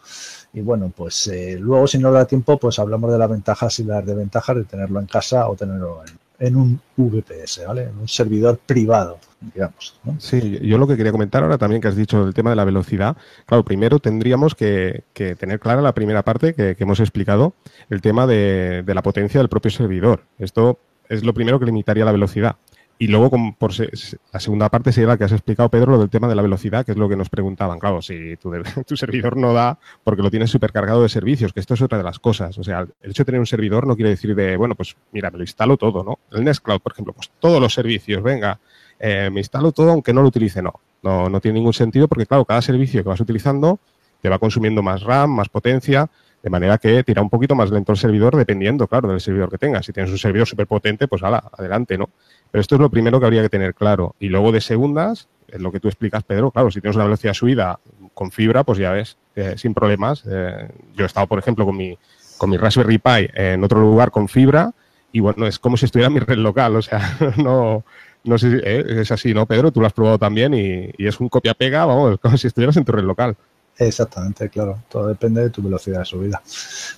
Y 0.53 0.61
bueno, 0.61 0.93
pues 0.95 1.27
eh, 1.29 1.57
luego 1.59 1.87
si 1.87 1.99
no 1.99 2.11
da 2.11 2.27
tiempo, 2.27 2.59
pues 2.59 2.79
hablamos 2.79 3.13
de 3.13 3.19
las 3.19 3.31
ventajas 3.31 3.79
y 3.79 3.85
las 3.85 4.05
desventajas 4.05 4.57
de 4.57 4.65
tenerlo 4.65 5.01
en 5.01 5.07
casa 5.07 5.49
o 5.49 5.57
tenerlo 5.57 6.03
en, 6.07 6.18
un 6.41 6.81
VPS, 6.97 7.67
¿vale? 7.67 7.85
En 7.85 7.99
un 7.99 8.09
servidor 8.09 8.59
privado, 8.65 9.19
digamos. 9.41 9.99
Sí, 10.19 10.59
yo 10.63 10.79
lo 10.79 10.87
que 10.87 10.97
quería 10.97 11.13
comentar 11.13 11.43
ahora 11.43 11.59
también 11.59 11.81
que 11.83 11.89
has 11.89 11.97
dicho 11.97 12.25
el 12.27 12.35
tema 12.35 12.51
de 12.51 12.57
la 12.57 12.65
velocidad. 12.65 13.17
Claro, 13.47 13.65
primero 13.65 13.99
tendríamos 13.99 14.55
que, 14.55 15.05
tener 15.15 15.61
clara 15.61 15.83
la 15.83 15.95
primera 15.95 16.23
parte 16.23 16.55
que, 16.55 16.77
hemos 16.79 17.01
explicado, 17.01 17.55
el 17.91 18.01
tema 18.01 18.27
de, 18.27 18.83
de 18.85 18.95
la 18.95 19.03
potencia 19.03 19.41
del 19.41 19.49
propio 19.49 19.71
servidor. 19.71 20.25
Esto 20.39 20.79
es 21.09 21.25
lo 21.25 21.35
primero 21.35 21.59
que 21.59 21.67
limitaría 21.67 22.05
la 22.05 22.13
velocidad. 22.13 22.57
Y 23.01 23.07
luego, 23.07 23.31
por 23.57 23.73
la 23.79 24.41
segunda 24.41 24.69
parte 24.71 24.93
sería 24.93 25.09
la 25.09 25.17
que 25.17 25.23
has 25.23 25.33
explicado, 25.33 25.69
Pedro, 25.69 25.93
lo 25.93 25.99
del 25.99 26.11
tema 26.11 26.27
de 26.27 26.35
la 26.35 26.43
velocidad, 26.43 26.85
que 26.85 26.93
es 26.93 26.99
lo 26.99 27.09
que 27.09 27.15
nos 27.15 27.29
preguntaban. 27.29 27.79
Claro, 27.79 28.03
si 28.03 28.37
tu, 28.39 28.53
tu 28.87 28.97
servidor 28.97 29.37
no 29.37 29.53
da 29.53 29.79
porque 30.03 30.21
lo 30.21 30.31
tienes 30.31 30.51
supercargado 30.51 31.03
de 31.03 31.09
servicios, 31.09 31.53
que 31.53 31.61
esto 31.61 31.75
es 31.75 31.83
otra 31.83 31.99
de 31.99 32.05
las 32.05 32.19
cosas. 32.19 32.59
O 32.59 32.65
sea, 32.65 32.81
el 32.81 33.11
hecho 33.11 33.23
de 33.23 33.27
tener 33.27 33.41
un 33.41 33.47
servidor 33.47 33.87
no 33.87 33.95
quiere 33.95 34.11
decir 34.11 34.35
de, 34.35 34.57
bueno, 34.57 34.75
pues 34.75 34.97
mira, 35.13 35.31
me 35.31 35.39
lo 35.39 35.45
instalo 35.45 35.77
todo, 35.77 36.03
¿no? 36.03 36.19
El 36.37 36.43
Nest 36.43 36.61
Cloud, 36.61 36.81
por 36.81 36.93
ejemplo, 36.93 37.13
pues 37.13 37.31
todos 37.39 37.61
los 37.61 37.73
servicios, 37.73 38.21
venga, 38.21 38.59
eh, 38.99 39.31
me 39.33 39.41
instalo 39.41 39.71
todo 39.71 39.93
aunque 39.93 40.13
no 40.13 40.23
lo 40.23 40.29
utilice, 40.29 40.61
no. 40.61 40.75
no. 41.03 41.29
No 41.29 41.41
tiene 41.41 41.59
ningún 41.61 41.75
sentido 41.75 42.09
porque, 42.09 42.27
claro, 42.27 42.45
cada 42.45 42.63
servicio 42.63 43.03
que 43.05 43.09
vas 43.09 43.21
utilizando 43.21 43.79
te 44.21 44.29
va 44.29 44.41
consumiendo 44.41 44.83
más 44.83 45.03
RAM, 45.03 45.31
más 45.31 45.49
potencia, 45.49 46.11
de 46.49 46.51
manera 46.51 46.79
que 46.79 47.05
tira 47.05 47.21
un 47.21 47.29
poquito 47.29 47.55
más 47.55 47.71
lento 47.71 47.93
el 47.93 47.99
servidor 47.99 48.35
dependiendo, 48.35 48.87
claro, 48.87 49.11
del 49.11 49.21
servidor 49.21 49.51
que 49.51 49.59
tengas. 49.59 49.85
Si 49.85 49.93
tienes 49.93 50.11
un 50.11 50.17
servidor 50.17 50.47
súper 50.47 50.67
potente, 50.67 51.07
pues 51.07 51.23
ala, 51.23 51.45
adelante, 51.59 51.99
¿no? 51.99 52.09
Pero 52.51 52.63
esto 52.63 52.77
es 52.77 52.81
lo 52.81 52.89
primero 52.89 53.21
que 53.21 53.27
habría 53.27 53.43
que 53.43 53.51
tener 53.51 53.75
claro. 53.75 54.15
Y 54.19 54.31
luego 54.31 54.51
de 54.51 54.63
segundas, 54.63 55.29
es 55.47 55.61
lo 55.61 55.71
que 55.71 55.79
tú 55.79 55.89
explicas, 55.89 56.25
Pedro, 56.25 56.51
claro, 56.51 56.71
si 56.71 56.81
tienes 56.81 56.97
una 56.97 57.05
velocidad 57.05 57.35
subida 57.35 57.81
con 58.15 58.31
fibra, 58.31 58.65
pues 58.65 58.79
ya 58.79 58.93
ves, 58.93 59.19
eh, 59.37 59.55
sin 59.59 59.75
problemas. 59.75 60.25
Eh, 60.27 60.71
yo 60.97 61.05
he 61.05 61.07
estado, 61.07 61.27
por 61.27 61.39
ejemplo, 61.39 61.67
con 61.67 61.77
mi, 61.77 61.99
con 62.39 62.49
mi 62.49 62.57
Raspberry 62.57 62.97
Pi 62.97 63.29
en 63.35 63.63
otro 63.63 63.81
lugar 63.81 64.11
con 64.11 64.27
fibra 64.27 64.73
y 65.13 65.21
bueno, 65.21 65.47
es 65.47 65.59
como 65.59 65.77
si 65.77 65.85
estuviera 65.85 66.07
en 66.07 66.15
mi 66.15 66.21
red 66.21 66.39
local, 66.39 66.77
o 66.77 66.83
sea, 66.83 67.15
no, 67.37 67.85
no 68.25 68.39
sé 68.39 68.51
si 68.51 68.57
eh, 68.65 69.01
es 69.03 69.13
así, 69.13 69.35
¿no, 69.35 69.45
Pedro? 69.45 69.71
Tú 69.71 69.81
lo 69.81 69.87
has 69.87 69.93
probado 69.93 70.19
también 70.19 70.55
y, 70.55 70.91
y 70.97 71.07
es 71.07 71.21
un 71.21 71.29
copia-pega, 71.29 71.85
vamos, 71.85 72.19
como 72.23 72.39
si 72.39 72.47
estuvieras 72.47 72.79
en 72.79 72.87
tu 72.87 72.93
red 72.93 73.05
local. 73.05 73.37
Exactamente, 73.79 74.49
claro. 74.49 74.83
Todo 74.89 75.07
depende 75.07 75.41
de 75.41 75.51
tu 75.51 75.63
velocidad 75.63 76.01
de 76.01 76.05
subida. 76.05 76.43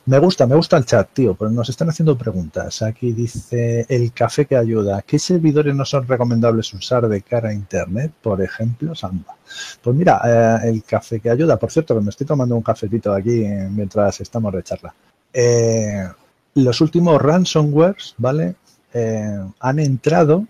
Me 0.07 0.19
gusta, 0.19 0.47
me 0.47 0.57
gusta 0.57 0.79
el 0.79 0.87
chat, 0.87 1.11
tío, 1.13 1.35
pero 1.35 1.51
nos 1.51 1.69
están 1.69 1.91
haciendo 1.91 2.17
preguntas. 2.17 2.81
Aquí 2.81 3.13
dice 3.13 3.85
el 3.87 4.13
café 4.13 4.47
que 4.47 4.57
ayuda. 4.57 5.03
¿Qué 5.03 5.19
servidores 5.19 5.75
no 5.75 5.85
son 5.85 6.09
recomendables 6.09 6.73
usar 6.73 7.07
de 7.07 7.21
cara 7.21 7.51
a 7.51 7.53
Internet? 7.53 8.13
Por 8.23 8.41
ejemplo, 8.41 8.95
Samba. 8.95 9.37
Pues 9.83 9.95
mira, 9.95 10.23
eh, 10.25 10.71
el 10.71 10.83
café 10.83 11.21
que 11.21 11.29
ayuda. 11.29 11.59
Por 11.59 11.71
cierto, 11.71 11.95
que 11.95 12.01
me 12.01 12.09
estoy 12.09 12.27
tomando 12.27 12.57
un 12.57 12.63
cafetito 12.63 13.13
aquí 13.13 13.45
mientras 13.71 14.19
estamos 14.23 14.51
de 14.55 14.63
charla. 14.63 14.95
Eh, 15.35 16.09
los 16.55 16.81
últimos 16.81 17.21
ransomwares, 17.21 18.15
¿vale? 18.17 18.55
Eh, 18.95 19.39
han 19.61 19.79
entrado. 19.79 20.47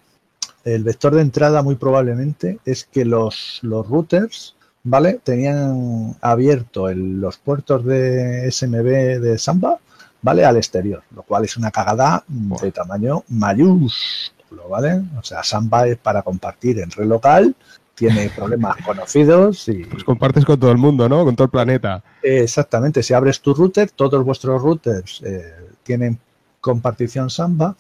El 0.63 0.85
vector 0.85 1.13
de 1.15 1.23
entrada 1.23 1.63
muy 1.63 1.75
probablemente 1.75 2.61
es 2.65 2.85
que 2.85 3.05
los, 3.05 3.59
los 3.63 3.89
routers 3.89 4.55
¿vale? 4.83 5.21
Tenían 5.23 6.17
abierto 6.21 6.93
los 6.93 7.37
puertos 7.39 7.85
de 7.85 8.51
SMB 8.51 9.21
de 9.21 9.39
Samba, 9.39 9.79
¿vale? 10.23 10.45
Al 10.45 10.57
exterior, 10.57 11.03
lo 11.15 11.23
cual 11.23 11.45
es 11.45 11.57
una 11.57 11.71
cagada 11.71 12.25
de 12.29 12.73
tamaño 12.73 13.25
mayúsculo, 13.29 14.69
¿vale? 14.69 15.03
O 15.19 15.23
sea, 15.23 15.43
Samba 15.43 15.87
es 15.87 15.99
para 15.99 16.23
compartir 16.23 16.81
en 16.81 16.91
red 16.91 17.07
local, 17.07 17.55
tiene 17.95 18.31
problemas 18.31 18.77
conocidos 18.85 19.69
y... 19.69 19.85
Pues 19.85 20.05
compartes 20.05 20.45
con 20.45 20.59
todo 20.59 20.73
el 20.73 20.79
mundo, 20.79 21.09
¿no? 21.09 21.25
Con 21.25 21.37
todo 21.37 21.45
el 21.47 21.51
planeta. 21.51 22.03
Exactamente, 22.23 23.03
si 23.03 23.15
abres 23.15 23.41
tu 23.41 23.55
router, 23.55 23.91
todos 23.91 24.25
vuestros 24.25 24.63
routers 24.63 25.23
eh, 25.25 25.55
tienen 25.83 26.19
compartición 26.61 27.31
Samba, 27.31 27.77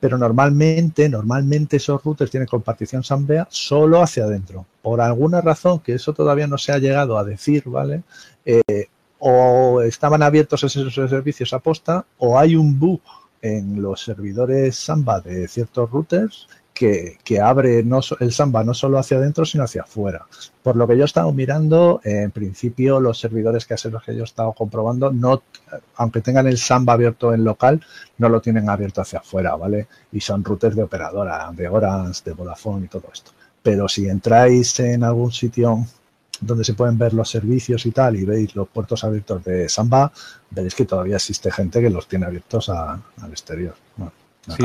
pero 0.00 0.18
normalmente, 0.18 1.08
normalmente 1.08 1.76
esos 1.76 2.02
routers 2.02 2.30
tienen 2.30 2.46
compartición 2.46 3.02
Samba 3.02 3.46
solo 3.50 4.02
hacia 4.02 4.24
adentro. 4.24 4.66
Por 4.82 5.00
alguna 5.00 5.40
razón, 5.40 5.80
que 5.80 5.94
eso 5.94 6.12
todavía 6.12 6.46
no 6.46 6.58
se 6.58 6.72
ha 6.72 6.78
llegado 6.78 7.18
a 7.18 7.24
decir, 7.24 7.64
¿vale? 7.66 8.02
Eh, 8.44 8.86
o 9.18 9.82
estaban 9.82 10.22
abiertos 10.22 10.64
esos 10.64 10.94
servicios 10.94 11.52
a 11.52 11.60
posta, 11.60 12.04
o 12.18 12.38
hay 12.38 12.56
un 12.56 12.78
bug 12.78 13.00
en 13.40 13.82
los 13.82 14.02
servidores 14.02 14.76
Samba 14.76 15.20
de 15.20 15.48
ciertos 15.48 15.90
routers 15.90 16.48
que, 16.74 17.40
abre 17.40 17.82
no, 17.82 18.00
el 18.20 18.32
Samba 18.32 18.64
no 18.64 18.74
solo 18.74 18.98
hacia 18.98 19.18
adentro, 19.18 19.44
sino 19.44 19.64
hacia 19.64 19.82
afuera. 19.82 20.26
Por 20.62 20.76
lo 20.76 20.86
que 20.86 20.96
yo 20.96 21.02
he 21.02 21.06
estado 21.06 21.32
mirando, 21.32 22.00
en 22.04 22.30
principio 22.30 23.00
los 23.00 23.18
servidores 23.18 23.66
que 23.66 23.76
los 23.90 24.02
que 24.02 24.14
yo 24.14 24.22
he 24.22 24.24
estado 24.24 24.52
comprobando, 24.52 25.12
no, 25.12 25.42
aunque 25.96 26.20
tengan 26.20 26.46
el 26.46 26.58
Samba 26.58 26.94
abierto 26.94 27.34
en 27.34 27.44
local, 27.44 27.84
no 28.18 28.28
lo 28.28 28.40
tienen 28.40 28.68
abierto 28.68 29.00
hacia 29.00 29.20
afuera, 29.20 29.54
¿vale? 29.56 29.86
Y 30.12 30.20
son 30.20 30.44
routers 30.44 30.76
de 30.76 30.82
operadora, 30.82 31.50
de 31.52 31.68
horas, 31.68 32.24
de 32.24 32.32
Vodafone 32.32 32.86
y 32.86 32.88
todo 32.88 33.04
esto. 33.12 33.32
Pero 33.62 33.88
si 33.88 34.08
entráis 34.08 34.80
en 34.80 35.04
algún 35.04 35.30
sitio 35.30 35.86
donde 36.40 36.64
se 36.64 36.74
pueden 36.74 36.98
ver 36.98 37.14
los 37.14 37.30
servicios 37.30 37.86
y 37.86 37.92
tal, 37.92 38.16
y 38.16 38.24
veis 38.24 38.56
los 38.56 38.68
puertos 38.68 39.04
abiertos 39.04 39.44
de 39.44 39.68
Samba, 39.68 40.10
veréis 40.50 40.74
que 40.74 40.84
todavía 40.84 41.16
existe 41.16 41.52
gente 41.52 41.80
que 41.80 41.90
los 41.90 42.08
tiene 42.08 42.26
abiertos 42.26 42.68
al 42.68 43.30
exterior. 43.30 43.74
Sí, 44.48 44.64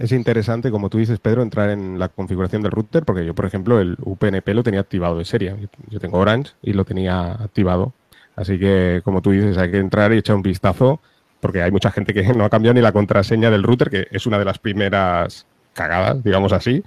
es, 0.00 0.10
interesante, 0.10 0.70
como 0.72 0.90
tú 0.90 0.98
dices, 0.98 1.20
Pedro, 1.20 1.42
entrar 1.42 1.70
en 1.70 1.96
la 1.98 2.08
configuración 2.08 2.62
del 2.62 2.72
router, 2.72 3.04
porque 3.04 3.24
yo, 3.24 3.34
por 3.34 3.46
ejemplo, 3.46 3.78
el 3.80 3.96
UPnP 4.00 4.48
lo 4.48 4.64
tenía 4.64 4.80
activado 4.80 5.18
de 5.18 5.24
serie. 5.24 5.54
Yo 5.88 6.00
tengo 6.00 6.18
Orange 6.18 6.52
y 6.60 6.72
lo 6.72 6.84
tenía 6.84 7.32
activado. 7.32 7.92
Así 8.34 8.58
que, 8.58 9.02
como 9.04 9.22
tú 9.22 9.30
dices, 9.30 9.56
hay 9.58 9.70
que 9.70 9.78
entrar 9.78 10.12
y 10.12 10.18
echar 10.18 10.34
un 10.34 10.42
vistazo, 10.42 11.00
porque 11.40 11.62
hay 11.62 11.70
mucha 11.70 11.92
gente 11.92 12.12
que 12.12 12.22
no 12.34 12.44
ha 12.44 12.50
cambiado 12.50 12.74
ni 12.74 12.80
la 12.80 12.92
contraseña 12.92 13.48
del 13.50 13.62
router, 13.62 13.90
que 13.90 14.08
es 14.10 14.26
una 14.26 14.38
de 14.38 14.44
las 14.44 14.58
primeras 14.58 15.46
cagadas, 15.72 16.24
digamos 16.24 16.52
así, 16.52 16.82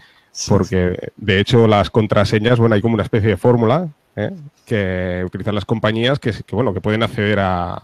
porque 0.50 1.12
de 1.16 1.40
hecho 1.40 1.68
las 1.68 1.90
contraseñas, 1.90 2.60
bueno, 2.60 2.76
hay 2.76 2.82
como 2.82 2.96
una 2.96 3.04
especie 3.04 3.30
de 3.30 3.38
fórmula 3.38 3.88
¿eh? 4.16 4.32
que 4.66 5.24
utilizan 5.26 5.56
las 5.56 5.66
compañías 5.66 6.20
que, 6.20 6.34
bueno, 6.52 6.74
que 6.74 6.82
pueden 6.82 7.04
acceder 7.04 7.40
a, 7.40 7.82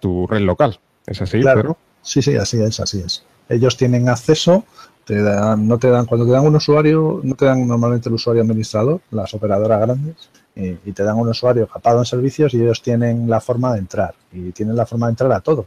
tu 0.00 0.26
red 0.26 0.40
local. 0.40 0.78
¿Es 1.06 1.22
así, 1.22 1.40
claro. 1.40 1.78
Sí, 2.08 2.22
sí, 2.22 2.36
así 2.36 2.58
es, 2.62 2.80
así 2.80 3.02
es. 3.04 3.22
Ellos 3.50 3.76
tienen 3.76 4.08
acceso, 4.08 4.64
te 5.04 5.20
dan, 5.20 5.68
no 5.68 5.78
te 5.78 5.90
dan, 5.90 6.06
cuando 6.06 6.24
te 6.24 6.32
dan 6.32 6.46
un 6.46 6.56
usuario, 6.56 7.20
no 7.22 7.34
te 7.34 7.44
dan 7.44 7.68
normalmente 7.68 8.08
el 8.08 8.14
usuario 8.14 8.40
administrador, 8.40 9.02
las 9.10 9.34
operadoras 9.34 9.78
grandes, 9.78 10.30
y, 10.56 10.92
te 10.92 11.02
dan 11.02 11.18
un 11.18 11.28
usuario 11.28 11.68
capado 11.68 11.98
en 11.98 12.06
servicios 12.06 12.54
y 12.54 12.62
ellos 12.62 12.80
tienen 12.80 13.28
la 13.28 13.42
forma 13.42 13.74
de 13.74 13.80
entrar, 13.80 14.14
y 14.32 14.52
tienen 14.52 14.74
la 14.74 14.86
forma 14.86 15.08
de 15.08 15.10
entrar 15.10 15.32
a 15.32 15.40
todo. 15.40 15.66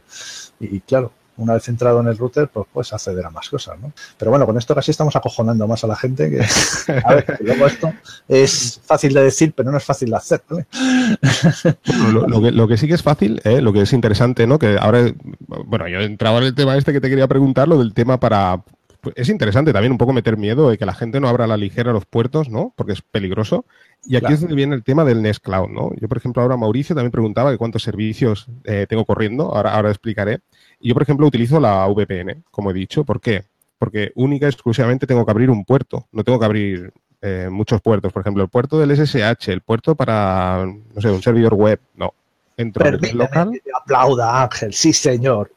Y, 0.58 0.80
claro, 0.80 1.12
una 1.36 1.54
vez 1.54 1.68
entrado 1.68 2.00
en 2.00 2.08
el 2.08 2.18
router, 2.18 2.48
pues 2.48 2.66
puedes 2.72 2.92
acceder 2.92 3.24
a 3.24 3.30
más 3.30 3.48
cosas, 3.48 3.78
¿no? 3.80 3.92
Pero 4.18 4.30
bueno, 4.30 4.46
con 4.46 4.58
esto 4.58 4.74
casi 4.74 4.90
estamos 4.90 5.16
acojonando 5.16 5.66
más 5.66 5.82
a 5.84 5.86
la 5.86 5.96
gente 5.96 6.30
que, 6.30 6.40
a 7.04 7.14
ver, 7.14 7.38
luego 7.40 7.66
esto 7.66 7.92
es 8.28 8.80
fácil 8.84 9.14
de 9.14 9.24
decir, 9.24 9.52
pero 9.56 9.70
no 9.70 9.78
es 9.78 9.84
fácil 9.84 10.10
de 10.10 10.16
hacer, 10.16 10.42
lo, 12.12 12.68
que, 12.68 12.76
sí 12.76 12.86
que 12.86 12.94
es 12.94 13.02
fácil, 13.02 13.40
¿eh? 13.44 13.60
lo 13.60 13.72
que 13.72 13.82
es 13.82 13.92
interesante, 13.92 14.46
¿no? 14.46 14.58
Que 14.58 14.76
ahora, 14.78 15.12
bueno, 15.66 15.88
yo 15.88 16.00
entraba 16.00 16.38
en 16.38 16.44
el 16.44 16.54
tema 16.54 16.76
este 16.76 16.92
que 16.92 17.00
te 17.00 17.08
quería 17.08 17.28
preguntar, 17.28 17.68
lo 17.68 17.78
del 17.78 17.94
tema 17.94 18.20
para... 18.20 18.62
Pues 19.00 19.16
es 19.16 19.28
interesante 19.30 19.72
también 19.72 19.90
un 19.90 19.98
poco 19.98 20.12
meter 20.12 20.36
miedo 20.36 20.70
de 20.70 20.78
que 20.78 20.86
la 20.86 20.94
gente 20.94 21.18
no 21.18 21.28
abra 21.28 21.46
a 21.46 21.48
la 21.48 21.56
ligera 21.56 21.92
los 21.92 22.06
puertos, 22.06 22.48
¿no? 22.48 22.72
Porque 22.76 22.92
es 22.92 23.02
peligroso. 23.02 23.64
Y 24.04 24.16
aquí 24.16 24.32
es 24.32 24.40
donde 24.40 24.56
viene 24.56 24.74
el 24.74 24.82
tema 24.82 25.04
del 25.04 25.22
Nest 25.22 25.44
Cloud, 25.44 25.68
¿no? 25.68 25.92
Yo, 26.00 26.08
por 26.08 26.18
ejemplo, 26.18 26.42
ahora 26.42 26.56
Mauricio 26.56 26.94
también 26.94 27.12
preguntaba 27.12 27.50
de 27.50 27.58
cuántos 27.58 27.82
servicios 27.82 28.46
eh, 28.64 28.86
tengo 28.88 29.04
corriendo, 29.04 29.54
ahora, 29.54 29.74
ahora 29.74 29.90
explicaré. 29.90 30.40
Yo, 30.80 30.94
por 30.94 31.04
ejemplo, 31.04 31.26
utilizo 31.26 31.60
la 31.60 31.86
VPN, 31.86 32.42
como 32.50 32.70
he 32.70 32.74
dicho. 32.74 33.04
¿Por 33.04 33.20
qué? 33.20 33.44
Porque 33.78 34.12
única 34.16 34.46
y 34.46 34.48
exclusivamente 34.48 35.06
tengo 35.06 35.24
que 35.24 35.30
abrir 35.30 35.50
un 35.50 35.64
puerto. 35.64 36.08
No 36.10 36.24
tengo 36.24 36.38
que 36.40 36.44
abrir 36.44 36.92
eh, 37.20 37.48
muchos 37.50 37.80
puertos. 37.80 38.12
Por 38.12 38.22
ejemplo, 38.22 38.42
el 38.42 38.48
puerto 38.48 38.78
del 38.78 38.96
SSH, 38.96 39.52
el 39.52 39.60
puerto 39.60 39.94
para, 39.94 40.66
no 40.66 41.00
sé, 41.00 41.08
un 41.08 41.22
servidor 41.22 41.54
web. 41.54 41.80
No. 41.94 42.14
Entro 42.56 42.86
en 42.86 43.04
el 43.04 43.18
local. 43.18 43.62
aplauda, 43.80 44.42
Ángel. 44.42 44.72
Sí, 44.72 44.92
señor. 44.92 45.52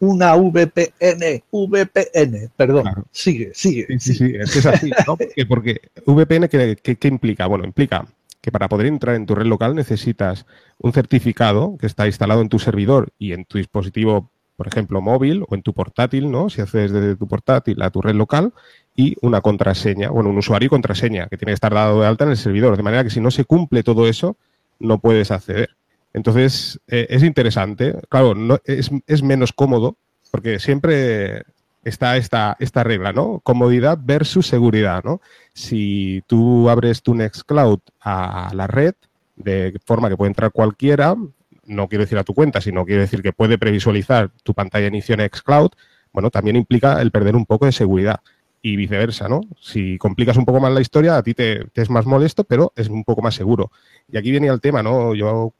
una 0.00 0.34
VPN. 0.34 1.42
VPN. 1.50 2.50
Perdón. 2.56 3.04
Sigue, 3.10 3.52
sigue. 3.54 3.86
Sí, 3.98 4.14
sí, 4.14 4.32
es, 4.34 4.66
así, 4.66 4.90
¿no? 5.06 5.16
Porque, 5.48 5.80
VPN, 6.04 6.48
¿qué, 6.48 6.76
¿qué 6.96 7.08
implica? 7.08 7.46
Bueno, 7.46 7.64
implica 7.64 8.06
que 8.40 8.52
para 8.52 8.68
poder 8.68 8.86
entrar 8.86 9.16
en 9.16 9.26
tu 9.26 9.34
red 9.34 9.46
local 9.46 9.74
necesitas 9.74 10.46
un 10.78 10.92
certificado 10.92 11.76
que 11.78 11.86
está 11.86 12.06
instalado 12.06 12.42
en 12.42 12.48
tu 12.48 12.58
servidor 12.58 13.08
y 13.18 13.32
en 13.32 13.44
tu 13.44 13.58
dispositivo 13.58 14.30
por 14.56 14.66
ejemplo, 14.68 15.02
móvil 15.02 15.44
o 15.48 15.54
en 15.54 15.62
tu 15.62 15.74
portátil, 15.74 16.30
¿no? 16.30 16.48
Si 16.48 16.60
haces 16.60 16.90
desde 16.90 17.16
tu 17.16 17.28
portátil 17.28 17.80
a 17.82 17.90
tu 17.90 18.00
red 18.00 18.14
local 18.14 18.52
y 18.94 19.14
una 19.20 19.42
contraseña, 19.42 20.10
bueno, 20.10 20.30
un 20.30 20.38
usuario 20.38 20.66
y 20.66 20.70
contraseña 20.70 21.28
que 21.28 21.36
tiene 21.36 21.50
que 21.50 21.54
estar 21.54 21.74
dado 21.74 22.00
de 22.00 22.06
alta 22.06 22.24
en 22.24 22.30
el 22.30 22.36
servidor, 22.36 22.76
de 22.76 22.82
manera 22.82 23.04
que 23.04 23.10
si 23.10 23.20
no 23.20 23.30
se 23.30 23.44
cumple 23.44 23.82
todo 23.82 24.08
eso, 24.08 24.36
no 24.78 24.98
puedes 24.98 25.30
acceder. 25.30 25.76
Entonces, 26.16 26.80
eh, 26.88 27.06
es 27.10 27.22
interesante. 27.22 27.94
Claro, 28.08 28.34
no, 28.34 28.58
es, 28.64 29.22
menos 29.22 29.52
cómodo 29.52 29.98
porque 30.30 30.58
siempre 30.58 31.42
está 31.84 32.16
esta, 32.16 32.56
esta 32.58 32.82
regla, 32.82 33.12
¿no? 33.12 33.40
Comodidad 33.40 33.98
versus 34.00 34.46
seguridad, 34.46 35.04
¿no? 35.04 35.20
Si 35.52 36.22
tú 36.26 36.70
abres 36.70 37.02
tu 37.02 37.14
Nextcloud 37.14 37.80
a 38.00 38.50
la 38.54 38.66
red, 38.66 38.94
de 39.36 39.78
forma 39.84 40.08
que 40.08 40.16
puede 40.16 40.30
entrar 40.30 40.52
cualquiera, 40.52 41.14
no 41.66 41.86
quiero 41.86 42.04
decir 42.04 42.16
a 42.16 42.24
tu 42.24 42.32
cuenta, 42.32 42.62
sino 42.62 42.86
quiero 42.86 43.02
decir 43.02 43.20
que 43.20 43.34
puede 43.34 43.58
previsualizar 43.58 44.30
tu 44.42 44.54
pantalla 44.54 44.84
de 44.84 44.88
inicio 44.88 45.14
en 45.14 45.30
bueno, 46.14 46.30
también 46.30 46.56
implica 46.56 47.02
el 47.02 47.10
perder 47.10 47.36
un 47.36 47.44
poco 47.44 47.66
de 47.66 47.72
seguridad 47.72 48.20
y 48.66 48.74
viceversa, 48.74 49.28
¿no? 49.28 49.42
Si 49.60 49.96
complicas 49.96 50.36
un 50.36 50.44
poco 50.44 50.58
más 50.58 50.72
la 50.72 50.80
historia, 50.80 51.16
a 51.16 51.22
ti 51.22 51.34
te, 51.34 51.68
es 51.72 51.88
más 51.88 52.04
molesto, 52.04 52.42
pero 52.42 52.72
es 52.74 52.88
un 52.88 53.04
poco 53.04 53.22
más 53.22 53.36
seguro. 53.36 53.70
Y 54.10 54.16
aquí 54.16 54.32
viene 54.32 54.48
el 54.48 54.60
tema, 54.60 54.82
¿no? 54.82 55.14
Yo, 55.14 55.52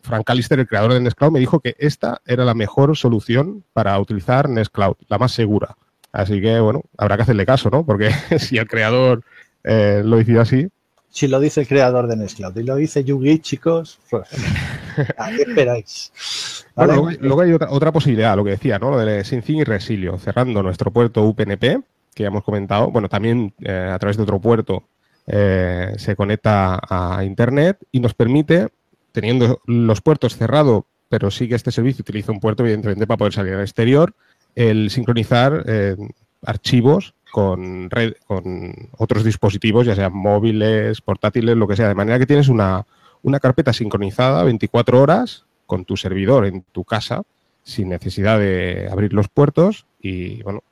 Frank 0.00 0.24
Callister, 0.24 0.58
el 0.58 0.66
creador 0.66 0.94
de 0.94 1.00
Nextcloud, 1.00 1.30
me 1.30 1.40
dijo 1.40 1.60
que 1.60 1.76
esta 1.78 2.22
era 2.24 2.42
la 2.46 2.54
mejor 2.54 2.96
solución 2.96 3.64
para 3.74 4.00
utilizar 4.00 4.48
Nextcloud, 4.48 4.96
la 5.08 5.18
más 5.18 5.32
segura. 5.32 5.76
Así 6.10 6.40
que, 6.40 6.58
bueno, 6.58 6.80
habrá 6.96 7.16
que 7.16 7.24
hacerle 7.24 7.44
caso, 7.44 7.68
¿no? 7.68 7.84
Porque 7.84 8.10
si 8.38 8.56
el 8.56 8.66
creador 8.66 9.22
eh, 9.62 10.00
lo 10.02 10.16
decía 10.16 10.40
así, 10.40 10.70
si 11.10 11.28
lo 11.28 11.38
dice 11.38 11.60
el 11.60 11.68
creador 11.68 12.08
de 12.08 12.16
Nextcloud 12.16 12.56
y 12.56 12.64
lo 12.64 12.74
dice 12.74 13.04
Yugi, 13.04 13.38
chicos, 13.38 14.00
pues, 14.10 14.26
¿a 15.16 15.30
qué 15.30 15.42
esperáis? 15.42 16.66
luego, 16.74 17.40
hay, 17.40 17.52
otra, 17.52 17.92
posibilidad, 17.92 18.34
lo 18.34 18.42
que 18.42 18.50
decía, 18.50 18.80
¿no? 18.80 18.90
Lo 18.90 18.98
de 18.98 19.22
SyncIn 19.22 19.58
y 19.58 19.64
Resilio, 19.64 20.18
cerrando 20.18 20.60
nuestro 20.60 20.90
puerto 20.90 21.22
UPnP, 21.22 21.84
que 22.14 22.22
ya 22.22 22.28
hemos 22.28 22.44
comentado, 22.44 22.90
bueno, 22.90 23.08
también 23.08 23.52
eh, 23.60 23.90
a 23.92 23.98
través 23.98 24.16
de 24.16 24.22
otro 24.22 24.40
puerto 24.40 24.84
eh, 25.26 25.94
se 25.96 26.16
conecta 26.16 26.80
a 26.82 27.24
Internet 27.24 27.78
y 27.92 28.00
nos 28.00 28.14
permite, 28.14 28.68
teniendo 29.12 29.60
los 29.66 30.00
puertos 30.00 30.36
cerrados, 30.36 30.84
pero 31.08 31.30
sí 31.30 31.48
que 31.48 31.54
este 31.54 31.72
servicio 31.72 32.02
utiliza 32.02 32.32
un 32.32 32.40
puerto, 32.40 32.62
evidentemente, 32.62 33.06
para 33.06 33.18
poder 33.18 33.32
salir 33.32 33.54
al 33.54 33.62
exterior, 33.62 34.14
el 34.54 34.90
sincronizar 34.90 35.64
eh, 35.66 35.96
archivos 36.42 37.14
con, 37.32 37.90
red, 37.90 38.14
con 38.26 38.74
otros 38.96 39.24
dispositivos, 39.24 39.86
ya 39.86 39.94
sean 39.94 40.14
móviles, 40.14 41.00
portátiles, 41.00 41.56
lo 41.56 41.66
que 41.66 41.76
sea, 41.76 41.88
de 41.88 41.94
manera 41.94 42.18
que 42.18 42.26
tienes 42.26 42.48
una, 42.48 42.86
una 43.22 43.40
carpeta 43.40 43.72
sincronizada 43.72 44.44
24 44.44 45.00
horas 45.00 45.44
con 45.66 45.84
tu 45.84 45.96
servidor 45.96 46.46
en 46.46 46.62
tu 46.72 46.84
casa 46.84 47.22
sin 47.64 47.88
necesidad 47.88 48.38
de 48.38 48.88
abrir 48.90 49.12
los 49.12 49.28
puertos 49.28 49.86
y 50.00 50.42
bueno, 50.42 50.62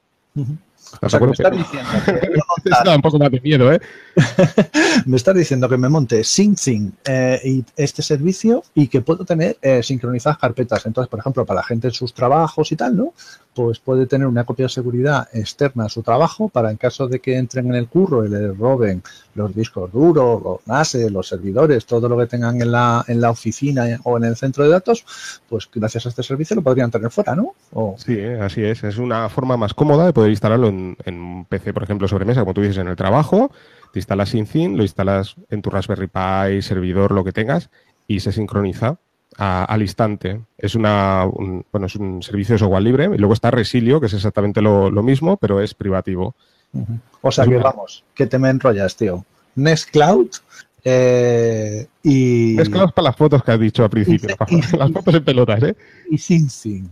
o 1.00 1.09
sea, 1.09 1.20
me 1.20 1.33
estás 1.33 1.52
diciendo 1.57 1.90
que 2.05 2.90
un 2.96 3.02
poco 3.02 3.18
más 3.18 3.31
de 3.31 3.40
miedo, 3.40 3.72
¿eh? 3.72 3.81
me 5.07 5.16
estás 5.16 5.35
diciendo 5.35 5.68
que 5.68 5.76
me 5.76 5.88
monte 5.88 6.22
SyncThing 6.22 6.92
eh, 7.05 7.40
y 7.44 7.64
este 7.76 8.02
servicio 8.02 8.62
y 8.74 8.88
que 8.88 9.00
puedo 9.00 9.24
tener 9.24 9.57
eh, 9.62 9.83
sincronizadas 9.83 10.38
carpetas. 10.38 10.85
Entonces, 10.87 11.09
por 11.09 11.20
ejemplo, 11.20 11.44
para 11.46 11.61
la 11.61 11.66
gente 11.66 11.88
en 11.88 11.94
sus 11.94 12.12
trabajos 12.12 12.70
y 12.72 12.76
tal, 12.76 12.96
¿no? 12.96 13.14
Pues 13.55 13.79
puede 13.79 14.07
tener 14.07 14.27
una 14.27 14.45
copia 14.45 14.65
de 14.65 14.71
seguridad 14.71 15.29
externa 15.33 15.85
a 15.85 15.88
su 15.88 16.03
trabajo 16.03 16.49
para 16.49 16.71
en 16.71 16.79
caso 16.79 17.07
de 17.07 17.21
que 17.21 17.37
entren 17.37 17.67
en 17.67 17.75
el 17.75 17.87
curro 17.87 18.25
y 18.25 18.29
le 18.29 18.53
roben 18.53 19.03
los 19.35 19.55
discos 19.55 19.93
duros, 19.93 20.43
los 20.43 20.67
NAS, 20.67 20.95
los 21.11 21.29
servidores, 21.29 21.85
todo 21.85 22.09
lo 22.09 22.17
que 22.17 22.27
tengan 22.27 22.61
en 22.62 22.73
la, 22.73 23.05
en 23.09 23.21
la 23.21 23.31
oficina 23.31 24.01
o 24.05 24.17
en 24.17 24.25
el 24.25 24.37
centro 24.37 24.65
de 24.65 24.71
datos, 24.71 25.05
pues 25.49 25.69
gracias 25.73 26.07
a 26.07 26.09
este 26.09 26.23
servicio 26.23 26.57
lo 26.57 26.62
podrían 26.62 26.91
tener 26.91 27.11
fuera, 27.11 27.35
¿no? 27.35 27.55
Sí, 27.99 28.19
así 28.21 28.65
es. 28.65 28.85
Es 28.85 28.99
una 28.99 29.29
forma 29.29 29.57
más 29.57 29.75
cómoda 29.75 30.07
de 30.07 30.12
poder 30.12 30.31
instalarlo 30.31 30.69
en 30.69 30.97
un 31.07 31.45
PC, 31.45 31.73
por 31.73 31.83
ejemplo, 31.83 32.09
sobre 32.09 32.25
mesa, 32.25 32.41
como 32.41 32.55
tú 32.55 32.62
dices, 32.62 32.79
en 32.79 32.88
el 32.88 32.97
trabajo, 32.97 33.51
te 33.93 33.99
instalas 33.99 34.31
SyncThing, 34.31 34.77
lo 34.77 34.83
instalas 34.83 35.37
en 35.51 35.62
tu 35.62 35.71
Raspberry 35.71 36.09
Pi, 36.09 36.62
servidor, 36.62 37.12
lo 37.12 37.25
que 37.25 37.33
tengas, 37.33 37.71
y 38.07 38.21
se 38.21 38.33
sincroniza 38.33 38.99
al 39.38 39.83
instante. 39.83 40.40
Es 40.59 40.75
una 40.75 41.27
un, 41.27 41.64
bueno, 41.73 41.87
es 41.87 41.97
un 41.97 42.23
servicio 42.23 42.55
de 42.55 42.59
software 42.59 42.83
libre. 42.83 43.11
Y 43.14 43.18
luego 43.18 43.35
está 43.35 43.51
Resilio, 43.51 44.01
que 44.01 44.07
es 44.07 44.14
exactamente 44.14 44.61
lo, 44.61 44.90
mismo, 45.03 45.37
pero 45.37 45.61
es 45.61 45.75
privativo. 45.75 46.35
O 47.21 47.31
sea 47.31 47.47
que 47.47 47.57
vamos, 47.57 48.05
que 48.14 48.27
te 48.27 48.38
me 48.38 48.51
enrollas, 48.51 48.97
tío. 48.97 49.25
Nextcloud 49.55 50.29
eh, 50.85 51.87
y. 52.03 52.55
Nextcloud 52.57 52.92
para 52.92 53.09
las 53.09 53.16
fotos 53.16 53.42
que 53.45 53.53
has 53.53 53.61
dicho 53.61 53.85
al 53.85 53.90
principio. 53.90 54.35
las 54.79 54.92
fotos 54.92 55.14
en 55.14 55.25
pelotas, 55.25 55.62
¿eh? 55.62 55.77
Y 56.11 56.18
SyncThing. 56.18 56.90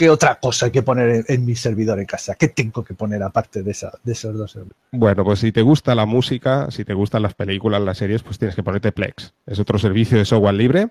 ¿Qué 0.00 0.08
otra 0.08 0.36
cosa 0.40 0.64
hay 0.64 0.72
que 0.72 0.80
poner 0.80 1.26
en, 1.28 1.44
mi 1.44 1.54
servidor 1.54 1.98
en 1.98 2.06
casa? 2.06 2.34
¿Qué 2.34 2.48
tengo 2.48 2.82
que 2.82 2.94
poner 2.94 3.22
aparte 3.22 3.62
de, 3.62 3.72
esos 3.72 3.92
dos 4.02 4.50
servidores? 4.50 4.82
Bueno, 4.92 5.24
pues 5.24 5.40
si 5.40 5.52
te 5.52 5.60
gusta 5.60 5.94
la 5.94 6.06
música, 6.06 6.70
si 6.70 6.86
te 6.86 6.94
gustan 6.94 7.20
las 7.20 7.34
películas, 7.34 7.82
las 7.82 7.98
series, 7.98 8.22
pues 8.22 8.38
tienes 8.38 8.56
que 8.56 8.62
ponerte 8.62 8.92
Plex. 8.92 9.34
Es 9.44 9.58
otro 9.58 9.78
servicio 9.78 10.16
de 10.16 10.24
software 10.24 10.54
libre 10.54 10.88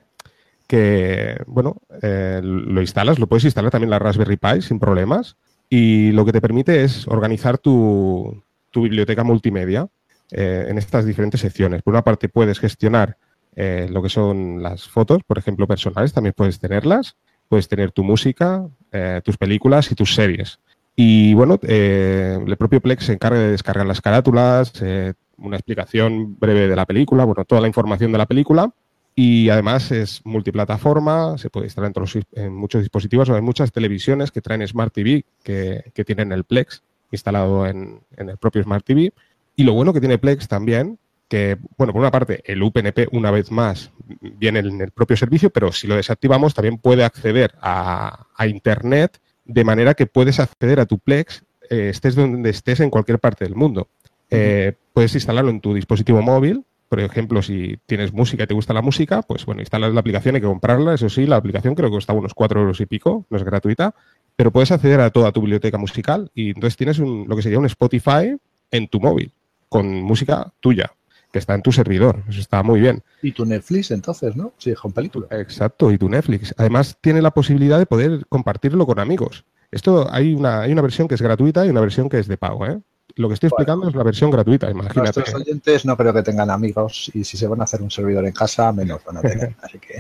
que, 0.68 1.42
bueno, 1.48 1.78
eh, 2.04 2.40
lo 2.44 2.82
instalas, 2.82 3.18
lo 3.18 3.26
puedes 3.26 3.46
instalar 3.46 3.72
también 3.72 3.88
en 3.88 3.92
la 3.94 3.98
Raspberry 3.98 4.38
Pi 4.38 4.62
sin 4.62 4.78
problemas 4.78 5.38
y 5.68 6.12
lo 6.12 6.24
que 6.24 6.32
te 6.32 6.40
permite 6.40 6.84
es 6.84 7.08
organizar 7.08 7.58
tu, 7.58 8.44
biblioteca 8.76 9.24
multimedia 9.24 9.88
eh, 10.30 10.68
en 10.70 10.78
estas 10.78 11.04
diferentes 11.08 11.42
secciones. 11.42 11.82
Por 11.82 11.96
una 11.96 12.04
parte 12.04 12.30
puedes 12.30 12.60
gestionar 12.60 13.18
eh, 13.56 13.88
lo 13.90 14.04
que 14.04 14.10
son 14.10 14.62
las 14.62 14.88
fotos, 14.88 15.24
por 15.26 15.40
ejemplo, 15.40 15.66
personales, 15.66 16.14
también 16.14 16.36
puedes 16.38 16.60
tenerlas 16.60 17.18
puedes 17.50 17.68
tener 17.68 17.92
tu 17.92 18.04
música, 18.04 18.70
eh, 18.92 19.22
tus 19.24 19.38
películas 19.38 19.92
y 19.92 19.96
tus 19.96 20.16
series. 20.16 20.60
Y 20.96 21.34
bueno, 21.34 21.60
eh, 21.64 22.38
el 22.46 22.58
propio 22.58 22.82
Plex 22.82 23.06
se 23.06 23.14
encarga 23.14 23.40
de 23.40 23.52
descargar 23.52 23.86
las 23.86 24.02
carátulas, 24.02 24.74
eh, 24.82 25.14
una 25.38 25.56
explicación 25.56 26.38
breve 26.38 26.68
de 26.68 26.76
la 26.76 26.86
película, 26.86 27.24
bueno, 27.24 27.46
toda 27.46 27.62
la 27.62 27.68
información 27.68 28.12
de 28.12 28.18
la 28.18 28.26
película. 28.26 28.74
Y 29.16 29.50
además 29.50 29.92
es 29.92 30.22
multiplataforma, 30.26 31.38
se 31.38 31.50
puede 31.50 31.68
instalar 31.68 31.92
en, 32.34 32.54
muchos 32.54 32.82
dispositivos 32.82 33.30
o 33.30 33.38
en 33.38 33.44
muchas 33.44 33.72
televisiones 33.72 34.32
que 34.32 34.42
traen 34.42 34.66
Smart 34.68 34.94
TV 34.94 35.26
que, 35.44 35.92
tienen 36.06 36.32
el 36.32 36.44
Plex 36.44 36.84
instalado 37.12 37.66
en, 37.66 38.02
en 38.18 38.30
el 38.30 38.38
propio 38.38 38.64
Smart 38.64 38.86
TV. 38.86 39.14
Y 39.56 39.64
lo 39.64 39.74
bueno 39.74 39.94
que 39.94 40.00
tiene 40.00 40.18
Plex 40.18 40.48
también 40.48 41.00
que, 41.30 41.58
bueno, 41.78 41.94
por 41.94 42.02
una 42.02 42.12
parte, 42.12 42.42
el 42.46 42.62
UPnP, 42.62 43.08
una 43.12 43.32
vez 43.32 43.52
más, 43.52 43.92
viene 44.20 44.60
en 44.60 44.82
el 44.82 44.92
propio 44.92 45.16
servicio, 45.16 45.52
pero 45.52 45.72
si 45.72 45.88
lo 45.88 45.96
desactivamos, 45.96 46.56
también 46.56 46.80
puede 46.80 47.04
acceder 47.06 47.54
a, 47.62 48.26
Internet 48.48 49.20
de 49.46 49.64
manera 49.64 49.94
que 49.94 50.06
puedes 50.06 50.40
acceder 50.40 50.80
a 50.80 50.86
tu 50.86 50.98
Plex 50.98 51.44
eh, 51.70 51.90
estés 51.90 52.16
donde 52.16 52.50
estés 52.50 52.80
en 52.80 52.90
cualquier 52.90 53.20
parte 53.20 53.46
del 53.46 53.54
mundo. 53.54 53.90
Eh, 54.32 54.74
puedes 54.94 55.14
instalarlo 55.14 55.52
en 55.52 55.60
tu 55.60 55.74
dispositivo 55.74 56.22
móvil. 56.22 56.64
Por 56.88 57.00
ejemplo, 57.02 57.42
si 57.42 57.78
tienes 57.86 58.14
música 58.14 58.44
y 58.44 58.48
te 58.48 58.54
gusta 58.54 58.74
la 58.74 58.82
música, 58.82 59.22
pues 59.22 59.46
bueno, 59.46 59.62
instalas 59.62 59.94
la 59.94 60.00
aplicación, 60.00 60.36
hay 60.36 60.42
que 60.42 60.48
comprarla. 60.48 60.94
Eso 60.96 61.10
sí, 61.10 61.28
la 61.28 61.36
aplicación 61.36 61.76
creo 61.76 61.90
que 61.90 61.96
cuesta 61.96 62.14
unos 62.14 62.34
4 62.34 62.62
euros 62.62 62.80
y 62.80 62.86
pico, 62.86 63.26
no 63.30 63.38
es 63.38 63.44
gratuita, 63.44 63.94
pero 64.36 64.52
puedes 64.52 64.72
acceder 64.72 65.02
a 65.02 65.10
toda 65.12 65.32
tu 65.32 65.42
biblioteca 65.42 65.78
musical 65.78 66.32
y 66.34 66.52
entonces 66.52 66.78
tienes 66.78 66.98
lo 66.98 67.36
que 67.36 67.42
sería 67.42 67.60
un 67.60 67.66
Spotify 67.66 68.38
en 68.72 68.88
tu 68.88 69.00
móvil, 69.00 69.34
con 69.68 70.02
música 70.02 70.54
tuya, 70.62 70.92
que 71.32 71.40
está 71.40 71.56
en 71.56 71.62
tu 71.62 71.72
servidor. 71.72 72.24
Eso 72.28 72.40
está 72.40 72.64
muy 72.64 72.80
bien. 72.80 73.04
Y 73.22 73.32
tu 73.32 73.46
Netflix, 73.46 73.92
entonces, 73.92 74.36
¿no? 74.36 74.54
Sí, 74.58 74.74
con 74.74 74.92
película. 74.92 75.28
Exacto, 75.32 75.92
y 75.92 75.98
tu 75.98 76.10
Netflix. 76.10 76.54
Además, 76.58 76.98
tiene 77.02 77.22
la 77.22 77.32
posibilidad 77.32 77.78
de 77.78 77.86
poder 77.86 78.26
compartirlo 78.28 78.86
con 78.86 79.00
amigos. 79.00 79.46
Esto 79.72 80.08
hay 80.12 80.34
una, 80.34 80.62
hay 80.62 80.72
una 80.72 80.82
versión 80.82 81.08
que 81.08 81.16
es 81.16 81.22
gratuita 81.22 81.66
y 81.66 81.70
una 81.70 81.82
versión 81.82 82.10
que 82.10 82.20
es 82.20 82.28
de 82.28 82.38
pago, 82.38 82.66
¿eh? 82.66 82.80
lo 83.16 83.28
que 83.28 83.34
estoy 83.34 83.48
explicando 83.48 83.90
es 83.90 83.96
la 83.96 84.04
versión 84.04 84.32
gratuita, 84.32 84.70
imagínate. 84.70 85.20
Nuestros 85.20 85.36
oyentes 85.36 85.86
no 85.86 85.98
creo 85.98 86.14
que 86.14 86.24
tengan 86.24 86.50
amigos 86.50 87.12
y 87.14 87.24
si 87.24 87.38
se 87.38 87.48
van 87.48 87.60
a 87.60 87.66
hacer 87.66 87.82
un 87.82 87.92
servidor 87.92 88.26
en 88.26 88.32
casa, 88.32 88.72
menos 88.72 89.04
van 89.04 89.18
a 89.18 89.22
tener. 89.22 89.56
Así 89.62 89.80
que. 89.80 90.00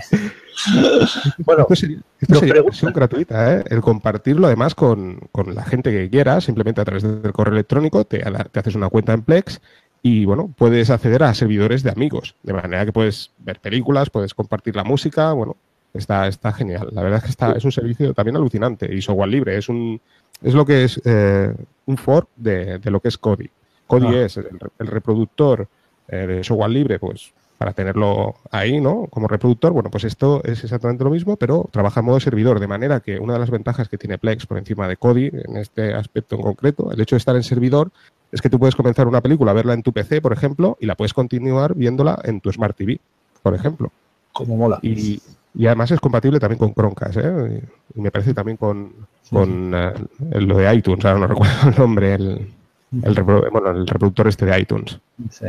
bueno, 1.45 1.67
esto 1.69 2.35
sería, 2.35 2.55
la 2.55 2.61
versión 2.61 2.93
gratuita, 2.93 3.55
¿eh? 3.57 3.63
El 3.69 3.81
compartirlo 3.81 4.47
además 4.47 4.73
con, 4.73 5.19
la 5.53 5.65
gente 5.65 5.91
que 5.91 6.09
quieras, 6.09 6.45
simplemente 6.45 6.79
a 6.79 6.85
través 6.85 7.03
del 7.03 7.33
correo 7.33 7.53
electrónico, 7.53 8.05
te, 8.05 8.19
te 8.51 8.59
haces 8.59 8.75
una 8.75 8.89
cuenta 8.89 9.13
en 9.13 9.23
Plex 9.23 9.59
y 10.01 10.25
bueno, 10.25 10.53
puedes 10.57 10.89
acceder 10.89 11.23
a 11.23 11.33
servidores 11.33 11.83
de 11.83 11.91
amigos, 11.91 12.35
de 12.43 12.53
manera 12.53 12.85
que 12.85 12.93
puedes 12.93 13.31
ver 13.39 13.59
películas, 13.59 14.09
puedes 14.09 14.33
compartir 14.33 14.75
la 14.75 14.83
música, 14.83 15.33
bueno, 15.33 15.57
está, 15.93 16.27
está 16.27 16.53
genial. 16.53 16.89
La 16.91 17.01
verdad 17.01 17.17
es 17.17 17.23
que 17.25 17.31
está, 17.31 17.51
es 17.51 17.65
un 17.65 17.71
servicio 17.71 18.13
también 18.13 18.38
alucinante 18.38 18.93
y 18.93 19.01
software 19.01 19.29
libre, 19.29 19.57
es 19.57 19.69
un 19.69 19.99
es 20.41 20.53
lo 20.53 20.65
que 20.65 20.85
es 20.85 21.01
eh, 21.03 21.53
un 21.85 21.97
fork 21.97 22.29
de, 22.35 22.79
lo 22.85 23.01
que 23.01 23.09
es 23.09 23.17
Kodi. 23.17 23.49
Kodi 23.88 24.07
ah. 24.07 24.25
es 24.25 24.38
el, 24.38 24.88
reproductor 24.88 25.67
eh, 26.07 26.27
de 26.27 26.43
software 26.43 26.69
libre, 26.69 26.99
pues 26.99 27.33
para 27.57 27.73
tenerlo 27.73 28.35
ahí, 28.51 28.79
¿no? 28.79 29.07
Como 29.07 29.27
reproductor, 29.27 29.73
bueno, 29.73 29.91
pues 29.91 30.05
esto 30.05 30.41
es 30.45 30.63
exactamente 30.63 31.03
lo 31.03 31.09
mismo, 31.09 31.35
pero 31.35 31.67
trabaja 31.73 31.99
en 31.99 32.05
modo 32.05 32.21
servidor, 32.21 32.62
de 32.62 32.67
manera 32.67 33.01
que 33.01 33.19
una 33.19 33.33
de 33.33 33.39
las 33.39 33.49
ventajas 33.49 33.89
que 33.89 33.97
tiene 33.97 34.17
Plex 34.17 34.45
por 34.45 34.57
encima 34.57 34.88
de 34.88 34.95
Kodi 34.95 35.25
en 35.25 35.57
este 35.57 35.93
aspecto 35.93 36.38
en 36.38 36.41
concreto, 36.41 36.89
el 36.89 37.01
hecho 37.01 37.15
de 37.15 37.17
estar 37.17 37.35
en 37.35 37.43
servidor, 37.43 37.91
es 38.31 38.41
que 38.41 38.49
tú 38.49 38.59
puedes 38.59 38.75
comenzar 38.75 39.07
una 39.07 39.21
película, 39.21 39.53
verla 39.53 39.73
en 39.73 39.83
tu 39.83 39.91
PC, 39.91 40.21
por 40.21 40.33
ejemplo, 40.33 40.77
y 40.79 40.85
la 40.85 40.95
puedes 40.95 41.13
continuar 41.13 41.75
viéndola 41.75 42.19
en 42.23 42.41
tu 42.41 42.51
Smart 42.51 42.75
TV, 42.75 42.99
por 43.41 43.55
ejemplo. 43.55 43.91
Como 44.33 44.55
mola. 44.55 44.79
Y, 44.81 45.21
y 45.55 45.65
además 45.65 45.91
es 45.91 45.99
compatible 45.99 46.39
también 46.39 46.59
con 46.59 46.73
Chromecast, 46.73 47.17
¿eh? 47.17 47.61
Y 47.95 48.01
me 48.01 48.11
parece 48.11 48.33
también 48.33 48.57
con, 48.57 48.93
con 49.29 49.73
eh, 49.73 49.93
lo 50.39 50.57
de 50.57 50.75
iTunes, 50.75 51.03
ahora 51.05 51.19
no 51.19 51.27
recuerdo 51.33 51.69
el 51.69 51.77
nombre, 51.77 52.13
el, 52.13 52.53
el, 53.03 53.23
bueno, 53.23 53.71
el 53.71 53.87
reproductor 53.87 54.27
este 54.27 54.45
de 54.45 54.59
iTunes. 54.59 54.99
Sí. 55.31 55.47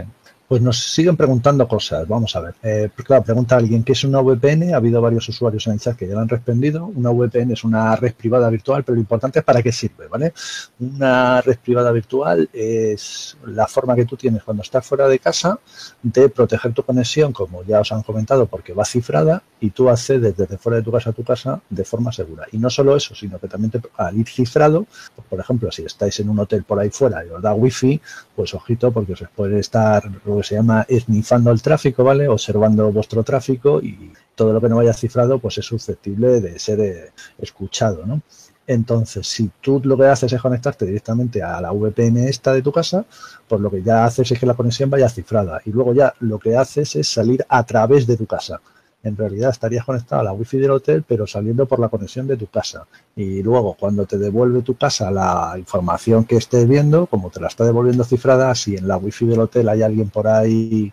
Pues 0.51 0.63
nos 0.63 0.79
siguen 0.81 1.17
preguntando 1.17 1.69
cosas. 1.69 2.09
Vamos 2.09 2.35
a 2.35 2.41
ver. 2.41 2.55
Eh, 2.65 2.91
claro, 3.05 3.23
pregunta 3.23 3.55
alguien 3.55 3.85
qué 3.85 3.93
es 3.93 4.03
una 4.03 4.21
VPN. 4.21 4.75
Ha 4.75 4.79
habido 4.79 5.01
varios 5.01 5.29
usuarios 5.29 5.65
en 5.69 5.75
el 5.75 5.79
chat 5.79 5.97
que 5.97 6.09
ya 6.09 6.15
lo 6.15 6.23
han 6.23 6.29
respondido. 6.29 6.87
Una 6.87 7.11
VPN 7.11 7.53
es 7.53 7.63
una 7.63 7.95
red 7.95 8.15
privada 8.15 8.51
virtual, 8.51 8.83
pero 8.83 8.97
lo 8.97 9.01
importante 9.01 9.39
es 9.39 9.45
para 9.45 9.63
qué 9.63 9.71
sirve, 9.71 10.09
¿vale? 10.09 10.33
Una 10.81 11.41
red 11.41 11.57
privada 11.59 11.93
virtual 11.93 12.51
es 12.53 13.37
la 13.47 13.69
forma 13.69 13.95
que 13.95 14.05
tú 14.07 14.17
tienes 14.17 14.43
cuando 14.43 14.65
estás 14.65 14.85
fuera 14.85 15.07
de 15.07 15.21
casa 15.21 15.57
de 16.03 16.29
proteger 16.29 16.75
tu 16.75 16.83
conexión, 16.83 17.33
como 17.33 17.63
ya 17.63 17.79
os 17.79 17.93
han 17.93 18.03
comentado, 18.03 18.47
porque 18.47 18.73
va 18.73 18.85
cifrada 18.85 19.45
y 19.61 19.71
tú 19.71 19.89
accedes 19.89 20.37
desde 20.37 20.59
fuera 20.59 20.79
de 20.79 20.83
tu 20.83 20.91
casa 20.91 21.11
a 21.11 21.13
tu 21.13 21.23
casa 21.23 21.61
de 21.71 21.85
forma 21.85 22.11
segura. 22.11 22.47
Y 22.51 22.59
no 22.59 22.71
solo 22.71 22.97
eso, 22.97 23.15
sino 23.15 23.39
que 23.39 23.47
también 23.47 23.71
te, 23.71 23.81
al 23.97 24.17
ir 24.17 24.27
cifrado, 24.27 24.85
pues, 25.15 25.29
por 25.29 25.39
ejemplo, 25.39 25.71
si 25.71 25.85
estáis 25.85 26.19
en 26.19 26.29
un 26.29 26.41
hotel 26.41 26.65
por 26.65 26.81
ahí 26.81 26.91
fuera 26.91 27.25
y 27.25 27.29
os 27.29 27.41
da 27.41 27.55
wifi, 27.55 28.01
pues 28.35 28.53
ojito 28.53 28.91
porque 28.91 29.13
os 29.13 29.23
puede 29.37 29.61
estar 29.61 30.03
se 30.43 30.57
llama 30.57 30.85
esnifando 30.89 31.51
el 31.51 31.63
tráfico, 31.63 32.05
¿vale? 32.05 32.29
Observando 32.29 32.91
vuestro 32.93 33.23
tráfico 33.23 33.81
y 33.81 34.13
todo 34.35 34.53
lo 34.53 34.61
que 34.61 34.69
no 34.69 34.77
vaya 34.77 34.93
cifrado, 34.93 35.39
pues 35.39 35.59
es 35.59 35.67
susceptible 35.67 36.41
de 36.41 36.59
ser 36.59 36.81
eh, 36.81 37.13
escuchado, 37.39 38.07
¿no? 38.07 38.23
Entonces, 38.67 39.27
si 39.27 39.51
tú 39.61 39.81
lo 39.85 39.97
que 39.97 40.07
haces 40.07 40.33
es 40.33 40.41
conectarte 40.41 40.87
directamente 40.87 41.43
a 41.43 41.61
la 41.61 41.73
VPN 41.73 42.19
esta 42.19 42.53
de 42.53 42.63
tu 42.63 42.71
casa, 42.71 43.05
pues 43.49 43.61
lo 43.61 43.71
que 43.71 43.83
ya 43.83 44.05
haces 44.05 44.31
es 44.31 44.39
que 44.39 44.47
la 44.47 44.55
conexión 44.55 44.89
vaya 44.89 45.09
cifrada. 45.09 45.61
Y 45.65 45.71
luego 45.71 45.93
ya 45.93 46.15
lo 46.21 46.39
que 46.39 46.57
haces 46.57 46.95
es 46.95 47.09
salir 47.09 47.45
a 47.49 47.65
través 47.67 48.07
de 48.07 48.17
tu 48.17 48.27
casa 48.27 48.61
en 49.03 49.17
realidad 49.17 49.51
estarías 49.51 49.85
conectado 49.85 50.21
a 50.21 50.25
la 50.25 50.33
wifi 50.33 50.59
del 50.59 50.73
hotel, 50.73 51.05
pero 51.07 51.27
saliendo 51.27 51.67
por 51.67 51.81
la 51.81 51.89
conexión 51.89 52.27
de 52.27 52.37
tu 52.37 52.47
casa. 52.47 52.87
Y 53.17 53.43
luego, 53.43 53.75
cuando 53.75 54.07
te 54.07 54.19
devuelve 54.19 54.63
tu 54.63 54.75
casa 54.75 55.11
la 55.11 55.55
información 55.57 56.25
que 56.25 56.37
estés 56.37 56.69
viendo, 56.69 57.07
como 57.07 57.31
te 57.31 57.41
la 57.41 57.49
está 57.49 57.65
devolviendo 57.65 58.05
cifrada, 58.05 58.55
si 58.55 58.77
en 58.77 58.87
la 58.87 58.99
wifi 58.99 59.27
del 59.27 59.41
hotel 59.41 59.69
hay 59.69 59.83
alguien 59.83 60.11
por 60.11 60.29
ahí 60.29 60.93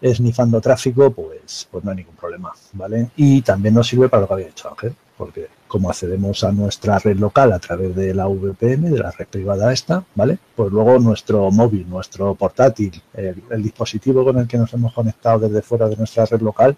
esnifando 0.00 0.60
tráfico, 0.60 1.10
pues, 1.10 1.66
pues 1.70 1.84
no 1.84 1.90
hay 1.90 1.98
ningún 1.98 2.16
problema, 2.16 2.52
¿vale? 2.72 3.10
Y 3.16 3.40
también 3.42 3.74
nos 3.74 3.88
sirve 3.88 4.08
para 4.08 4.22
lo 4.22 4.28
que 4.28 4.34
había 4.34 4.46
dicho 4.46 4.68
Ángel, 4.68 4.94
porque 5.16 5.48
como 5.68 5.90
accedemos 5.90 6.44
a 6.44 6.52
nuestra 6.52 6.98
red 6.98 7.16
local 7.18 7.52
a 7.52 7.58
través 7.58 7.94
de 7.96 8.14
la 8.14 8.26
VPN, 8.26 8.90
de 8.90 8.98
la 8.98 9.10
red 9.10 9.26
privada 9.26 9.72
esta, 9.72 10.04
¿vale? 10.14 10.38
Pues 10.54 10.70
luego 10.70 10.98
nuestro 10.98 11.50
móvil, 11.50 11.88
nuestro 11.88 12.34
portátil, 12.34 13.02
el, 13.14 13.62
dispositivo 13.62 14.24
con 14.24 14.38
el 14.38 14.46
que 14.46 14.58
nos 14.58 14.72
hemos 14.74 14.92
conectado 14.92 15.40
desde 15.40 15.62
fuera 15.62 15.88
de 15.88 15.96
nuestra 15.96 16.26
red 16.26 16.40
local, 16.40 16.76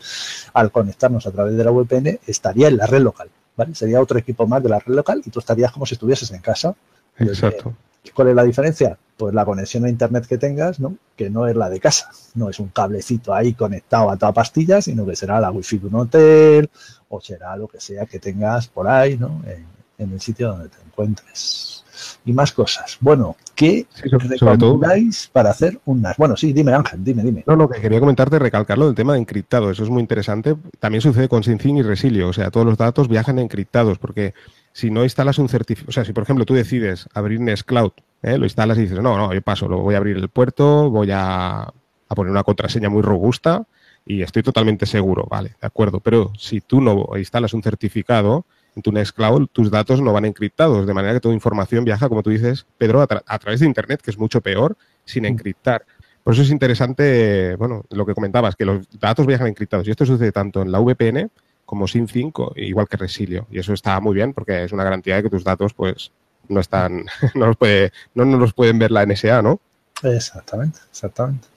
al 0.55 0.70
conectarnos 0.70 1.27
a 1.27 1.31
través 1.31 1.57
de 1.57 1.64
la 1.64 1.70
VPN, 1.70 2.20
estaría 2.27 2.68
en 2.68 2.77
la 2.77 2.87
red 2.87 3.03
local, 3.03 3.29
¿vale? 3.57 3.75
Sería 3.75 4.01
otro 4.01 4.18
equipo 4.18 4.46
más 4.46 4.62
de 4.62 4.68
la 4.68 4.79
red 4.79 4.94
local 4.94 5.22
y 5.25 5.31
tú 5.31 5.40
estarías 5.40 5.72
como 5.72 5.85
si 5.85 5.94
estuvieses 5.94 6.31
en 6.31 6.40
casa. 6.40 6.75
Exacto. 7.18 7.75
¿Cuál 8.14 8.29
es 8.29 8.35
la 8.35 8.44
diferencia? 8.44 8.99
Pues 9.16 9.35
la 9.35 9.44
conexión 9.44 9.85
a 9.85 9.88
internet 9.88 10.27
que 10.27 10.38
tengas, 10.38 10.79
¿no? 10.79 10.96
Que 11.16 11.29
no 11.31 11.46
es 11.46 11.57
la 11.57 11.68
de 11.68 11.81
casa, 11.81 12.11
no 12.35 12.49
es 12.49 12.61
un 12.61 12.68
cablecito 12.68 13.35
ahí 13.35 13.55
conectado 13.55 14.11
a 14.11 14.16
toda 14.16 14.33
pastilla, 14.33 14.81
sino 14.81 15.05
que 15.07 15.16
será 15.16 15.40
la 15.40 15.51
wifi 15.51 15.79
de 15.79 15.87
un 15.87 15.94
hotel 15.96 16.70
o 17.08 17.20
será 17.20 17.56
lo 17.56 17.68
que 17.68 17.80
sea 17.80 18.06
que 18.06 18.18
tengas 18.18 18.68
por 18.68 18.88
ahí, 18.88 19.16
¿no? 19.16 19.42
En, 19.46 19.76
el 19.98 20.20
sitio 20.20 20.48
donde 20.48 20.68
te 20.68 20.76
encuentres. 20.84 21.82
Y 22.26 22.32
más 22.34 22.52
cosas. 22.52 22.98
Bueno, 23.00 23.34
¿qué 23.54 23.86
recomendáis 24.02 25.30
para 25.32 25.48
hacer 25.48 25.80
un 25.86 26.02
NAS? 26.02 26.18
Bueno, 26.18 26.36
sí, 26.36 26.52
dime 26.52 26.74
Ángel, 26.74 27.02
dime, 27.02 27.22
dime. 27.22 27.44
No, 27.46 27.56
lo 27.56 27.66
que 27.66 27.80
quería 27.80 27.98
comentarte, 27.98 28.38
recalcarlo 28.38 28.84
del 28.84 28.94
tema 28.94 29.14
de 29.14 29.20
encriptado. 29.20 29.70
Eso 29.70 29.84
es 29.84 29.88
muy 29.88 30.02
interesante. 30.02 30.54
También 30.78 31.00
sucede 31.00 31.30
con 31.30 31.42
SyncIn 31.42 31.78
y 31.78 31.82
Resilio. 31.82 32.28
O 32.28 32.34
sea, 32.34 32.50
todos 32.50 32.66
los 32.66 32.76
datos 32.76 33.08
viajan 33.08 33.38
encriptados 33.38 33.98
porque 33.98 34.34
si 34.72 34.90
no 34.90 35.04
instalas 35.04 35.38
un 35.38 35.48
certificado, 35.48 35.88
o 35.88 35.92
sea, 35.92 36.04
si 36.04 36.12
por 36.12 36.24
ejemplo 36.24 36.44
tú 36.44 36.52
decides 36.52 37.08
abrir 37.14 37.40
Nextcloud, 37.40 37.92
¿eh? 38.22 38.36
lo 38.36 38.44
instalas 38.44 38.76
y 38.76 38.82
dices, 38.82 39.00
no, 39.00 39.16
no, 39.16 39.32
yo 39.32 39.40
paso, 39.40 39.66
lo 39.66 39.78
voy 39.78 39.94
a 39.94 39.98
abrir 39.98 40.18
el 40.18 40.28
puerto, 40.28 40.90
voy 40.90 41.10
a, 41.12 41.62
a, 41.62 42.14
poner 42.14 42.30
una 42.30 42.42
contraseña 42.42 42.90
muy 42.90 43.00
robusta 43.00 43.64
y 44.06 44.22
estoy 44.22 44.42
totalmente 44.42 44.86
seguro, 44.86 45.26
vale, 45.28 45.56
de 45.60 45.66
acuerdo, 45.66 46.00
pero 46.00 46.32
si 46.38 46.60
tú 46.60 46.80
no 46.80 47.08
instalas 47.16 47.52
un 47.52 47.62
certificado 47.62 48.46
en 48.76 48.82
tu 48.82 48.92
Nextcloud, 48.92 49.48
tus 49.48 49.70
datos 49.70 50.00
no 50.00 50.12
van 50.12 50.24
encriptados, 50.24 50.86
de 50.86 50.94
manera 50.94 51.14
que 51.14 51.20
toda 51.20 51.34
información 51.34 51.84
viaja, 51.84 52.08
como 52.08 52.22
tú 52.22 52.30
dices, 52.30 52.66
Pedro, 52.78 53.02
a, 53.02 53.08
a 53.26 53.38
través 53.38 53.60
de 53.60 53.66
Internet, 53.66 54.00
que 54.02 54.10
es 54.10 54.18
mucho 54.18 54.40
peor, 54.40 54.76
sin 55.04 55.24
mm. 55.24 55.26
encriptar. 55.26 55.84
Por 56.22 56.34
eso 56.34 56.42
es 56.42 56.50
interesante, 56.50 57.56
bueno, 57.56 57.84
lo 57.90 58.04
que 58.04 58.14
comentabas, 58.14 58.56
que 58.56 58.64
los 58.64 58.88
datos 58.98 59.26
viajan 59.26 59.46
encriptados. 59.46 59.86
Y 59.86 59.92
esto 59.92 60.04
sucede 60.04 60.32
tanto 60.32 60.60
en 60.62 60.72
la 60.72 60.80
VPN 60.80 61.30
como 61.64 61.86
SIM 61.86 62.06
5, 62.08 62.54
igual 62.56 62.88
que 62.88 62.96
Resilio. 62.96 63.46
Y 63.50 63.58
eso 63.58 63.72
está 63.72 64.00
muy 64.00 64.14
bien 64.14 64.32
porque 64.32 64.64
es 64.64 64.72
una 64.72 64.84
garantía 64.84 65.16
de 65.16 65.24
que 65.24 65.30
tus 65.30 65.44
datos 65.44 65.72
pues 65.74 66.12
no 66.48 66.60
están, 66.60 67.06
no 67.34 67.46
los, 67.46 67.56
puede, 67.56 67.92
no, 68.14 68.24
no 68.24 68.38
los 68.38 68.54
pueden 68.54 68.78
ver 68.78 68.90
la 68.90 69.06
NSA, 69.06 69.42
¿no? 69.42 69.60
Exactamente, 70.02 70.78
exactamente. 70.90 71.48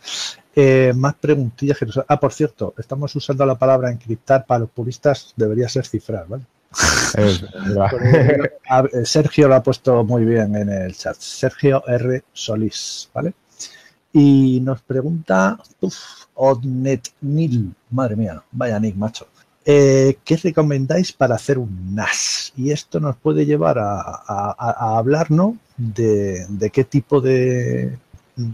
Eh, 0.56 0.93
más 0.95 1.15
preguntillas 1.15 1.78
que 1.78 1.86
nos... 1.86 1.99
Ah, 2.08 2.19
por 2.19 2.34
cierto, 2.34 2.73
estamos 2.78 3.15
usando 3.15 3.45
la 3.45 3.58
palabra 3.58 3.91
encriptar 3.91 4.45
para 4.45 4.60
los 4.60 4.69
puristas, 4.69 5.34
debería 5.36 5.69
ser 5.69 5.86
cifrar, 5.86 6.28
¿vale? 6.28 6.43
Sergio 9.04 9.47
lo 9.47 9.56
ha 9.56 9.63
puesto 9.63 10.04
muy 10.04 10.23
bien 10.23 10.56
en 10.56 10.69
el 10.69 10.95
chat. 10.95 11.15
Sergio 11.17 11.84
R. 11.88 12.23
Solís, 12.32 13.10
¿vale? 13.13 13.34
Y 14.13 14.60
nos 14.62 14.82
pregunta, 14.82 15.60
uff, 15.82 16.25
Odnet 16.36 17.10
Nil, 17.21 17.73
madre 17.91 18.15
mía, 18.15 18.41
vaya 18.52 18.80
Nick, 18.80 18.95
macho. 18.95 19.28
Eh, 19.65 20.17
¿qué 20.23 20.38
recomendáis 20.38 21.13
para 21.13 21.36
hacer 21.36 21.60
un 21.60 21.93
NAS? 21.93 22.54
Y 22.56 22.71
esto 22.71 22.99
nos 22.99 23.17
puede 23.17 23.45
llevar 23.45 23.78
a, 23.78 24.97
hablar 24.97 25.30
¿no? 25.30 25.58
de, 25.78 26.71
qué 26.73 26.84
tipo 26.86 27.21
de 27.21 27.99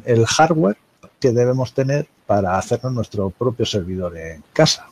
el 0.06 0.26
hardware 0.26 0.78
que 1.20 1.32
debemos 1.32 1.74
tener 1.74 2.08
para 2.26 2.58
hacernos 2.58 2.94
nuestro 2.94 3.30
propio 3.30 3.66
servidor 3.66 4.18
en 4.18 4.44
casa. 4.54 4.88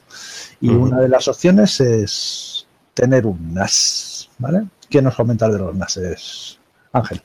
Y 0.62 0.70
una 0.70 1.00
de 1.02 1.10
las 1.10 1.28
opciones 1.28 1.80
es 1.82 2.68
tener 2.94 3.26
un 3.26 3.54
NAS. 3.54 4.30
¿vale? 4.38 4.66
¿Qué 4.90 5.02
nos 5.02 5.16
comentar 5.16 5.52
de 5.52 5.60
los 5.60 5.76
NAS, 5.76 6.60
Ángel? 6.92 7.22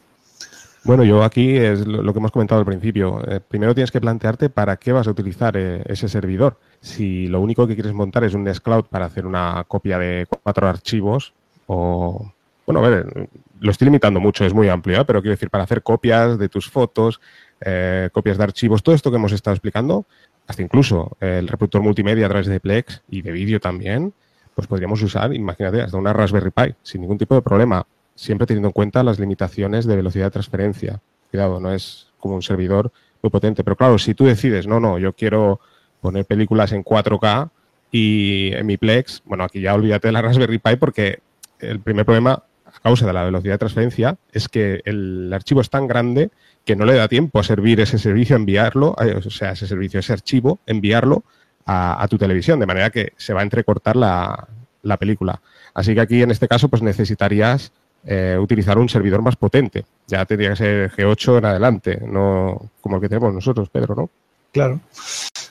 Bueno, 0.84 1.04
yo 1.04 1.22
aquí 1.22 1.56
es 1.56 1.86
lo 1.86 2.12
que 2.12 2.18
hemos 2.18 2.30
comentado 2.30 2.60
al 2.60 2.66
principio. 2.66 3.20
Eh, 3.28 3.40
primero 3.46 3.74
tienes 3.74 3.90
que 3.90 4.00
plantearte 4.00 4.48
para 4.48 4.76
qué 4.76 4.92
vas 4.92 5.06
a 5.06 5.10
utilizar 5.10 5.56
eh, 5.56 5.82
ese 5.86 6.08
servidor. 6.08 6.56
Si 6.80 7.26
lo 7.26 7.40
único 7.40 7.66
que 7.66 7.74
quieres 7.74 7.92
montar 7.92 8.24
es 8.24 8.34
un 8.34 8.44
Nextcloud 8.44 8.84
para 8.84 9.06
hacer 9.06 9.26
una 9.26 9.64
copia 9.68 9.98
de 9.98 10.26
cuatro 10.42 10.68
archivos 10.68 11.34
o... 11.66 12.32
Bueno, 12.64 12.84
a 12.84 12.88
ver, 12.88 13.28
lo 13.60 13.70
estoy 13.70 13.86
limitando 13.86 14.20
mucho, 14.20 14.44
es 14.44 14.52
muy 14.52 14.68
amplio, 14.68 15.00
¿eh? 15.00 15.04
pero 15.04 15.22
quiero 15.22 15.32
decir, 15.32 15.48
para 15.48 15.64
hacer 15.64 15.82
copias 15.82 16.38
de 16.38 16.50
tus 16.50 16.70
fotos, 16.70 17.18
eh, 17.60 18.08
copias 18.12 18.38
de 18.38 18.44
archivos, 18.44 18.82
todo 18.82 18.94
esto 18.94 19.10
que 19.10 19.16
hemos 19.16 19.32
estado 19.32 19.54
explicando, 19.54 20.06
hasta 20.46 20.62
incluso 20.62 21.16
el 21.20 21.48
reproductor 21.48 21.82
multimedia 21.82 22.26
a 22.26 22.28
través 22.28 22.46
de 22.46 22.60
Plex 22.60 23.02
y 23.10 23.22
de 23.22 23.32
vídeo 23.32 23.60
también, 23.60 24.12
pues 24.54 24.66
podríamos 24.66 25.00
usar, 25.02 25.32
imagínate, 25.34 25.82
hasta 25.82 25.96
una 25.96 26.12
Raspberry 26.12 26.50
Pi, 26.50 26.74
sin 26.82 27.02
ningún 27.02 27.18
tipo 27.18 27.34
de 27.34 27.42
problema, 27.42 27.86
siempre 28.14 28.46
teniendo 28.46 28.68
en 28.68 28.72
cuenta 28.72 29.02
las 29.02 29.18
limitaciones 29.18 29.86
de 29.86 29.94
velocidad 29.94 30.26
de 30.26 30.30
transferencia. 30.32 31.00
Cuidado, 31.30 31.60
no 31.60 31.72
es 31.72 32.08
como 32.18 32.34
un 32.34 32.42
servidor 32.42 32.90
muy 33.22 33.30
potente, 33.30 33.62
pero 33.62 33.76
claro, 33.76 33.98
si 33.98 34.14
tú 34.14 34.24
decides, 34.24 34.66
no, 34.66 34.80
no, 34.80 34.98
yo 34.98 35.12
quiero 35.12 35.60
poner 36.00 36.24
películas 36.24 36.72
en 36.72 36.82
4K 36.82 37.50
y 37.92 38.52
en 38.54 38.66
mi 38.66 38.76
Plex, 38.76 39.22
bueno, 39.24 39.44
aquí 39.44 39.60
ya 39.60 39.74
olvídate 39.74 40.08
de 40.08 40.12
la 40.12 40.22
Raspberry 40.22 40.58
Pi 40.58 40.76
porque 40.76 41.20
el 41.60 41.80
primer 41.80 42.04
problema 42.04 42.42
causa 42.80 43.06
de 43.06 43.12
la 43.12 43.24
velocidad 43.24 43.54
de 43.54 43.58
transferencia 43.58 44.16
es 44.32 44.48
que 44.48 44.80
el 44.84 45.32
archivo 45.32 45.60
es 45.60 45.70
tan 45.70 45.86
grande 45.86 46.30
que 46.64 46.76
no 46.76 46.84
le 46.84 46.94
da 46.94 47.08
tiempo 47.08 47.38
a 47.38 47.42
servir 47.42 47.80
ese 47.80 47.98
servicio, 47.98 48.36
enviarlo, 48.36 48.94
eh, 49.00 49.14
o 49.14 49.30
sea, 49.30 49.52
ese 49.52 49.66
servicio, 49.66 50.00
ese 50.00 50.12
archivo, 50.12 50.58
enviarlo 50.66 51.24
a, 51.64 52.06
tu 52.08 52.16
televisión, 52.16 52.58
de 52.60 52.66
manera 52.66 52.90
que 52.90 53.12
se 53.16 53.34
va 53.34 53.40
a 53.40 53.42
entrecortar 53.42 53.94
la, 53.94 54.48
película. 54.98 55.40
Así 55.74 55.94
que 55.94 56.00
aquí 56.00 56.22
en 56.22 56.30
este 56.30 56.48
caso 56.48 56.68
pues 56.68 56.82
necesitarías 56.82 57.72
eh, 58.04 58.38
utilizar 58.40 58.78
un 58.78 58.88
servidor 58.88 59.20
más 59.20 59.36
potente. 59.36 59.84
Ya 60.06 60.24
tendría 60.24 60.50
que 60.50 60.56
ser 60.56 60.90
G8 60.92 61.38
en 61.38 61.44
adelante, 61.44 62.00
no 62.06 62.70
como 62.80 62.96
el 62.96 63.02
que 63.02 63.08
tenemos 63.08 63.34
nosotros, 63.34 63.68
Pedro, 63.68 63.94
¿no? 63.94 64.10
Claro. 64.52 64.80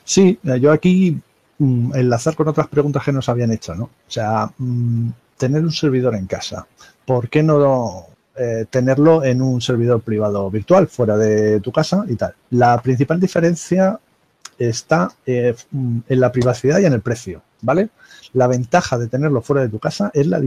Sí, 0.04 0.38
yo 0.60 0.72
aquí 0.72 1.20
mm, 1.58 1.94
enlazar 1.94 2.34
con 2.34 2.48
otras 2.48 2.66
preguntas 2.66 3.04
que 3.04 3.12
nos 3.12 3.28
habían 3.28 3.52
hecho, 3.52 3.74
¿no? 3.74 3.84
O 3.84 4.10
sea, 4.10 4.50
mm, 4.58 5.10
tener 5.36 5.62
un 5.62 5.72
servidor 5.72 6.14
en 6.14 6.26
casa. 6.26 6.66
¿Por 7.08 7.30
qué 7.30 7.42
no 7.42 8.04
eh, 8.36 8.66
tenerlo 8.68 9.24
en 9.24 9.40
un 9.40 9.62
servidor 9.62 10.02
privado 10.02 10.50
virtual 10.50 10.88
fuera 10.88 11.16
de 11.16 11.58
tu 11.60 11.72
casa 11.72 12.04
y 12.06 12.16
tal? 12.16 12.34
La 12.50 12.82
principal 12.82 13.18
diferencia 13.18 13.98
está 14.58 15.10
eh, 15.24 15.56
mm, 15.70 16.00
en 16.06 16.20
la 16.20 16.30
privacidad 16.30 16.80
y 16.80 16.84
en 16.84 16.92
el 16.92 17.00
precio, 17.00 17.40
¿vale? 17.62 17.88
La 18.34 18.46
ventaja 18.46 18.98
de 18.98 19.06
tenerlo 19.06 19.40
fuera 19.40 19.62
de 19.62 19.70
tu 19.70 19.78
casa 19.78 20.10
es 20.12 20.26
la 20.26 20.38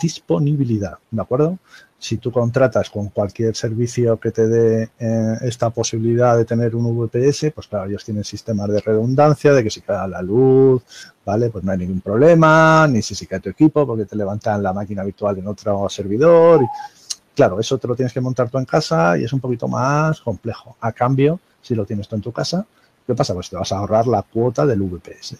disponibilidad, 0.00 0.98
¿de 1.10 1.20
acuerdo? 1.20 1.58
Si 2.02 2.16
tú 2.16 2.32
contratas 2.32 2.90
con 2.90 3.10
cualquier 3.10 3.54
servicio 3.54 4.18
que 4.18 4.32
te 4.32 4.48
dé 4.48 4.90
eh, 4.98 5.36
esta 5.42 5.70
posibilidad 5.70 6.36
de 6.36 6.44
tener 6.44 6.74
un 6.74 6.98
VPS, 6.98 7.52
pues 7.54 7.68
claro, 7.68 7.88
ellos 7.88 8.04
tienen 8.04 8.24
sistemas 8.24 8.68
de 8.70 8.80
redundancia, 8.80 9.52
de 9.52 9.62
que 9.62 9.70
si 9.70 9.82
cae 9.82 10.08
la 10.08 10.20
luz, 10.20 10.82
¿vale? 11.24 11.48
Pues 11.48 11.62
no 11.62 11.70
hay 11.70 11.78
ningún 11.78 12.00
problema, 12.00 12.88
ni 12.88 13.02
si 13.02 13.14
se 13.14 13.28
cae 13.28 13.38
tu 13.38 13.50
equipo, 13.50 13.86
porque 13.86 14.04
te 14.04 14.16
levantan 14.16 14.64
la 14.64 14.72
máquina 14.72 15.04
virtual 15.04 15.38
en 15.38 15.46
otro 15.46 15.88
servidor. 15.88 16.62
claro, 17.36 17.60
eso 17.60 17.78
te 17.78 17.86
lo 17.86 17.94
tienes 17.94 18.12
que 18.12 18.20
montar 18.20 18.50
tú 18.50 18.58
en 18.58 18.64
casa 18.64 19.16
y 19.16 19.22
es 19.22 19.32
un 19.32 19.38
poquito 19.38 19.68
más 19.68 20.20
complejo. 20.20 20.76
A 20.80 20.90
cambio, 20.90 21.38
si 21.60 21.76
lo 21.76 21.86
tienes 21.86 22.08
tú 22.08 22.16
en 22.16 22.22
tu 22.22 22.32
casa, 22.32 22.66
¿qué 23.06 23.14
pasa? 23.14 23.32
Pues 23.32 23.48
te 23.48 23.54
vas 23.54 23.70
a 23.70 23.78
ahorrar 23.78 24.08
la 24.08 24.22
cuota 24.22 24.66
del 24.66 24.82
VPS. 24.82 25.36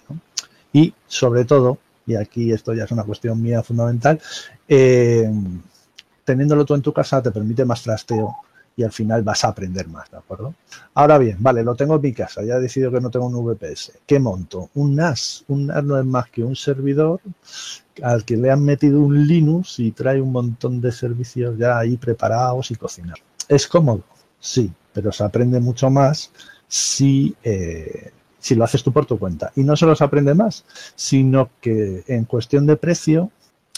Y 0.73 0.95
sobre 1.09 1.45
todo, 1.45 1.79
y 2.07 2.15
aquí 2.15 2.53
esto 2.53 2.73
ya 2.73 2.85
es 2.85 2.93
una 2.93 3.03
cuestión 3.03 3.43
mía 3.43 3.65
fundamental, 3.65 4.21
eh, 4.69 5.29
teniéndolo 6.25 6.65
tú 6.65 6.75
en 6.75 6.83
tu 6.83 6.93
casa 6.93 7.23
te 7.23 7.31
permite 7.31 7.65
más 7.65 7.83
trasteo 7.83 8.37
y 8.77 8.85
al 8.85 8.93
final 8.93 9.23
vas 9.23 9.45
a 9.45 9.49
aprender 9.49 9.87
más, 9.89 10.11
¿de 10.11 10.17
acuerdo? 10.17 10.55
Ahora 10.95 11.19
bien, 11.19 11.37
vale, 11.41 11.63
lo 11.63 11.75
tengo 11.75 11.97
en 11.97 12.03
mi 12.03 12.13
casa, 12.13 12.43
ya 12.43 12.57
he 12.57 12.61
decidido 12.61 12.91
que 12.91 13.01
no 13.01 13.11
tengo 13.11 13.27
un 13.27 13.45
VPS. 13.45 13.93
¿Qué 14.07 14.19
monto? 14.19 14.71
Un 14.75 14.95
NAS. 14.97 15.45
Un 15.49 15.67
NAS 15.67 15.85
no 15.85 15.99
es 15.99 16.07
más 16.07 16.31
que 16.31 16.43
un 16.43 16.57
servidor 16.57 17.21
al 18.03 18.25
que 18.25 18.37
le 18.37 18.51
han 18.51 18.65
metido 18.65 19.01
un 19.01 19.27
Linux 19.27 19.79
y 19.79 19.93
trae 19.93 20.21
un 20.21 20.33
montón 20.33 20.81
de 20.81 20.91
servicios 20.93 21.59
ya 21.59 21.79
ahí 21.79 21.99
preparados 21.99 22.71
y 22.71 22.77
cocinados. 22.77 23.23
¿Es 23.49 23.67
cómodo? 23.67 24.03
Sí, 24.41 24.73
pero 24.93 25.13
se 25.13 25.23
aprende 25.23 25.61
mucho 25.61 25.91
más 25.91 26.31
si 26.67 27.37
eh, 27.43 28.11
si 28.43 28.57
lo 28.57 28.65
haces 28.65 28.83
tú 28.83 28.93
por 28.93 29.07
tu 29.07 29.19
cuenta. 29.19 29.53
Y 29.55 29.63
no 29.63 29.77
solo 29.77 29.95
se 29.95 30.05
aprende 30.05 30.35
más, 30.35 30.65
sino 30.97 31.51
que 31.61 32.03
en 32.09 32.25
cuestión 32.25 32.67
de 32.67 32.77
precio 32.77 33.31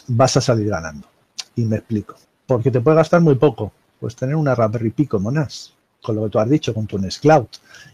vas 0.08 0.36
a 0.38 0.40
salir 0.40 0.70
ganando. 0.70 1.06
Y 1.54 1.66
me 1.66 1.76
explico. 1.76 2.16
Porque 2.46 2.70
te 2.70 2.80
puede 2.80 2.96
gastar 2.96 3.20
muy 3.20 3.34
poco. 3.36 3.72
Pues 4.00 4.16
tener 4.16 4.36
una 4.36 4.54
Raspberry 4.54 4.90
Pi 4.90 5.06
como 5.06 5.30
NAS, 5.30 5.72
con 6.02 6.16
lo 6.16 6.24
que 6.24 6.30
tú 6.30 6.38
has 6.38 6.48
dicho, 6.48 6.74
con 6.74 6.86
tu 6.86 6.98
Cloud. 7.20 7.46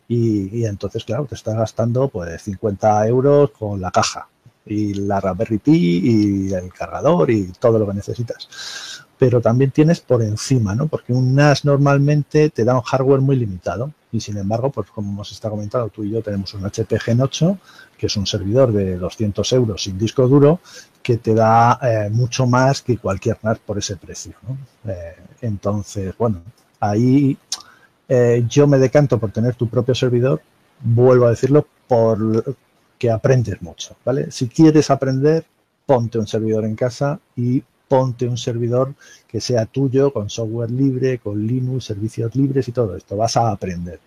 Y, 0.09 0.59
y 0.59 0.65
entonces, 0.65 1.05
claro, 1.05 1.27
te 1.27 1.35
estás 1.35 1.55
gastando 1.55 2.09
pues 2.09 2.43
50 2.43 3.07
euros 3.07 3.51
con 3.53 3.81
la 3.81 3.91
caja 3.91 4.29
y 4.67 4.95
la 4.95 5.21
Raspberry 5.21 5.59
Pi 5.59 6.01
y 6.05 6.53
el 6.53 6.73
cargador 6.73 7.31
y 7.31 7.53
todo 7.59 7.79
lo 7.79 7.87
que 7.87 7.95
necesitas. 7.95 9.00
Pero 9.21 9.43
también 9.43 9.71
tienes 9.71 10.01
por 10.01 10.23
encima, 10.23 10.75
¿no? 10.75 10.89
Porque 10.89 11.13
un 11.13 11.35
NAS 11.35 11.67
normalmente 11.67 12.49
te 12.49 12.65
da 12.65 12.75
un 12.75 12.81
hardware 12.81 13.21
muy 13.21 13.37
limitado 13.37 13.93
y 14.11 14.21
sin 14.21 14.39
embargo, 14.39 14.71
pues 14.71 14.91
como 14.91 15.13
hemos 15.13 15.31
estado 15.31 15.53
comentando, 15.57 15.91
tú 15.91 16.05
y 16.05 16.11
yo 16.11 16.23
tenemos 16.23 16.55
un 16.55 16.65
HP 16.65 16.99
Gen 16.99 17.21
8, 17.21 17.59
que 17.99 18.07
es 18.07 18.17
un 18.17 18.27
servidor 18.27 18.73
de 18.73 18.97
200 18.97 19.53
euros 19.53 19.83
sin 19.83 19.99
disco 19.99 20.27
duro, 20.27 20.61
que 21.03 21.19
te 21.19 21.35
da 21.35 21.79
eh, 21.83 22.09
mucho 22.11 22.47
más 22.47 22.81
que 22.81 22.97
cualquier 22.97 23.37
NAS 23.43 23.59
por 23.59 23.77
ese 23.77 23.97
precio. 23.97 24.33
Eh, 24.87 25.17
entonces, 25.43 26.15
bueno, 26.17 26.41
ahí 26.81 27.37
eh, 28.09 28.43
yo 28.49 28.67
me 28.67 28.79
decanto 28.79 29.19
por 29.19 29.33
tener 29.33 29.55
tu 29.55 29.69
propio 29.69 29.95
servidor, 29.95 30.41
vuelvo 30.81 31.27
a 31.27 31.31
decirlo, 31.31 31.67
por 31.87 32.57
que 32.99 33.11
aprendes 33.11 33.61
mucho, 33.61 33.97
¿vale? 34.03 34.31
Si 34.31 34.49
quieres 34.49 34.91
aprender, 34.91 35.45
ponte 35.85 36.19
un 36.19 36.27
servidor 36.27 36.65
en 36.65 36.75
casa 36.75 37.21
y 37.37 37.63
ponte 37.90 38.29
un 38.29 38.37
servidor 38.37 38.94
que 39.26 39.40
sea 39.40 39.66
tuyo, 39.66 40.12
con 40.12 40.31
software 40.31 40.70
libre, 40.70 41.18
con 41.18 41.44
Linux, 41.44 41.87
servicios 41.87 42.37
libres 42.37 42.68
y 42.68 42.72
todo 42.72 42.94
esto. 42.96 43.16
Vas 43.16 43.37
a 43.37 43.50
aprender. 43.50 43.98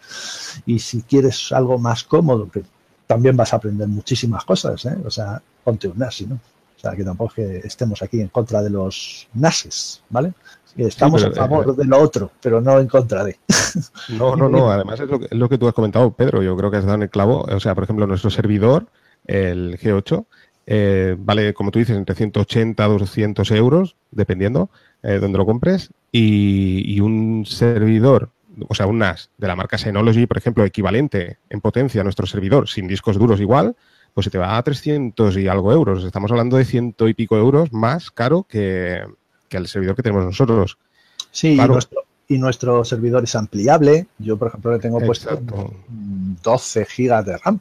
Y 0.66 0.80
si 0.80 1.02
quieres 1.02 1.52
algo 1.52 1.78
más 1.78 2.06
cómodo, 2.06 2.50
que 2.50 2.64
también 3.06 3.36
vas 3.36 3.52
a 3.52 3.58
aprender 3.58 3.90
muchísimas 3.90 4.46
cosas, 4.46 4.86
¿eh? 4.86 4.98
O 5.06 5.12
sea, 5.12 5.42
ponte 5.66 5.90
un 5.90 6.00
NAS, 6.00 6.22
¿no? 6.22 6.36
O 6.36 6.80
sea, 6.80 6.96
que 6.96 7.04
tampoco 7.04 7.34
es 7.36 7.36
que 7.36 7.68
estemos 7.68 8.02
aquí 8.02 8.22
en 8.22 8.30
contra 8.30 8.64
de 8.64 8.70
los 8.70 9.28
NASes, 9.34 10.02
¿vale? 10.10 10.32
Estamos 10.78 11.22
a 11.22 11.32
favor 11.32 11.72
eh, 11.72 11.74
de 11.76 11.86
lo 11.86 12.00
otro, 12.00 12.32
pero 12.42 12.62
no 12.62 12.80
en 12.80 12.88
contra 12.88 13.26
de. 13.26 13.38
No, 14.18 14.38
no, 14.38 14.48
no. 14.48 14.72
Además 14.72 15.02
es 15.02 15.10
lo, 15.10 15.20
que, 15.20 15.26
es 15.26 15.38
lo 15.38 15.50
que 15.50 15.58
tú 15.58 15.68
has 15.68 15.74
comentado, 15.74 16.10
Pedro. 16.12 16.42
Yo 16.42 16.56
creo 16.56 16.72
que 16.72 16.78
has 16.78 16.86
dado 16.86 16.96
en 16.96 17.04
el 17.04 17.10
clavo. 17.10 17.42
O 17.42 17.60
sea, 17.60 17.76
por 17.76 17.84
ejemplo, 17.84 18.08
nuestro 18.08 18.30
servidor, 18.30 18.88
el 19.26 19.78
G8, 19.78 20.26
eh, 20.66 21.16
vale, 21.18 21.54
como 21.54 21.72
tú 21.72 21.80
dices, 21.80 21.98
entre 21.98 22.16
180 22.16 22.84
a 22.84 22.88
200 22.88 23.52
euros, 23.52 23.96
dependiendo 24.12 24.70
de 25.02 25.16
eh, 25.16 25.20
donde 25.20 25.38
lo 25.38 25.46
compres, 25.46 25.92
y, 26.12 27.00
un 27.00 27.46
servidor, 27.46 28.30
o 28.68 28.76
sea, 28.76 28.86
un 28.86 29.00
NAS 29.00 29.30
de 29.38 29.48
la 29.48 29.56
marca 29.56 29.78
Synology, 29.78 30.28
por 30.28 30.38
ejemplo, 30.38 30.64
equivalente 30.64 31.38
en 31.50 31.60
potencia 31.60 32.02
a 32.02 32.04
nuestro 32.04 32.28
servidor, 32.28 32.70
sin 32.70 32.88
discos 32.88 33.18
duros 33.18 33.42
igual, 33.42 33.76
pues 34.14 34.26
se 34.26 34.32
te 34.32 34.38
va 34.38 34.58
a 34.58 34.64
300 34.64 35.36
y 35.38 35.48
algo 35.48 35.72
euros. 35.72 36.04
Estamos 36.04 36.32
hablando 36.32 36.58
de 36.58 36.66
ciento 36.66 37.08
y 37.08 37.16
pico 37.16 37.36
euros 37.36 37.74
más 37.74 38.12
caro 38.12 38.44
que, 38.48 39.02
el 39.50 39.68
servidor 39.68 39.96
que 39.96 40.04
tenemos 40.04 40.26
nosotros. 40.26 40.78
Sí, 41.32 41.58
y, 42.28 42.38
nuestro, 42.38 42.86
servidor 42.86 43.24
es 43.24 43.36
ampliable. 43.36 44.08
Yo, 44.18 44.38
por 44.38 44.48
ejemplo, 44.48 44.72
le 44.72 44.80
tengo 44.80 45.00
puesto 45.00 45.40
12 46.44 46.86
gigas 46.86 47.26
de 47.26 47.38
RAM. 47.38 47.60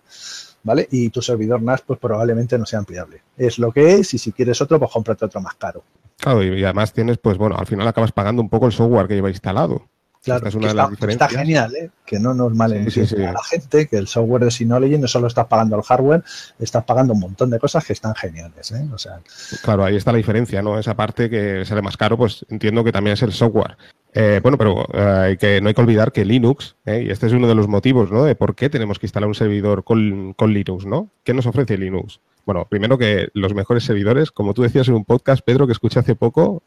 ¿Vale? 0.62 0.88
Y 0.90 1.10
tu 1.10 1.22
servidor 1.22 1.62
NAS 1.62 1.82
pues 1.82 1.98
probablemente 1.98 2.58
no 2.58 2.66
sea 2.66 2.80
ampliable. 2.80 3.22
Es 3.36 3.58
lo 3.58 3.72
que 3.72 3.94
es 3.94 4.14
y 4.14 4.18
si 4.18 4.32
quieres 4.32 4.60
otro, 4.60 4.78
pues 4.78 4.90
cómprate 4.90 5.24
otro 5.24 5.40
más 5.40 5.54
caro. 5.54 5.82
Claro, 6.18 6.42
y 6.42 6.62
además 6.62 6.92
tienes, 6.92 7.18
pues 7.18 7.36
bueno, 7.36 7.56
al 7.58 7.66
final 7.66 7.86
acabas 7.88 8.12
pagando 8.12 8.42
un 8.42 8.48
poco 8.48 8.66
el 8.66 8.72
software 8.72 9.08
que 9.08 9.14
lleva 9.14 9.30
instalado. 9.30 9.88
Claro, 10.22 10.46
es 10.46 10.54
una 10.54 10.68
de 10.68 10.74
las 10.74 10.92
está, 11.08 11.28
genial, 11.28 11.74
¿eh? 11.74 11.90
que 12.06 12.20
no 12.20 12.32
nos 12.32 12.54
malentienda 12.54 13.30
a 13.30 13.32
la 13.32 13.42
gente, 13.42 13.88
que 13.88 13.96
el 13.96 14.06
software 14.06 14.44
de 14.44 14.52
Synology 14.52 14.96
no 14.96 15.08
solo 15.08 15.26
estás 15.26 15.46
pagando 15.46 15.74
el 15.74 15.82
hardware, 15.82 16.22
estás 16.60 16.84
pagando 16.84 17.12
un 17.12 17.20
montón 17.20 17.50
de 17.50 17.58
cosas 17.58 17.84
que 17.84 17.92
están 17.92 18.14
geniales. 18.14 18.70
¿eh? 18.70 18.88
O 18.92 18.98
sea, 18.98 19.20
claro, 19.62 19.84
ahí 19.84 19.96
está 19.96 20.12
la 20.12 20.18
diferencia, 20.18 20.62
¿no? 20.62 20.78
Esa 20.78 20.94
parte 20.94 21.28
que 21.28 21.64
sale 21.64 21.82
más 21.82 21.96
caro, 21.96 22.16
pues 22.16 22.46
entiendo 22.48 22.84
que 22.84 22.92
también 22.92 23.14
es 23.14 23.22
el 23.22 23.32
software. 23.32 23.76
Eh, 24.14 24.38
bueno, 24.42 24.58
pero 24.58 24.86
eh, 24.92 25.36
que, 25.40 25.60
no 25.60 25.68
hay 25.68 25.74
que 25.74 25.80
olvidar 25.80 26.12
que 26.12 26.24
Linux, 26.24 26.76
¿eh? 26.84 27.04
y 27.06 27.10
este 27.10 27.26
es 27.26 27.32
uno 27.32 27.48
de 27.48 27.54
los 27.56 27.66
motivos, 27.66 28.12
¿no? 28.12 28.24
De 28.24 28.36
por 28.36 28.54
qué 28.54 28.70
tenemos 28.70 29.00
que 29.00 29.06
instalar 29.06 29.26
un 29.26 29.34
servidor 29.34 29.82
con, 29.82 30.34
con 30.34 30.52
Linux, 30.52 30.86
¿no? 30.86 31.10
¿Qué 31.24 31.34
nos 31.34 31.46
ofrece 31.46 31.78
Linux? 31.78 32.20
Bueno, 32.44 32.66
primero 32.68 32.96
que 32.96 33.28
los 33.34 33.54
mejores 33.54 33.84
servidores, 33.84 34.30
como 34.30 34.54
tú 34.54 34.62
decías 34.62 34.86
en 34.86 34.94
un 34.94 35.04
podcast, 35.04 35.42
Pedro, 35.44 35.66
que 35.66 35.72
escuché 35.72 36.00
hace 36.00 36.14
poco, 36.14 36.62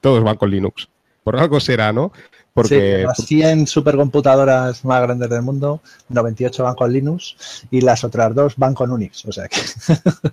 todos 0.00 0.22
van 0.22 0.36
con 0.36 0.50
Linux. 0.50 0.88
Por 1.24 1.36
algo 1.36 1.58
será, 1.58 1.92
¿no? 1.92 2.12
Porque... 2.52 3.02
las 3.04 3.16
100 3.26 3.66
supercomputadoras 3.66 4.84
más 4.84 5.02
grandes 5.02 5.28
del 5.28 5.42
mundo, 5.42 5.80
98 6.10 6.62
van 6.62 6.74
con 6.76 6.92
Linux 6.92 7.66
y 7.70 7.80
las 7.80 8.04
otras 8.04 8.32
dos 8.32 8.54
van 8.56 8.74
con 8.74 8.92
Unix. 8.92 9.24
O 9.24 9.32
sea 9.32 9.48
que. 9.48 9.58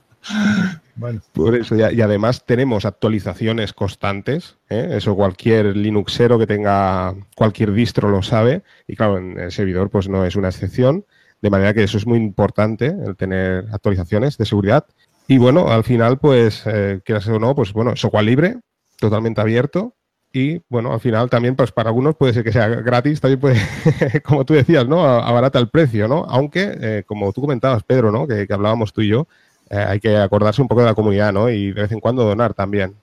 bueno. 0.96 1.22
Por 1.32 1.56
eso, 1.56 1.76
y, 1.76 2.02
además 2.02 2.46
tenemos 2.46 2.86
actualizaciones 2.86 3.74
constantes. 3.74 4.58
¿eh? 4.70 4.90
Eso 4.92 5.16
cualquier 5.16 5.76
Linuxero 5.76 6.38
que 6.38 6.46
tenga 6.46 7.16
cualquier 7.36 7.72
distro 7.72 8.10
lo 8.10 8.22
sabe. 8.22 8.62
Y 8.86 8.96
claro, 8.96 9.18
en 9.18 9.40
el 9.40 9.52
servidor, 9.52 9.90
pues 9.90 10.08
no 10.08 10.24
es 10.24 10.36
una 10.36 10.50
excepción. 10.50 11.06
De 11.42 11.50
manera 11.50 11.74
que 11.74 11.84
eso 11.84 11.98
es 11.98 12.06
muy 12.06 12.20
importante, 12.20 12.86
el 13.04 13.16
tener 13.16 13.66
actualizaciones 13.72 14.38
de 14.38 14.46
seguridad. 14.46 14.86
Y 15.28 15.40
bueno, 15.40 15.70
al 15.70 15.84
final, 15.84 16.20
pues, 16.20 16.62
eh, 16.68 17.02
quieras 17.04 17.28
o 17.30 17.40
no, 17.40 17.56
pues 17.56 17.74
bueno, 17.74 17.96
software 17.96 18.26
libre, 18.26 18.58
totalmente 19.00 19.42
abierto 19.42 19.96
y 20.34 20.62
bueno, 20.70 20.94
al 20.94 21.00
final 21.00 21.30
también, 21.30 21.56
pues 21.56 21.72
para 21.72 21.90
algunos 21.90 22.16
puede 22.16 22.34
ser 22.34 22.44
que 22.44 22.54
sea 22.54 22.68
gratis, 22.68 23.20
también 23.20 23.40
puede, 23.40 23.60
como 24.24 24.46
tú 24.46 24.54
decías, 24.54 24.88
¿no? 24.88 25.06
Abarata 25.06 25.60
el 25.60 25.70
precio, 25.70 26.08
¿no? 26.08 26.26
Aunque, 26.30 26.78
eh, 26.80 27.04
como 27.06 27.34
tú 27.34 27.42
comentabas, 27.42 27.84
Pedro, 27.84 28.12
¿no? 28.12 28.28
Que, 28.28 28.48
hablábamos 28.50 28.94
tú 28.94 29.02
y 29.02 29.10
yo, 29.10 29.28
eh, 29.70 29.78
hay 29.78 30.00
que 30.00 30.16
acordarse 30.18 30.62
un 30.62 30.68
poco 30.68 30.82
de 30.82 30.88
la 30.88 30.96
comunidad, 30.96 31.34
¿no? 31.34 31.50
Y 31.50 31.74
de 31.74 31.82
vez 31.82 31.92
en 31.92 32.00
cuando 32.00 32.24
donar 32.24 32.54
también. 32.54 32.96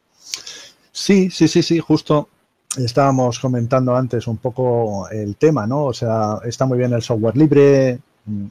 Sí, 0.91 1.31
sí, 1.31 1.49
sí, 1.49 1.62
sí, 1.62 1.79
justo 1.79 2.29
estábamos 2.76 3.39
comentando 3.39 3.97
antes 3.97 4.26
un 4.26 4.39
poco 4.39 5.09
el 5.11 5.37
tema, 5.37 5.66
¿no? 5.66 5.85
O 5.85 5.93
sea, 5.93 6.39
está 6.45 6.66
muy 6.66 6.79
bien 6.79 6.93
el 6.93 7.03
software 7.03 7.37
libre, 7.37 7.99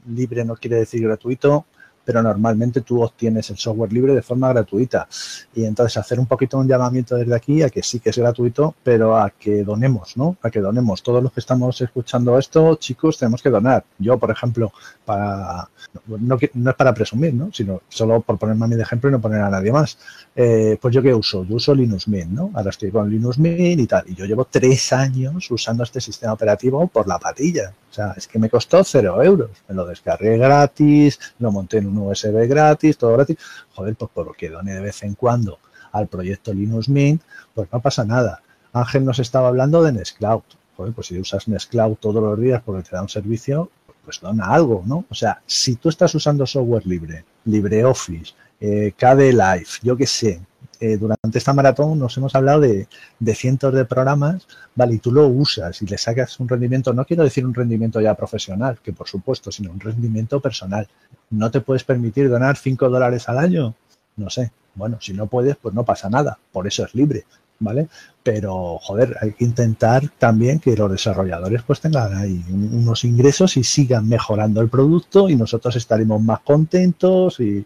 libre 0.08 0.46
no 0.46 0.56
quiere 0.56 0.78
decir 0.78 1.04
gratuito, 1.04 1.66
pero 2.08 2.24
normalmente 2.24 2.80
tú 2.80 3.04
obtienes 3.04 3.50
el 3.50 3.58
software 3.58 3.92
libre 3.92 4.16
de 4.16 4.22
forma 4.22 4.48
gratuita. 4.48 5.10
Y 5.54 5.66
entonces 5.66 5.98
hacer 5.98 6.22
un 6.22 6.26
poquito 6.26 6.58
un 6.58 6.66
llamamiento 6.66 7.18
desde 7.18 7.36
aquí 7.36 7.62
a 7.64 7.70
que 7.70 7.84
sí 7.84 8.00
que 8.00 8.12
es 8.12 8.18
gratuito, 8.18 8.76
pero 8.82 9.18
a 9.18 9.30
que 9.32 9.66
donemos, 9.66 10.16
¿no? 10.16 10.38
A 10.42 10.50
que 10.50 10.62
donemos. 10.62 11.04
Todos 11.04 11.22
los 11.22 11.34
que 11.34 11.42
estamos 11.42 11.82
escuchando 11.82 12.40
esto, 12.40 12.76
chicos, 12.76 13.18
tenemos 13.18 13.42
que 13.42 13.50
donar. 13.50 13.84
Yo, 14.00 14.18
por 14.18 14.32
ejemplo, 14.32 14.72
para 15.04 15.68
no, 16.08 16.40
no 16.54 16.70
es 16.70 16.76
para 16.78 16.94
presumir, 16.94 17.34
¿no? 17.34 17.50
Sino 17.52 17.82
solo 17.90 18.22
por 18.22 18.38
ponerme 18.38 18.64
a 18.64 18.68
mí 18.70 18.76
de 18.78 18.84
ejemplo 18.84 19.10
y 19.10 19.12
no 19.12 19.20
poner 19.20 19.42
a 19.42 19.50
nadie 19.50 19.74
más. 19.74 19.98
Eh, 20.34 20.78
pues 20.82 20.96
yo 20.96 21.02
qué 21.02 21.14
uso, 21.14 21.44
yo 21.44 21.56
uso 21.56 21.76
Linux 21.76 22.08
Mint, 22.08 22.32
¿no? 22.32 22.52
Ahora 22.54 22.70
estoy 22.70 22.90
con 22.90 23.10
Linux 23.10 23.38
Mint 23.38 23.82
y 23.82 23.86
tal. 23.86 24.06
Y 24.08 24.16
yo 24.16 24.24
llevo 24.24 24.46
tres 24.46 24.94
años 24.94 25.52
usando 25.52 25.84
este 25.84 26.00
sistema 26.00 26.32
operativo 26.32 26.88
por 26.88 27.06
la 27.06 27.20
patilla. 27.20 27.74
O 27.90 27.94
sea, 27.94 28.14
es 28.16 28.28
que 28.28 28.40
me 28.40 28.50
costó 28.50 28.84
cero 28.84 29.22
euros. 29.24 29.52
Me 29.68 29.76
lo 29.76 29.86
descargué 29.86 30.38
gratis, 30.38 31.20
lo 31.40 31.52
monté 31.52 31.78
en 31.78 31.88
un 31.88 31.98
USB 31.98 32.48
gratis, 32.48 32.98
todo 32.98 33.14
gratis. 33.14 33.38
Joder, 33.74 33.96
pues 33.96 34.12
por 34.14 34.28
lo 34.28 34.34
que 34.34 34.50
done 34.50 34.74
de 34.74 34.82
vez 34.82 35.04
en 35.04 35.16
cuando 35.16 35.60
al 35.92 36.08
proyecto 36.08 36.54
Linux 36.54 36.90
Mint, 36.90 37.22
pues 37.54 37.70
no 37.72 37.80
pasa 37.82 38.04
nada. 38.06 38.42
Ángel 38.74 39.06
nos 39.06 39.20
estaba 39.20 39.48
hablando 39.48 39.82
de 39.84 39.94
Nextcloud. 39.94 40.44
Joder, 40.76 40.94
pues 40.94 41.08
si 41.08 41.20
usas 41.20 41.48
Nextcloud 41.48 41.96
todos 41.96 42.22
los 42.22 42.40
días 42.40 42.62
porque 42.64 42.84
te 42.84 42.96
da 42.96 43.02
un 43.02 43.10
servicio, 43.10 43.72
pues 44.04 44.20
dona 44.22 44.48
algo, 44.48 44.84
¿no? 44.86 45.06
O 45.10 45.16
sea, 45.16 45.42
si 45.46 45.76
tú 45.76 45.90
estás 45.90 46.14
usando 46.16 46.46
software 46.46 46.86
libre, 46.86 47.26
LibreOffice, 47.46 48.34
eh, 48.60 48.94
KD 48.96 49.34
Live, 49.34 49.68
yo 49.82 49.98
qué 49.98 50.08
sé, 50.08 50.42
eh, 50.80 50.98
durante 50.98 51.38
esta 51.38 51.54
maratón 51.54 52.00
nos 52.00 52.16
hemos 52.18 52.36
hablado 52.36 52.62
de, 52.62 52.88
cientos 53.36 53.74
de 53.74 53.86
programas, 53.86 54.48
vale, 54.76 54.96
y 54.96 55.00
tú 55.00 55.12
lo 55.12 55.28
usas 55.28 55.82
y 55.82 55.86
le 55.86 55.98
sacas 55.98 56.40
un 56.40 56.48
rendimiento, 56.48 56.94
no 56.94 57.06
quiero 57.06 57.24
decir 57.24 57.46
un 57.46 57.54
rendimiento 57.54 58.00
ya 58.02 58.16
profesional, 58.16 58.80
que 58.84 58.94
por 58.94 59.08
supuesto, 59.08 59.52
sino 59.52 59.72
un 59.72 59.80
rendimiento 59.80 60.40
personal. 60.40 60.88
¿No 61.30 61.52
te 61.52 61.62
puedes 61.62 61.84
permitir 61.84 62.30
donar 62.30 62.58
5 62.58 62.90
dólares 62.90 63.28
al 63.30 63.38
año? 63.40 63.76
No 64.16 64.30
sé. 64.30 64.52
Bueno, 64.76 65.00
si 65.02 65.14
no 65.14 65.28
puedes, 65.28 65.56
pues 65.56 65.74
no 65.74 65.84
pasa 65.84 66.10
nada. 66.10 66.38
Por 66.52 66.68
eso 66.68 66.86
es 66.86 66.94
libre. 66.94 67.26
¿Vale? 67.60 67.88
Pero, 68.24 68.78
joder, 68.80 69.16
hay 69.22 69.32
que 69.34 69.46
intentar 69.46 70.10
también 70.18 70.60
que 70.60 70.76
los 70.76 70.92
desarrolladores 70.92 71.64
pues 71.64 71.80
tengan 71.80 72.14
ahí 72.16 72.44
unos 72.50 73.04
ingresos 73.06 73.58
y 73.58 73.64
sigan 73.64 74.08
mejorando 74.08 74.62
el 74.62 74.70
producto 74.70 75.30
y 75.30 75.36
nosotros 75.36 75.76
estaremos 75.76 76.22
más 76.22 76.40
contentos 76.42 77.40
y, 77.40 77.66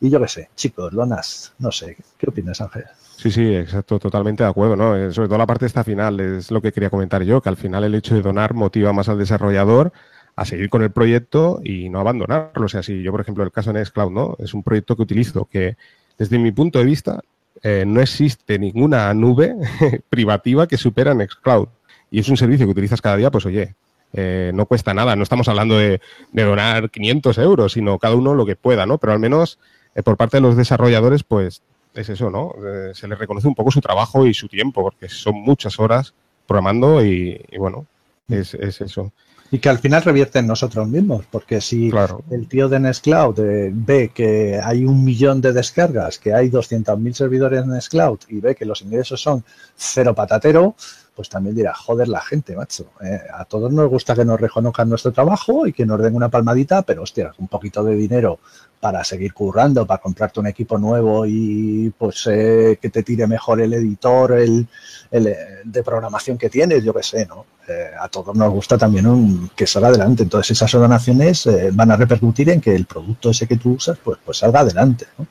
y 0.00 0.10
yo 0.10 0.20
qué 0.20 0.28
sé, 0.28 0.50
chicos, 0.54 0.92
donas, 0.92 1.52
no 1.58 1.72
sé, 1.72 1.96
¿qué 2.18 2.30
opinas, 2.30 2.60
Ángel? 2.60 2.84
Sí, 3.16 3.30
sí, 3.30 3.54
exacto, 3.54 3.98
totalmente 4.00 4.42
de 4.42 4.48
acuerdo, 4.48 4.74
¿no? 4.74 4.96
Eh, 4.96 5.12
sobre 5.12 5.28
todo 5.28 5.38
la 5.38 5.46
parte 5.46 5.66
esta 5.66 5.84
final 5.84 6.18
es 6.18 6.50
lo 6.50 6.60
que 6.60 6.72
quería 6.72 6.90
comentar 6.90 7.22
yo, 7.22 7.40
que 7.40 7.48
al 7.48 7.56
final 7.56 7.84
el 7.84 7.94
hecho 7.94 8.14
de 8.14 8.22
donar 8.22 8.52
motiva 8.54 8.92
más 8.92 9.08
al 9.08 9.18
desarrollador 9.18 9.92
a 10.34 10.44
seguir 10.44 10.70
con 10.70 10.82
el 10.82 10.90
proyecto 10.90 11.60
y 11.62 11.88
no 11.88 12.00
abandonarlo. 12.00 12.66
O 12.66 12.68
sea, 12.68 12.82
si 12.82 13.02
yo, 13.02 13.12
por 13.12 13.20
ejemplo, 13.20 13.44
el 13.44 13.52
caso 13.52 13.72
de 13.72 13.78
Nextcloud, 13.78 14.10
¿no? 14.10 14.36
Es 14.38 14.54
un 14.54 14.62
proyecto 14.62 14.96
que 14.96 15.02
utilizo 15.02 15.44
que, 15.44 15.76
desde 16.18 16.38
mi 16.38 16.52
punto 16.52 16.78
de 16.78 16.84
vista, 16.84 17.20
eh, 17.62 17.84
no 17.86 18.00
existe 18.00 18.58
ninguna 18.58 19.12
nube 19.14 19.54
privativa 20.08 20.66
que 20.66 20.76
supera 20.76 21.14
Nextcloud. 21.14 21.68
Y 22.10 22.20
es 22.20 22.28
un 22.28 22.36
servicio 22.36 22.66
que 22.66 22.72
utilizas 22.72 23.00
cada 23.00 23.16
día, 23.16 23.30
pues 23.30 23.46
oye, 23.46 23.74
eh, 24.12 24.50
no 24.54 24.66
cuesta 24.66 24.94
nada. 24.94 25.16
No 25.16 25.22
estamos 25.22 25.48
hablando 25.48 25.76
de, 25.76 26.00
donar 26.32 26.90
500 26.90 27.38
euros, 27.38 27.72
sino 27.72 27.98
cada 27.98 28.14
uno 28.14 28.34
lo 28.34 28.46
que 28.46 28.56
pueda, 28.56 28.86
¿no? 28.86 28.98
Pero 28.98 29.12
al 29.12 29.18
menos 29.18 29.58
eh, 29.94 30.02
por 30.02 30.16
parte 30.16 30.38
de 30.38 30.42
los 30.42 30.56
desarrolladores, 30.56 31.22
pues 31.22 31.62
es 31.94 32.08
eso, 32.08 32.30
¿no? 32.30 32.54
se 32.94 33.06
les 33.06 33.18
reconoce 33.18 33.46
un 33.46 33.54
poco 33.54 33.70
su 33.70 33.82
trabajo 33.82 34.26
y 34.26 34.32
su 34.32 34.48
tiempo, 34.48 34.82
porque 34.82 35.10
son 35.10 35.34
muchas 35.34 35.78
horas 35.78 36.14
programando 36.46 37.04
y, 37.04 37.38
bueno, 37.58 37.84
es, 38.28 38.54
es 38.54 38.80
eso 38.80 39.12
y 39.52 39.58
que 39.58 39.68
al 39.68 39.78
final 39.78 40.02
revierte 40.02 40.38
en 40.38 40.46
nosotros 40.46 40.88
mismos, 40.88 41.26
porque 41.30 41.60
si 41.60 41.92
el 42.30 42.48
tío 42.48 42.70
de 42.70 42.80
Nextcloud 42.80 43.38
eh, 43.38 43.70
ve 43.70 44.10
que 44.12 44.58
hay 44.58 44.86
un 44.86 45.04
millón 45.04 45.42
de 45.42 45.52
descargas, 45.52 46.18
que 46.18 46.32
hay 46.32 46.48
200.000 46.48 47.12
servidores 47.12 47.62
en 47.62 47.68
Nextcloud 47.68 48.20
y 48.28 48.40
ve 48.40 48.54
que 48.54 48.64
los 48.64 48.80
ingresos 48.80 49.20
son 49.20 49.44
cero 49.76 50.14
patatero, 50.14 50.74
pues 51.14 51.28
también 51.28 51.54
dirá, 51.54 51.74
joder 51.74 52.08
la 52.08 52.22
gente, 52.22 52.56
macho. 52.56 52.92
Eh, 53.02 53.20
a 53.30 53.44
todos 53.44 53.70
nos 53.70 53.90
gusta 53.90 54.14
que 54.14 54.24
nos 54.24 54.40
reconozcan 54.40 54.88
nuestro 54.88 55.12
trabajo 55.12 55.66
y 55.66 55.74
que 55.74 55.84
nos 55.84 56.00
den 56.00 56.14
una 56.14 56.30
palmadita, 56.30 56.80
pero 56.80 57.02
hostia, 57.02 57.34
un 57.36 57.48
poquito 57.48 57.84
de 57.84 57.94
dinero 57.94 58.38
para 58.80 59.04
seguir 59.04 59.34
currando, 59.34 59.86
para 59.86 60.00
comprarte 60.00 60.40
un 60.40 60.46
equipo 60.46 60.78
nuevo 60.78 61.26
y 61.26 61.92
pues 61.98 62.26
eh, 62.26 62.78
que 62.80 62.88
te 62.88 63.02
tire 63.02 63.26
mejor 63.26 63.60
el 63.60 63.74
editor 63.74 64.32
el, 64.32 64.66
el, 65.10 65.36
de 65.62 65.82
programación 65.82 66.38
que 66.38 66.48
tienes, 66.48 66.82
yo 66.82 66.94
qué 66.94 67.02
sé, 67.02 67.26
¿no? 67.26 67.44
Eh, 67.68 67.90
a 67.96 68.08
todos 68.08 68.34
nos 68.34 68.50
gusta 68.50 68.76
también 68.76 69.06
un, 69.06 69.50
que 69.54 69.66
salga 69.66 69.88
adelante. 69.88 70.24
Entonces 70.24 70.50
esas 70.50 70.72
donaciones 70.72 71.46
eh, 71.46 71.70
van 71.72 71.90
a 71.92 71.96
repercutir 71.96 72.50
en 72.50 72.60
que 72.60 72.74
el 72.74 72.86
producto 72.86 73.30
ese 73.30 73.46
que 73.46 73.56
tú 73.56 73.74
usas 73.74 73.98
pues, 74.02 74.18
pues 74.24 74.38
salga 74.38 74.60
adelante. 74.60 75.06
¿no? 75.16 75.26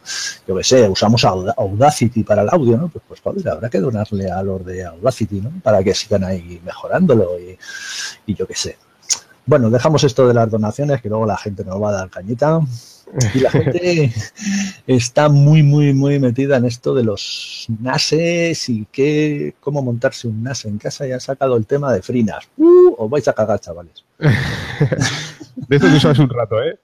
Yo 0.48 0.56
qué 0.56 0.64
sé, 0.64 0.88
usamos 0.88 1.26
Audacity 1.26 2.24
para 2.24 2.44
el 2.44 2.50
audio, 2.50 2.78
¿no? 2.78 2.88
Pues, 2.88 3.04
pues 3.08 3.22
joder, 3.22 3.50
habrá 3.50 3.70
que 3.70 3.80
donarle 3.80 4.32
a 4.32 4.42
los 4.44 4.66
de 4.66 4.86
Audacity, 4.86 5.42
¿no? 5.42 5.52
Para 5.62 5.84
que 5.84 5.94
sigan 5.94 6.24
ahí 6.24 6.62
mejorándolo 6.64 7.38
y, 7.40 7.58
y 8.26 8.36
yo 8.36 8.48
qué 8.48 8.56
sé. 8.56 8.78
Bueno, 9.46 9.70
dejamos 9.70 10.04
esto 10.04 10.28
de 10.28 10.34
las 10.34 10.50
donaciones, 10.50 11.02
que 11.02 11.10
luego 11.10 11.26
la 11.26 11.38
gente 11.38 11.64
nos 11.66 11.82
va 11.82 11.89
a 11.89 11.94
dar 11.94 12.10
cañita. 12.10 12.62
Y 13.34 13.39
la 13.39 13.52
gente 13.52 14.14
está 14.88 15.28
muy, 15.28 15.64
muy, 15.64 15.94
muy 15.94 16.20
metida 16.20 16.58
en 16.58 16.66
esto 16.66 16.94
de 16.94 17.04
los 17.04 17.68
NASes 17.82 18.70
y 18.70 18.88
qué, 18.92 19.56
cómo 19.60 19.82
montarse 19.82 20.28
un 20.28 20.44
NAS 20.44 20.66
en 20.66 20.78
casa 20.78 21.06
y 21.06 21.12
han 21.12 21.20
sacado 21.20 21.58
el 21.58 21.66
tema 21.66 21.92
de 21.92 22.02
frinas. 22.02 22.48
Uh, 22.58 22.96
os 22.98 23.10
vais 23.10 23.28
a 23.28 23.34
cagar, 23.34 23.60
chavales. 23.60 24.06
De 25.56 25.76
esto 25.76 26.16
que 26.16 26.22
un 26.22 26.30
rato, 26.30 26.62
¿eh? 26.62 26.80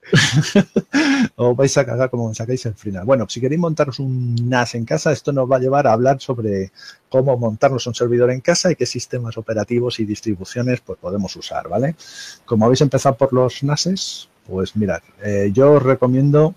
os 1.36 1.56
vais 1.56 1.76
a 1.78 1.84
cagar 1.84 2.10
como 2.10 2.32
sacáis 2.34 2.66
el 2.66 2.74
frinas. 2.74 3.04
Bueno, 3.04 3.26
si 3.28 3.40
queréis 3.40 3.60
montaros 3.60 3.98
un 3.98 4.34
NAS 4.48 4.74
en 4.74 4.84
casa, 4.84 5.12
esto 5.12 5.32
nos 5.32 5.50
va 5.50 5.56
a 5.56 5.60
llevar 5.60 5.86
a 5.86 5.92
hablar 5.92 6.20
sobre 6.20 6.72
cómo 7.08 7.36
montarnos 7.36 7.86
un 7.86 7.94
servidor 7.94 8.30
en 8.30 8.40
casa 8.40 8.70
y 8.70 8.76
qué 8.76 8.86
sistemas 8.86 9.36
operativos 9.38 10.00
y 10.00 10.04
distribuciones 10.04 10.80
pues 10.80 10.98
podemos 10.98 11.34
usar, 11.36 11.68
¿vale? 11.68 11.96
Como 12.44 12.64
habéis 12.64 12.80
empezado 12.80 13.16
por 13.16 13.32
los 13.32 13.62
NASes, 13.62 14.28
pues 14.46 14.76
mirad, 14.76 15.02
eh, 15.22 15.50
yo 15.52 15.72
os 15.72 15.82
recomiendo 15.82 16.54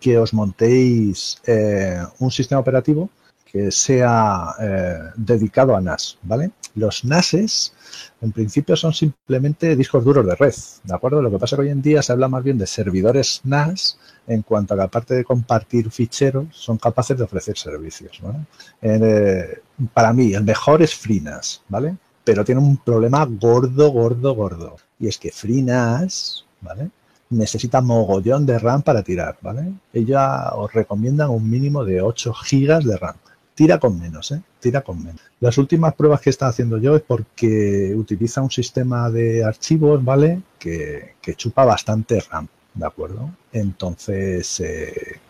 que 0.00 0.18
os 0.18 0.34
montéis 0.34 1.40
eh, 1.46 1.98
un 2.18 2.30
sistema 2.30 2.60
operativo 2.60 3.10
que 3.54 3.70
sea 3.70 4.56
eh, 4.60 4.98
dedicado 5.14 5.76
a 5.76 5.80
NAS, 5.80 6.18
¿vale? 6.22 6.50
Los 6.74 7.04
NASes, 7.04 7.72
en 8.20 8.32
principio, 8.32 8.74
son 8.74 8.92
simplemente 8.92 9.76
discos 9.76 10.04
duros 10.04 10.26
de 10.26 10.34
red, 10.34 10.52
¿de 10.82 10.92
acuerdo? 10.92 11.22
Lo 11.22 11.30
que 11.30 11.38
pasa 11.38 11.54
es 11.54 11.58
que 11.58 11.66
hoy 11.66 11.70
en 11.70 11.80
día 11.80 12.02
se 12.02 12.10
habla 12.10 12.26
más 12.26 12.42
bien 12.42 12.58
de 12.58 12.66
servidores 12.66 13.42
NAS 13.44 13.96
en 14.26 14.42
cuanto 14.42 14.74
a 14.74 14.76
que, 14.76 14.82
aparte 14.82 15.14
de 15.14 15.22
compartir 15.22 15.88
ficheros, 15.92 16.46
son 16.50 16.78
capaces 16.78 17.16
de 17.16 17.22
ofrecer 17.22 17.56
servicios, 17.56 18.20
¿vale? 18.20 19.60
para 19.92 20.12
mí, 20.12 20.34
el 20.34 20.42
mejor 20.42 20.82
es 20.82 20.92
FreeNAS, 20.96 21.62
¿vale? 21.68 21.96
Pero 22.24 22.44
tiene 22.44 22.60
un 22.60 22.76
problema 22.78 23.24
gordo, 23.24 23.88
gordo, 23.92 24.34
gordo. 24.34 24.76
Y 24.98 25.06
es 25.06 25.16
que 25.16 25.30
FreeNAS, 25.30 26.44
¿vale? 26.60 26.90
necesita 27.30 27.80
mogollón 27.80 28.46
de 28.46 28.58
RAM 28.58 28.82
para 28.82 29.02
tirar, 29.04 29.38
¿vale? 29.40 29.74
Ella 29.92 30.50
os 30.54 30.72
recomiendan 30.72 31.30
un 31.30 31.48
mínimo 31.48 31.84
de 31.84 32.02
8 32.02 32.34
gigas 32.34 32.84
de 32.84 32.96
RAM. 32.96 33.14
Tira 33.54 33.78
con 33.78 34.00
menos, 34.00 34.32
¿eh? 34.32 34.42
Tira 34.58 34.80
con 34.80 35.02
menos. 35.02 35.20
Las 35.38 35.58
últimas 35.58 35.94
pruebas 35.94 36.20
que 36.20 36.30
está 36.30 36.48
haciendo 36.48 36.78
yo 36.78 36.96
es 36.96 37.02
porque 37.02 37.94
utiliza 37.96 38.42
un 38.42 38.50
sistema 38.50 39.08
de 39.10 39.44
archivos, 39.44 40.04
¿vale? 40.04 40.42
Que, 40.58 41.14
chupa 41.36 41.64
bastante 41.64 42.20
RAM, 42.20 42.48
¿de 42.74 42.86
acuerdo? 42.86 43.30
Entonces, 43.52 44.58
eh, 44.60 45.20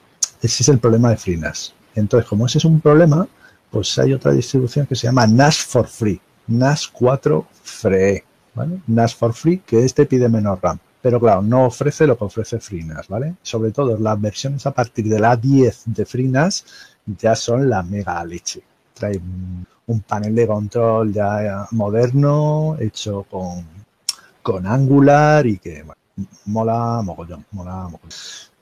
ese 0.40 0.62
es 0.62 0.68
el 0.70 0.78
problema 0.78 1.10
de 1.10 1.18
FreeNAS. 1.18 1.74
Entonces, 1.94 2.28
como 2.28 2.46
ese 2.46 2.58
es 2.58 2.64
un 2.64 2.80
problema, 2.80 3.28
pues 3.70 3.98
hay 3.98 4.14
otra 4.14 4.32
distribución 4.32 4.86
que 4.86 4.94
se 4.94 5.06
llama 5.06 5.26
NAS 5.26 5.58
for 5.58 5.86
Free, 5.86 6.20
NAS 6.46 6.88
4 6.88 7.46
Free, 7.62 8.22
¿vale? 8.54 8.80
NAS 8.86 9.14
for 9.14 9.34
Free, 9.34 9.58
que 9.58 9.84
este 9.84 10.06
pide 10.06 10.28
menos 10.30 10.60
RAM 10.62 10.78
pero 11.04 11.20
claro, 11.20 11.42
no 11.42 11.66
ofrece 11.66 12.06
lo 12.06 12.16
que 12.16 12.24
ofrece 12.24 12.60
FreeNAS, 12.60 13.08
¿vale? 13.08 13.34
Sobre 13.42 13.72
todo 13.72 13.98
las 13.98 14.18
versiones 14.18 14.64
a 14.66 14.70
partir 14.70 15.06
de 15.06 15.20
la 15.20 15.36
10 15.36 15.82
de 15.84 16.06
FreeNAS 16.06 16.64
ya 17.06 17.34
son 17.34 17.68
la 17.68 17.82
mega 17.82 18.24
leche. 18.24 18.62
Trae 18.92 19.20
un, 19.86 20.00
panel 20.00 20.34
de 20.34 20.46
control 20.46 21.12
ya 21.12 21.66
moderno, 21.72 22.76
hecho 22.78 23.24
con, 23.24 23.66
con 24.42 24.66
Angular 24.66 25.46
y 25.46 25.58
que 25.58 25.84
mola 26.46 27.02
mogollón, 27.02 27.44
mola 27.50 27.88
mogollón. 27.90 28.10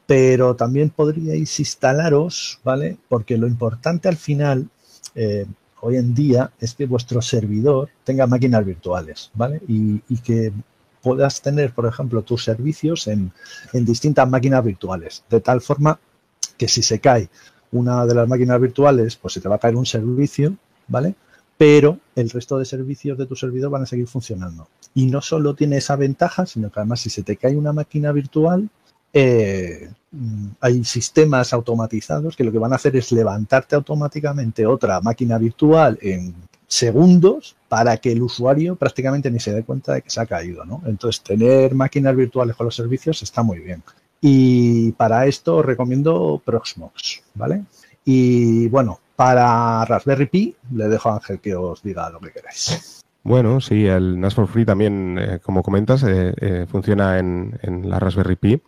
Pero 0.06 0.56
también 0.56 0.90
podríais 0.90 1.58
instalaros, 1.60 2.60
¿vale? 2.64 2.98
Porque 3.08 3.38
lo 3.38 3.46
importante 3.46 4.08
al 4.08 4.16
final, 4.16 4.68
eh, 5.14 5.46
hoy 5.80 5.96
en 5.96 6.14
día 6.14 6.50
es 6.60 6.74
que 6.74 6.86
vuestro 6.86 7.22
servidor 7.22 7.90
tenga 8.04 8.26
máquinas 8.26 8.64
virtuales, 8.64 9.30
¿vale? 9.34 9.60
Y, 9.68 10.00
que 10.18 10.52
puedas 11.02 11.40
tener, 11.40 11.72
por 11.72 11.86
ejemplo, 11.86 12.22
tus 12.22 12.44
servicios 12.44 13.06
en, 13.06 13.32
en 13.72 13.84
distintas 13.84 14.28
máquinas 14.28 14.64
virtuales, 14.64 15.24
de 15.28 15.40
tal 15.40 15.60
forma 15.60 15.98
que 16.56 16.68
si 16.68 16.82
se 16.82 17.00
cae 17.00 17.28
una 17.72 18.06
de 18.06 18.14
las 18.14 18.28
máquinas 18.28 18.60
virtuales, 18.60 19.16
pues 19.16 19.34
se 19.34 19.40
te 19.40 19.48
va 19.48 19.56
a 19.56 19.58
caer 19.58 19.76
un 19.76 19.86
servicio, 19.86 20.54
¿vale? 20.88 21.14
Pero 21.56 21.98
el 22.14 22.30
resto 22.30 22.58
de 22.58 22.64
servicios 22.64 23.18
de 23.18 23.26
tu 23.26 23.36
servidor 23.36 23.70
van 23.70 23.82
a 23.82 23.86
seguir 23.86 24.06
funcionando. 24.06 24.68
Y 24.94 25.06
no 25.06 25.20
solo 25.20 25.54
tiene 25.54 25.78
esa 25.78 25.96
ventaja, 25.96 26.46
sino 26.46 26.70
que 26.70 26.80
además 26.80 27.00
si 27.00 27.10
se 27.10 27.22
te 27.22 27.36
cae 27.36 27.56
una 27.56 27.72
máquina 27.72 28.12
virtual, 28.12 28.68
eh, 29.14 29.90
hay 30.60 30.84
sistemas 30.84 31.52
automatizados 31.52 32.36
que 32.36 32.44
lo 32.44 32.52
que 32.52 32.58
van 32.58 32.72
a 32.72 32.76
hacer 32.76 32.96
es 32.96 33.12
levantarte 33.12 33.74
automáticamente 33.74 34.66
otra 34.66 35.00
máquina 35.00 35.38
virtual 35.38 35.98
en 36.02 36.34
segundos 36.66 37.54
para 37.68 37.98
que 37.98 38.12
el 38.12 38.22
usuario 38.22 38.76
prácticamente 38.76 39.30
ni 39.30 39.40
se 39.40 39.52
dé 39.52 39.62
cuenta 39.62 39.94
de 39.94 40.02
que 40.02 40.10
se 40.10 40.20
ha 40.20 40.26
caído, 40.26 40.64
¿no? 40.64 40.82
Entonces, 40.86 41.22
tener 41.22 41.74
máquinas 41.74 42.16
virtuales 42.16 42.56
con 42.56 42.66
los 42.66 42.74
servicios 42.74 43.22
está 43.22 43.42
muy 43.42 43.58
bien. 43.58 43.82
Y 44.24 44.92
para 44.92 45.26
esto 45.26 45.56
os 45.56 45.66
recomiendo 45.66 46.40
Proxmox, 46.44 47.24
¿vale? 47.34 47.64
Y 48.04 48.68
bueno, 48.68 49.00
para 49.16 49.84
Raspberry 49.84 50.26
Pi 50.26 50.56
le 50.74 50.88
dejo 50.88 51.10
a 51.10 51.14
Ángel 51.16 51.40
que 51.40 51.56
os 51.56 51.82
diga 51.82 52.08
lo 52.08 52.20
que 52.20 52.30
queráis. 52.30 53.02
Bueno, 53.24 53.60
sí, 53.60 53.84
el 53.86 54.20
NAS 54.20 54.34
for 54.34 54.46
Free 54.46 54.64
también, 54.64 55.18
eh, 55.18 55.40
como 55.42 55.64
comentas, 55.64 56.04
eh, 56.04 56.34
eh, 56.40 56.66
funciona 56.68 57.18
en, 57.18 57.58
la 57.84 57.98
Raspberry 57.98 58.36
Pi. 58.36 58.62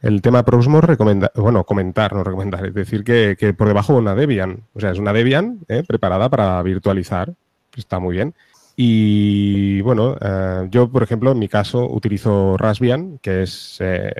El 0.00 0.20
tema 0.20 0.44
Proxmox 0.44 0.84
recomenda, 0.84 1.30
bueno, 1.36 1.64
comentar, 1.64 2.12
no 2.12 2.24
recomendar, 2.24 2.66
es 2.66 2.74
decir, 2.74 3.04
que, 3.04 3.36
que 3.38 3.54
por 3.54 3.68
debajo 3.68 3.96
una 3.96 4.16
Debian, 4.16 4.64
o 4.74 4.80
sea, 4.80 4.90
es 4.90 4.98
una 4.98 5.12
Debian 5.12 5.60
preparada 5.86 6.28
para 6.28 6.60
virtualizar, 6.62 7.34
está 7.76 7.98
muy 7.98 8.16
bien. 8.16 8.34
Y 8.80 9.80
bueno, 9.80 10.16
eh, 10.20 10.68
yo, 10.70 10.88
por 10.88 11.02
ejemplo, 11.02 11.32
en 11.32 11.38
mi 11.40 11.48
caso 11.48 11.84
utilizo 11.90 12.56
Raspbian, 12.56 13.18
que 13.18 13.42
es 13.42 13.78
eh, 13.80 14.12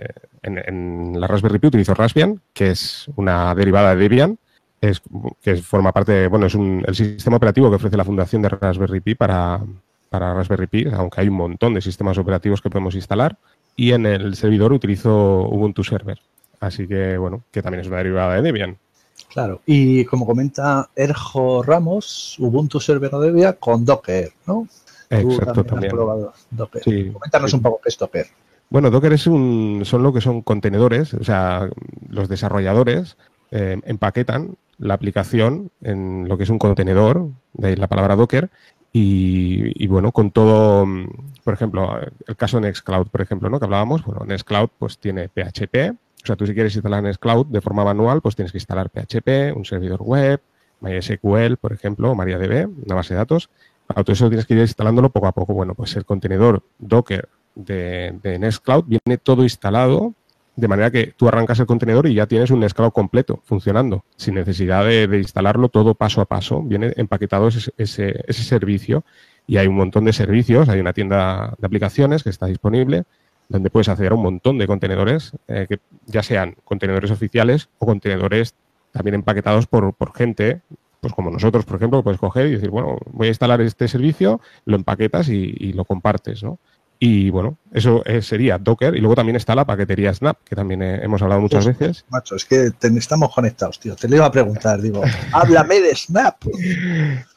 en, 0.43 1.21
la 1.21 1.29
Raspberry 1.29 1.61
Pi 1.61 1.69
utilizo 1.69 1.95
Raspbian, 1.95 2.41
que 2.53 2.73
es 2.73 3.09
una 3.15 3.55
derivada 3.55 3.95
de 3.95 4.03
Debian, 4.03 4.37
es, 4.81 5.01
que 5.41 5.55
forma 5.59 5.93
parte, 5.93 6.27
bueno, 6.27 6.47
es 6.47 6.57
un, 6.57 6.83
el 6.85 6.97
sistema 6.97 7.37
operativo 7.37 7.71
que 7.71 7.77
ofrece 7.77 7.97
la 7.97 8.05
fundación 8.05 8.43
de 8.43 8.49
Raspberry 8.49 8.99
Pi 8.99 9.15
para, 9.15 9.61
para 10.11 10.35
Raspberry 10.35 10.67
Pi, 10.67 10.87
aunque 10.93 11.21
hay 11.21 11.29
un 11.29 11.37
montón 11.37 11.75
de 11.75 11.81
sistemas 11.81 12.19
operativos 12.19 12.61
que 12.61 12.69
podemos 12.69 12.97
instalar. 12.97 13.39
Y 13.77 13.93
en 13.93 14.07
el 14.07 14.35
servidor 14.35 14.73
utilizo 14.73 15.49
Ubuntu 15.49 15.85
Server. 15.85 16.19
Así 16.59 16.89
que, 16.89 17.17
bueno, 17.17 17.45
que 17.53 17.63
también 17.63 17.83
es 17.83 17.87
una 17.87 17.99
derivada 17.99 18.35
de 18.35 18.43
Debian. 18.43 18.77
Claro, 19.33 19.61
y 19.67 20.05
como 20.05 20.27
comenta 20.27 20.89
Erjo 20.97 21.63
Ramos, 21.63 22.37
Ubuntu 22.39 22.81
Server 22.81 23.11
Debian 23.11 23.57
con 23.59 23.85
Docker, 23.85 24.33
¿no? 24.47 24.67
Exacto, 25.11 25.65
también. 25.65 25.93
Docker. 26.51 26.83
Coméntanos 27.13 27.53
un 27.53 27.63
poco 27.63 27.81
qué 27.83 27.89
es 27.89 27.99
Docker. 27.99 28.27
Bueno, 28.71 28.91
Docker 28.91 29.13
es 29.13 29.27
un, 29.27 29.83
son 29.85 30.03
lo 30.03 30.13
que 30.13 30.21
son 30.21 30.43
contenedores, 30.43 31.15
o 31.15 31.25
sea, 31.25 31.71
los 32.09 32.29
desarrolladores 32.29 33.17
eh, 33.51 33.81
empaquetan 33.85 34.57
la 34.79 34.95
aplicación 34.95 35.71
en 35.83 36.29
lo 36.29 36.37
que 36.37 36.45
es 36.45 36.51
un 36.51 36.59
contenedor, 36.59 37.29
de 37.55 37.69
ahí 37.69 37.77
la 37.77 37.87
palabra 37.87 38.15
Docker, 38.17 38.51
y, 38.93 39.87
bueno, 39.87 40.13
con 40.13 40.31
todo, 40.33 40.87
por 41.45 41.55
ejemplo, 41.55 42.01
el 42.27 42.37
caso 42.37 42.57
de 42.57 42.67
Nextcloud, 42.67 43.07
por 43.09 43.21
ejemplo, 43.21 43.49
¿no? 43.49 43.59
Que 43.59 43.67
hablábamos, 43.67 44.05
bueno, 44.05 44.25
Nextcloud 44.27 44.71
pues 44.79 44.99
tiene 44.99 45.29
PHP, 45.29 45.97
o 46.23 46.27
sea, 46.27 46.37
tú 46.37 46.47
si 46.47 46.55
quieres 46.55 46.75
instalar 46.75 47.03
Nextcloud 47.03 47.47
de 47.47 47.61
forma 47.61 47.85
manual, 47.85 48.21
pues 48.21 48.37
tienes 48.37 48.53
que 48.53 48.59
instalar 48.59 48.91
PHP, 48.91 49.57
un 49.57 49.65
servidor 49.65 50.03
web, 50.03 50.41
MySQL, 50.81 51.57
por 51.61 51.73
ejemplo, 51.73 52.15
MariaDB, 52.15 52.69
una 52.85 52.95
base 52.95 53.15
de 53.15 53.19
datos. 53.19 53.51
Para 53.87 54.05
todo 54.05 54.13
eso 54.13 54.29
tienes 54.29 54.47
que 54.47 54.55
ir 54.55 54.61
instalándolo 54.61 55.11
poco 55.11 55.27
a 55.27 55.33
poco. 55.33 55.55
Bueno, 55.55 55.75
pues 55.75 55.97
el 55.97 56.05
contenedor 56.05 56.63
Docker 56.79 57.29
de, 57.55 58.19
de 58.23 58.39
Nextcloud 58.39 58.85
viene 58.85 59.19
todo 59.19 59.43
instalado 59.43 60.15
de 60.59 60.67
manera 60.67 60.91
que 60.91 61.15
tú 61.17 61.29
arrancas 61.29 61.61
el 61.61 61.67
contenedor 61.67 62.09
y 62.09 62.15
ya 62.15 62.27
tienes 62.27 62.51
un 62.51 62.59
Nextcloud 62.59 62.91
completo 62.91 63.41
funcionando, 63.45 64.05
sin 64.17 64.35
necesidad 64.35 64.85
de, 64.85 65.05
instalarlo 65.19 65.69
todo 65.69 65.95
paso 65.95 66.21
a 66.21 66.25
paso. 66.25 66.63
Viene 66.63 66.93
empaquetado 66.97 67.47
ese, 67.47 67.71
ese, 67.79 68.25
ese, 68.27 68.43
servicio 68.43 69.05
y 69.47 69.59
hay 69.59 69.69
un 69.69 69.77
montón 69.77 70.05
de 70.05 70.13
servicios. 70.13 70.69
Hay 70.69 70.81
una 70.81 70.93
tienda 70.93 71.55
de 71.59 71.67
aplicaciones 71.67 72.25
que 72.25 72.31
está 72.31 72.47
disponible 72.47 73.05
donde 73.49 73.71
puedes 73.71 73.89
acceder 73.89 74.13
a 74.13 74.15
un 74.15 74.23
montón 74.23 74.59
de 74.59 74.67
contenedores, 74.67 75.33
eh, 75.49 75.67
que 75.69 75.81
ya 76.07 76.23
sean 76.23 76.57
contenedores 76.65 77.11
oficiales 77.11 77.69
o 77.79 77.87
contenedores 77.87 78.55
también 78.93 79.15
empaquetados 79.15 79.67
por, 79.67 79.95
por 79.95 80.15
gente, 80.15 80.63
pues 81.01 81.13
como 81.13 81.31
nosotros, 81.31 81.65
por 81.65 81.77
ejemplo, 81.77 82.03
puedes 82.03 82.21
coger 82.21 82.47
y 82.47 82.53
decir, 82.53 82.71
bueno, 82.71 82.99
voy 83.13 83.29
a 83.29 83.31
instalar 83.31 83.61
este 83.61 83.89
servicio, 83.89 84.41
lo 84.65 84.77
empaquetas 84.77 85.29
y, 85.29 85.55
y 85.59 85.73
lo 85.73 85.85
compartes, 85.85 86.43
¿no? 86.43 86.59
Y 87.01 87.31
bueno, 87.31 87.59
eso 87.73 88.03
eh, 88.05 88.23
sería 88.23 88.59
Docker. 88.59 88.97
Y 88.97 89.01
luego 89.01 89.15
también 89.15 89.37
está 89.37 89.55
la 89.55 89.65
paquetería 89.65 90.13
Snap, 90.13 90.39
que 90.45 90.57
también 90.57 90.83
eh, 90.83 91.01
hemos 91.03 91.23
hablado 91.23 91.41
muchas 91.41 91.65
veces. 91.65 92.05
Macho, 92.09 92.35
es 92.35 92.45
que 92.45 92.73
estamos 92.83 93.33
conectados, 93.33 93.79
tío. 93.79 93.95
Te 93.95 94.09
lo 94.09 94.17
iba 94.17 94.27
a 94.27 94.33
preguntar, 94.33 94.81
digo, 94.83 95.03
háblame 95.33 95.81
de 95.81 95.95
Snap. 95.95 96.45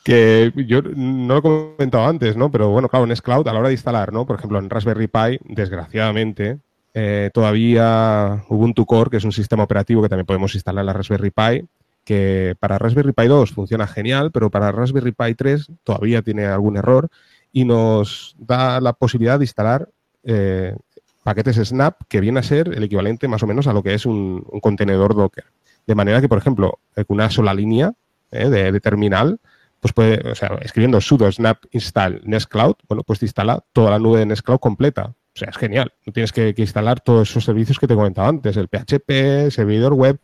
Que 0.04 0.52
yo 0.68 0.82
no 0.82 1.36
lo 1.36 1.38
he 1.38 1.42
comentado 1.42 2.06
antes, 2.08 2.36
¿no? 2.36 2.50
Pero 2.50 2.70
bueno, 2.70 2.90
claro, 2.90 3.06
en 3.06 3.16
Cloud 3.18 3.48
a 3.48 3.54
la 3.54 3.60
hora 3.60 3.68
de 3.68 3.76
instalar, 3.76 4.12
¿no? 4.12 4.26
Por 4.26 4.38
ejemplo, 4.38 4.58
en 4.58 4.70
Raspberry 4.70 5.08
Pi, 5.08 5.38
desgraciadamente, 5.44 6.58
eh, 6.96 7.30
todavía 7.32 8.44
Ubuntu 8.50 8.88
Core, 8.88 9.12
que 9.12 9.18
es 9.18 9.24
un 9.24 9.32
sistema 9.32 9.64
operativo 9.64 10.02
que 10.02 10.10
también 10.10 10.26
podemos 10.26 10.56
instalar 10.56 10.82
en 10.82 10.88
la 10.88 10.94
Raspberry 10.94 11.30
Pi, 11.30 11.68
que 12.04 12.56
para 12.60 12.80
Raspberry 12.80 13.14
Pi 13.14 13.28
2 13.28 13.52
funciona 13.52 13.86
genial, 13.86 14.32
pero 14.32 14.50
para 14.50 14.72
Raspberry 14.72 15.12
Pi 15.12 15.36
3 15.36 15.68
todavía 15.84 16.24
tiene 16.24 16.46
algún 16.46 16.78
error 16.78 17.10
y 17.52 17.66
nos 17.66 18.36
da 18.38 18.80
la 18.80 18.94
posibilidad 18.94 19.40
de 19.40 19.46
instalar 19.46 19.90
eh, 20.24 20.76
paquetes 21.24 21.58
Snap 21.58 22.02
que 22.08 22.22
viene 22.22 22.40
a 22.40 22.44
ser 22.44 22.70
el 22.70 22.84
equivalente 22.84 23.28
más 23.28 23.44
o 23.44 23.48
menos 23.48 23.68
a 23.68 23.74
lo 23.74 23.84
que 23.84 23.94
es 23.94 24.06
un, 24.06 24.42
contenedor 24.62 25.16
Docker. 25.16 25.46
De 25.86 25.96
manera 25.96 26.22
que, 26.22 26.30
por 26.30 26.38
ejemplo, 26.38 26.80
con 26.96 27.06
una 27.10 27.30
sola 27.30 27.54
línea 27.54 27.94
eh, 28.32 28.50
de, 28.50 28.80
terminal, 28.80 29.40
pues 29.80 29.94
puede, 29.94 30.30
o 30.30 30.36
sea, 30.36 30.60
escribiendo 30.62 31.02
sudo 31.02 31.32
snap 31.32 31.64
install 31.72 32.22
Nextcloud, 32.24 32.76
bueno, 32.88 33.04
pues 33.04 33.20
te 33.20 33.26
instala 33.26 33.64
toda 33.74 33.92
la 33.92 34.00
nube 34.00 34.20
de 34.20 34.28
Nextcloud 34.28 34.60
completa. 34.60 35.14
O 35.34 35.40
sea, 35.40 35.50
es 35.50 35.58
genial. 35.58 35.94
No 36.06 36.12
tienes 36.12 36.32
que, 36.34 36.54
instalar 36.58 37.00
todos 37.00 37.30
esos 37.30 37.46
servicios 37.46 37.80
que 37.80 37.88
te 37.88 37.96
comentaba 37.96 38.28
antes, 38.28 38.58
el 38.58 38.68
PHP, 38.68 39.50
servidor 39.50 39.94
web. 39.94 40.20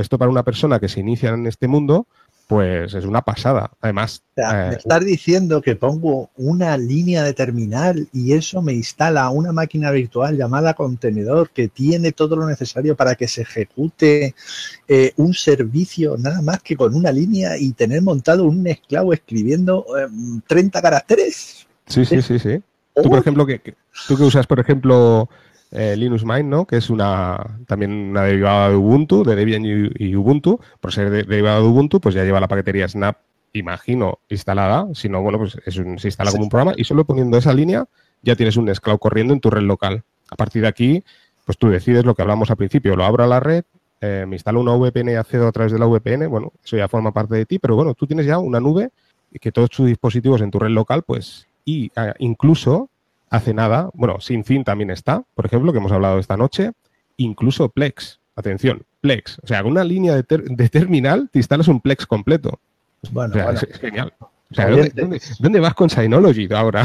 Esto 0.00 0.18
para 0.18 0.30
una 0.30 0.42
persona 0.42 0.80
que 0.80 0.88
se 0.88 1.00
inicia 1.00 1.30
en 1.30 1.46
este 1.46 1.68
mundo, 1.68 2.08
pues 2.48 2.94
es 2.94 3.04
una 3.04 3.20
pasada. 3.20 3.70
Además, 3.82 4.22
me 4.34 4.42
eh, 4.42 4.76
estás 4.78 5.04
diciendo 5.04 5.60
que 5.60 5.76
pongo 5.76 6.30
una 6.34 6.78
línea 6.78 7.22
de 7.22 7.34
terminal 7.34 8.08
y 8.10 8.32
eso 8.32 8.62
me 8.62 8.72
instala 8.72 9.28
una 9.28 9.52
máquina 9.52 9.90
virtual 9.90 10.34
llamada 10.34 10.72
contenedor 10.72 11.50
que 11.50 11.68
tiene 11.68 12.12
todo 12.12 12.36
lo 12.36 12.46
necesario 12.46 12.96
para 12.96 13.16
que 13.16 13.28
se 13.28 13.42
ejecute 13.42 14.34
eh, 14.88 15.12
un 15.18 15.34
servicio 15.34 16.16
nada 16.16 16.40
más 16.40 16.62
que 16.62 16.74
con 16.74 16.94
una 16.94 17.12
línea 17.12 17.58
y 17.58 17.72
tener 17.72 18.00
montado 18.00 18.46
un 18.46 18.66
esclavo 18.66 19.12
escribiendo 19.12 19.84
30 20.46 20.78
em, 20.78 20.82
caracteres. 20.82 21.66
Sí, 21.86 22.06
sí, 22.06 22.22
sí, 22.22 22.38
sí. 22.38 22.62
Tú, 22.94 23.10
por 23.10 23.18
ejemplo, 23.18 23.44
que, 23.44 23.60
tú 24.08 24.16
que 24.16 24.22
usas, 24.22 24.46
por 24.46 24.58
ejemplo, 24.58 25.28
eh, 25.70 25.96
Linux 25.96 26.24
Mint, 26.24 26.48
¿no? 26.48 26.66
Que 26.66 26.76
es 26.76 26.90
una 26.90 27.58
también 27.66 27.92
una 27.92 28.22
derivada 28.22 28.70
de 28.70 28.76
Ubuntu, 28.76 29.24
de 29.24 29.36
Debian 29.36 29.64
y, 29.64 30.16
Ubuntu. 30.16 30.60
Por 30.80 30.92
ser 30.92 31.10
derivada 31.10 31.60
de 31.60 31.66
Ubuntu, 31.66 32.00
pues 32.00 32.14
ya 32.14 32.24
lleva 32.24 32.40
la 32.40 32.48
paquetería 32.48 32.88
Snap, 32.88 33.18
imagino, 33.52 34.20
instalada. 34.28 34.86
Si 34.94 35.08
no, 35.08 35.22
bueno, 35.22 35.38
pues 35.38 35.58
se 35.66 36.08
instala 36.08 36.30
como 36.30 36.44
un 36.44 36.48
programa 36.48 36.74
y 36.76 36.84
solo 36.84 37.04
poniendo 37.04 37.36
esa 37.36 37.52
línea 37.52 37.86
ya 38.22 38.34
tienes 38.34 38.56
un 38.56 38.64
Nextcloud 38.64 38.98
corriendo 38.98 39.34
en 39.34 39.40
tu 39.40 39.50
red 39.50 39.62
local. 39.62 40.02
A 40.30 40.36
partir 40.36 40.62
de 40.62 40.68
aquí, 40.68 41.04
pues 41.44 41.56
tú 41.58 41.68
decides 41.68 42.04
lo 42.04 42.14
que 42.14 42.22
hablamos 42.22 42.50
al 42.50 42.56
principio. 42.56 42.96
Lo 42.96 43.04
abro 43.04 43.24
a 43.24 43.26
la 43.26 43.40
red, 43.40 43.64
eh, 44.00 44.24
me 44.26 44.36
instalo 44.36 44.60
una 44.60 44.74
VPN 44.74 45.12
y 45.12 45.14
accedo 45.14 45.46
a 45.46 45.52
través 45.52 45.72
de 45.72 45.78
la 45.78 45.86
VPN. 45.86 46.26
Bueno, 46.28 46.52
eso 46.64 46.76
ya 46.76 46.88
forma 46.88 47.12
parte 47.12 47.34
de 47.36 47.46
ti, 47.46 47.58
pero 47.58 47.76
bueno, 47.76 47.94
tú 47.94 48.06
tienes 48.06 48.26
ya 48.26 48.38
una 48.38 48.60
nube 48.60 48.90
y 49.30 49.38
que 49.38 49.52
todos 49.52 49.70
tus 49.70 49.86
dispositivos 49.86 50.40
en 50.40 50.50
tu 50.50 50.58
red 50.58 50.70
local, 50.70 51.02
pues, 51.02 51.46
y 51.64 51.90
ah, 51.96 52.14
incluso 52.18 52.88
hace 53.30 53.54
nada, 53.54 53.90
bueno, 53.94 54.20
SinFin 54.20 54.64
también 54.64 54.90
está, 54.90 55.22
por 55.34 55.46
ejemplo, 55.46 55.72
que 55.72 55.78
hemos 55.78 55.92
hablado 55.92 56.18
esta 56.18 56.36
noche, 56.36 56.72
incluso 57.16 57.68
Plex, 57.68 58.20
atención, 58.36 58.82
Plex, 59.00 59.38
o 59.42 59.46
sea, 59.46 59.62
con 59.62 59.72
una 59.72 59.84
línea 59.84 60.14
de, 60.14 60.68
terminal 60.68 61.28
te 61.32 61.38
instalas 61.38 61.68
un 61.68 61.80
Plex 61.80 62.06
completo. 62.06 62.58
Bueno, 63.12 63.34
Es, 63.50 63.78
genial. 63.78 64.12
O 64.50 64.54
sea, 64.54 64.68
¿dónde, 65.40 65.60
vas 65.60 65.74
con 65.74 65.90
Synology 65.90 66.48
ahora? 66.52 66.82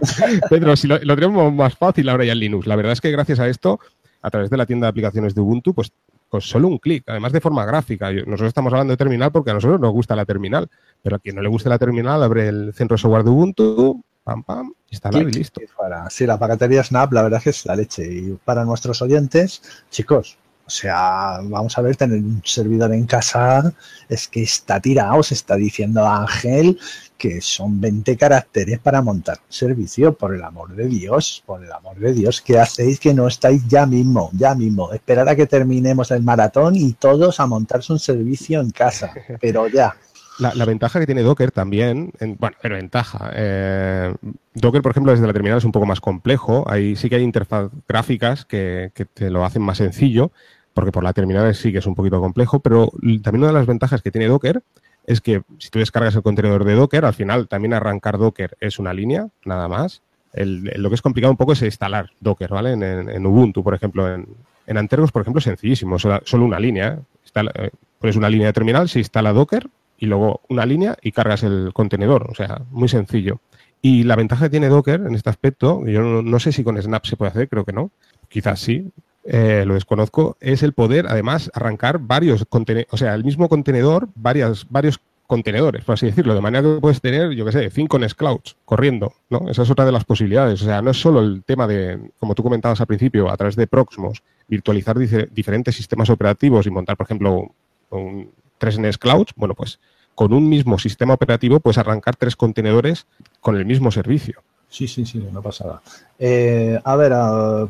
Pedro, 0.50 0.74
si 0.76 0.88
lo, 0.88 0.98
tenemos 0.98 1.52
más 1.52 1.76
fácil 1.76 2.08
ahora 2.08 2.24
ya 2.24 2.32
en 2.32 2.38
Linux. 2.38 2.66
La 2.66 2.74
verdad 2.74 2.92
es 2.92 3.02
que 3.02 3.10
gracias 3.10 3.38
a 3.38 3.48
esto, 3.48 3.78
a 4.22 4.30
través 4.30 4.48
de 4.48 4.56
la 4.56 4.64
tienda 4.64 4.86
de 4.86 4.90
aplicaciones 4.90 5.34
de 5.34 5.42
Ubuntu, 5.42 5.74
pues, 5.74 5.92
pues 6.30 6.48
solo 6.48 6.68
un 6.68 6.78
clic, 6.78 7.04
además 7.06 7.32
de 7.32 7.42
forma 7.42 7.66
gráfica. 7.66 8.10
Nosotros 8.10 8.48
estamos 8.48 8.72
hablando 8.72 8.92
de 8.92 8.96
terminal 8.96 9.30
porque 9.30 9.50
a 9.50 9.54
nosotros 9.54 9.78
nos 9.78 9.92
gusta 9.92 10.16
la 10.16 10.24
terminal, 10.24 10.68
pero 11.02 11.16
a 11.16 11.18
quien 11.18 11.36
no 11.36 11.42
le 11.42 11.50
guste 11.50 11.68
la 11.68 11.78
terminal, 11.78 12.22
abre 12.22 12.48
el 12.48 12.72
centro 12.72 12.96
de 12.96 13.02
software 13.02 13.24
de 13.24 13.30
Ubuntu, 13.30 14.02
pam, 14.24 14.42
pam, 14.42 14.72
instalar 14.90 15.24
listo. 15.24 15.60
Para, 15.76 16.08
sí, 16.10 16.26
la 16.26 16.38
paquetería 16.38 16.84
Snap, 16.84 17.12
la 17.12 17.22
verdad 17.22 17.38
es 17.38 17.44
que 17.44 17.50
es 17.50 17.66
la 17.66 17.76
leche. 17.76 18.04
Y 18.04 18.38
para 18.44 18.64
nuestros 18.64 19.02
oyentes, 19.02 19.62
chicos, 19.90 20.38
O 20.64 20.70
sea, 20.70 21.40
vamos 21.42 21.76
a 21.76 21.82
ver, 21.82 21.96
tener 21.96 22.18
un 22.18 22.40
servidor 22.44 22.92
en 22.92 23.04
casa 23.06 23.72
es 24.08 24.28
que 24.28 24.42
está 24.42 24.80
tirado, 24.80 25.22
se 25.22 25.34
está 25.34 25.56
diciendo 25.56 26.06
Ángel 26.06 26.78
que 27.22 27.40
son 27.40 27.80
20 27.80 28.16
caracteres 28.16 28.80
para 28.80 29.00
montar 29.00 29.38
un 29.38 29.52
servicio, 29.52 30.12
por 30.12 30.34
el 30.34 30.42
amor 30.42 30.74
de 30.74 30.88
Dios, 30.88 31.40
por 31.46 31.64
el 31.64 31.70
amor 31.70 31.96
de 31.96 32.12
Dios, 32.12 32.40
¿qué 32.40 32.58
hacéis 32.58 32.98
que 32.98 33.14
no 33.14 33.28
estáis 33.28 33.62
ya 33.68 33.86
mismo, 33.86 34.28
ya 34.32 34.56
mismo? 34.56 34.92
Esperar 34.92 35.28
a 35.28 35.36
que 35.36 35.46
terminemos 35.46 36.10
el 36.10 36.24
maratón 36.24 36.74
y 36.74 36.94
todos 36.94 37.38
a 37.38 37.46
montarse 37.46 37.92
un 37.92 38.00
servicio 38.00 38.60
en 38.60 38.72
casa, 38.72 39.14
pero 39.40 39.68
ya. 39.68 39.94
La, 40.42 40.64
ventaja 40.64 40.98
que 40.98 41.06
tiene 41.06 41.22
Docker 41.22 41.50
también, 41.50 42.12
bueno, 42.38 42.56
pero 42.60 42.76
ventaja. 42.76 43.30
Eh, 43.34 44.14
Docker, 44.54 44.82
por 44.82 44.90
ejemplo, 44.90 45.12
desde 45.12 45.26
la 45.26 45.32
terminal 45.32 45.58
es 45.58 45.64
un 45.64 45.72
poco 45.72 45.86
más 45.86 46.00
complejo. 46.00 46.64
Ahí 46.68 46.96
sí 46.96 47.08
que 47.08 47.16
hay 47.16 47.22
interfaz 47.22 47.70
gráficas 47.88 48.44
que, 48.44 48.90
que, 48.94 49.04
te 49.04 49.30
lo 49.30 49.44
hacen 49.44 49.62
más 49.62 49.78
sencillo, 49.78 50.32
porque 50.74 50.92
por 50.92 51.04
la 51.04 51.12
terminal 51.12 51.54
sí 51.54 51.72
que 51.72 51.78
es 51.78 51.86
un 51.86 51.94
poquito 51.94 52.20
complejo, 52.20 52.60
pero 52.60 52.90
también 53.22 53.42
una 53.42 53.48
de 53.48 53.52
las 53.52 53.66
ventajas 53.66 54.02
que 54.02 54.10
tiene 54.10 54.26
Docker 54.26 54.62
es 55.06 55.20
que 55.20 55.42
si 55.58 55.70
tú 55.70 55.78
descargas 55.78 56.14
el 56.14 56.22
contenedor 56.22 56.64
de 56.64 56.74
Docker, 56.74 57.04
al 57.04 57.14
final 57.14 57.48
también 57.48 57.74
arrancar 57.74 58.18
Docker 58.18 58.56
es 58.60 58.78
una 58.78 58.92
línea, 58.92 59.28
nada 59.44 59.68
más. 59.68 60.02
lo 60.32 60.88
que 60.88 60.94
es 60.94 61.02
complicado 61.02 61.30
un 61.30 61.36
poco 61.36 61.52
es 61.52 61.62
instalar 61.62 62.10
Docker, 62.20 62.50
¿vale? 62.50 62.72
En, 62.72 63.26
Ubuntu, 63.26 63.62
por 63.62 63.74
ejemplo. 63.74 64.12
En, 64.12 64.26
en, 64.66 64.78
Antergos, 64.78 65.12
por 65.12 65.22
ejemplo, 65.22 65.38
es 65.38 65.44
sencillísimo, 65.44 65.98
solo, 65.98 66.22
una 66.44 66.60
línea. 66.60 66.98
¿eh? 67.34 67.70
pones 67.98 68.16
una 68.16 68.28
línea 68.28 68.48
de 68.48 68.52
terminal, 68.52 68.88
se 68.88 68.98
instala 68.98 69.32
Docker 69.32 69.68
y 70.02 70.06
luego 70.06 70.40
una 70.48 70.66
línea 70.66 70.96
y 71.00 71.12
cargas 71.12 71.44
el 71.44 71.70
contenedor. 71.72 72.28
O 72.28 72.34
sea, 72.34 72.62
muy 72.72 72.88
sencillo. 72.88 73.40
Y 73.80 74.02
la 74.02 74.16
ventaja 74.16 74.46
que 74.46 74.50
tiene 74.50 74.68
Docker 74.68 75.00
en 75.06 75.14
este 75.14 75.30
aspecto, 75.30 75.86
yo 75.86 76.02
no, 76.02 76.40
sé 76.40 76.50
si 76.50 76.64
con 76.64 76.80
Snap 76.80 77.06
se 77.06 77.16
puede 77.16 77.30
hacer, 77.30 77.48
creo 77.48 77.64
que 77.64 77.72
no, 77.72 77.92
quizás 78.28 78.58
sí, 78.58 78.90
eh, 79.24 79.62
lo 79.64 79.74
desconozco, 79.74 80.36
es 80.40 80.64
el 80.64 80.72
poder 80.72 81.06
además 81.06 81.52
arrancar 81.54 82.00
varios 82.00 82.44
contenedores, 82.48 82.92
o 82.92 82.96
sea, 82.96 83.14
el 83.14 83.22
mismo 83.22 83.48
contenedor, 83.48 84.08
varias, 84.16 84.66
varios 84.68 84.98
contenedores, 85.28 85.84
por 85.84 85.92
así 85.92 86.06
decirlo, 86.06 86.34
de 86.34 86.40
manera 86.40 86.62
que 86.62 86.80
puedes 86.80 87.00
tener, 87.00 87.30
yo 87.30 87.44
qué 87.44 87.52
sé, 87.52 87.70
cinco 87.70 87.96
Nextclouds 88.00 88.56
corriendo, 88.64 89.12
¿no? 89.30 89.48
Esa 89.48 89.62
es 89.62 89.70
otra 89.70 89.84
de 89.84 89.92
las 89.92 90.04
posibilidades. 90.04 90.60
O 90.62 90.64
sea, 90.64 90.82
no 90.82 90.90
es 90.90 91.00
solo 91.00 91.20
el 91.20 91.44
tema 91.44 91.68
de, 91.68 92.10
como 92.18 92.34
tú 92.34 92.42
comentabas 92.42 92.80
al 92.80 92.88
principio, 92.88 93.30
a 93.30 93.36
través 93.36 93.54
de 93.54 93.68
Proxmos, 93.68 94.24
virtualizar 94.48 94.98
diferentes 94.98 95.76
sistemas 95.76 96.10
operativos 96.10 96.66
y 96.66 96.70
montar, 96.70 96.96
por 96.96 97.06
ejemplo, 97.06 97.54
un, 97.90 98.30
tres 98.62 98.78
Nextclouds, 98.78 99.32
bueno, 99.34 99.54
pues 99.56 99.80
con 100.14 100.32
un 100.32 100.48
mismo 100.48 100.78
sistema 100.78 101.14
operativo 101.14 101.60
puedes 101.60 101.78
arrancar 101.78 102.16
tres 102.16 102.36
contenedores 102.36 103.06
con 103.40 103.56
el 103.56 103.66
mismo 103.66 103.90
servicio. 103.90 104.42
Sí, 104.72 104.88
sí, 104.88 105.04
sí, 105.04 105.18
una 105.18 105.42
pasada. 105.42 105.82
Eh, 106.18 106.80
a 106.82 106.96
ver, 106.96 107.12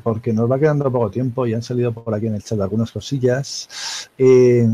porque 0.05 0.33
nos 0.33 0.49
va 0.49 0.61
quedando 0.61 0.91
poco 0.93 1.11
tiempo 1.11 1.45
y 1.45 1.53
han 1.53 1.63
salido 1.63 1.93
por 1.93 2.15
aquí 2.15 2.29
en 2.29 2.37
el 2.37 2.45
chat 2.45 2.61
algunas 2.61 2.93
cosillas. 2.93 4.09
Eh, 4.17 4.65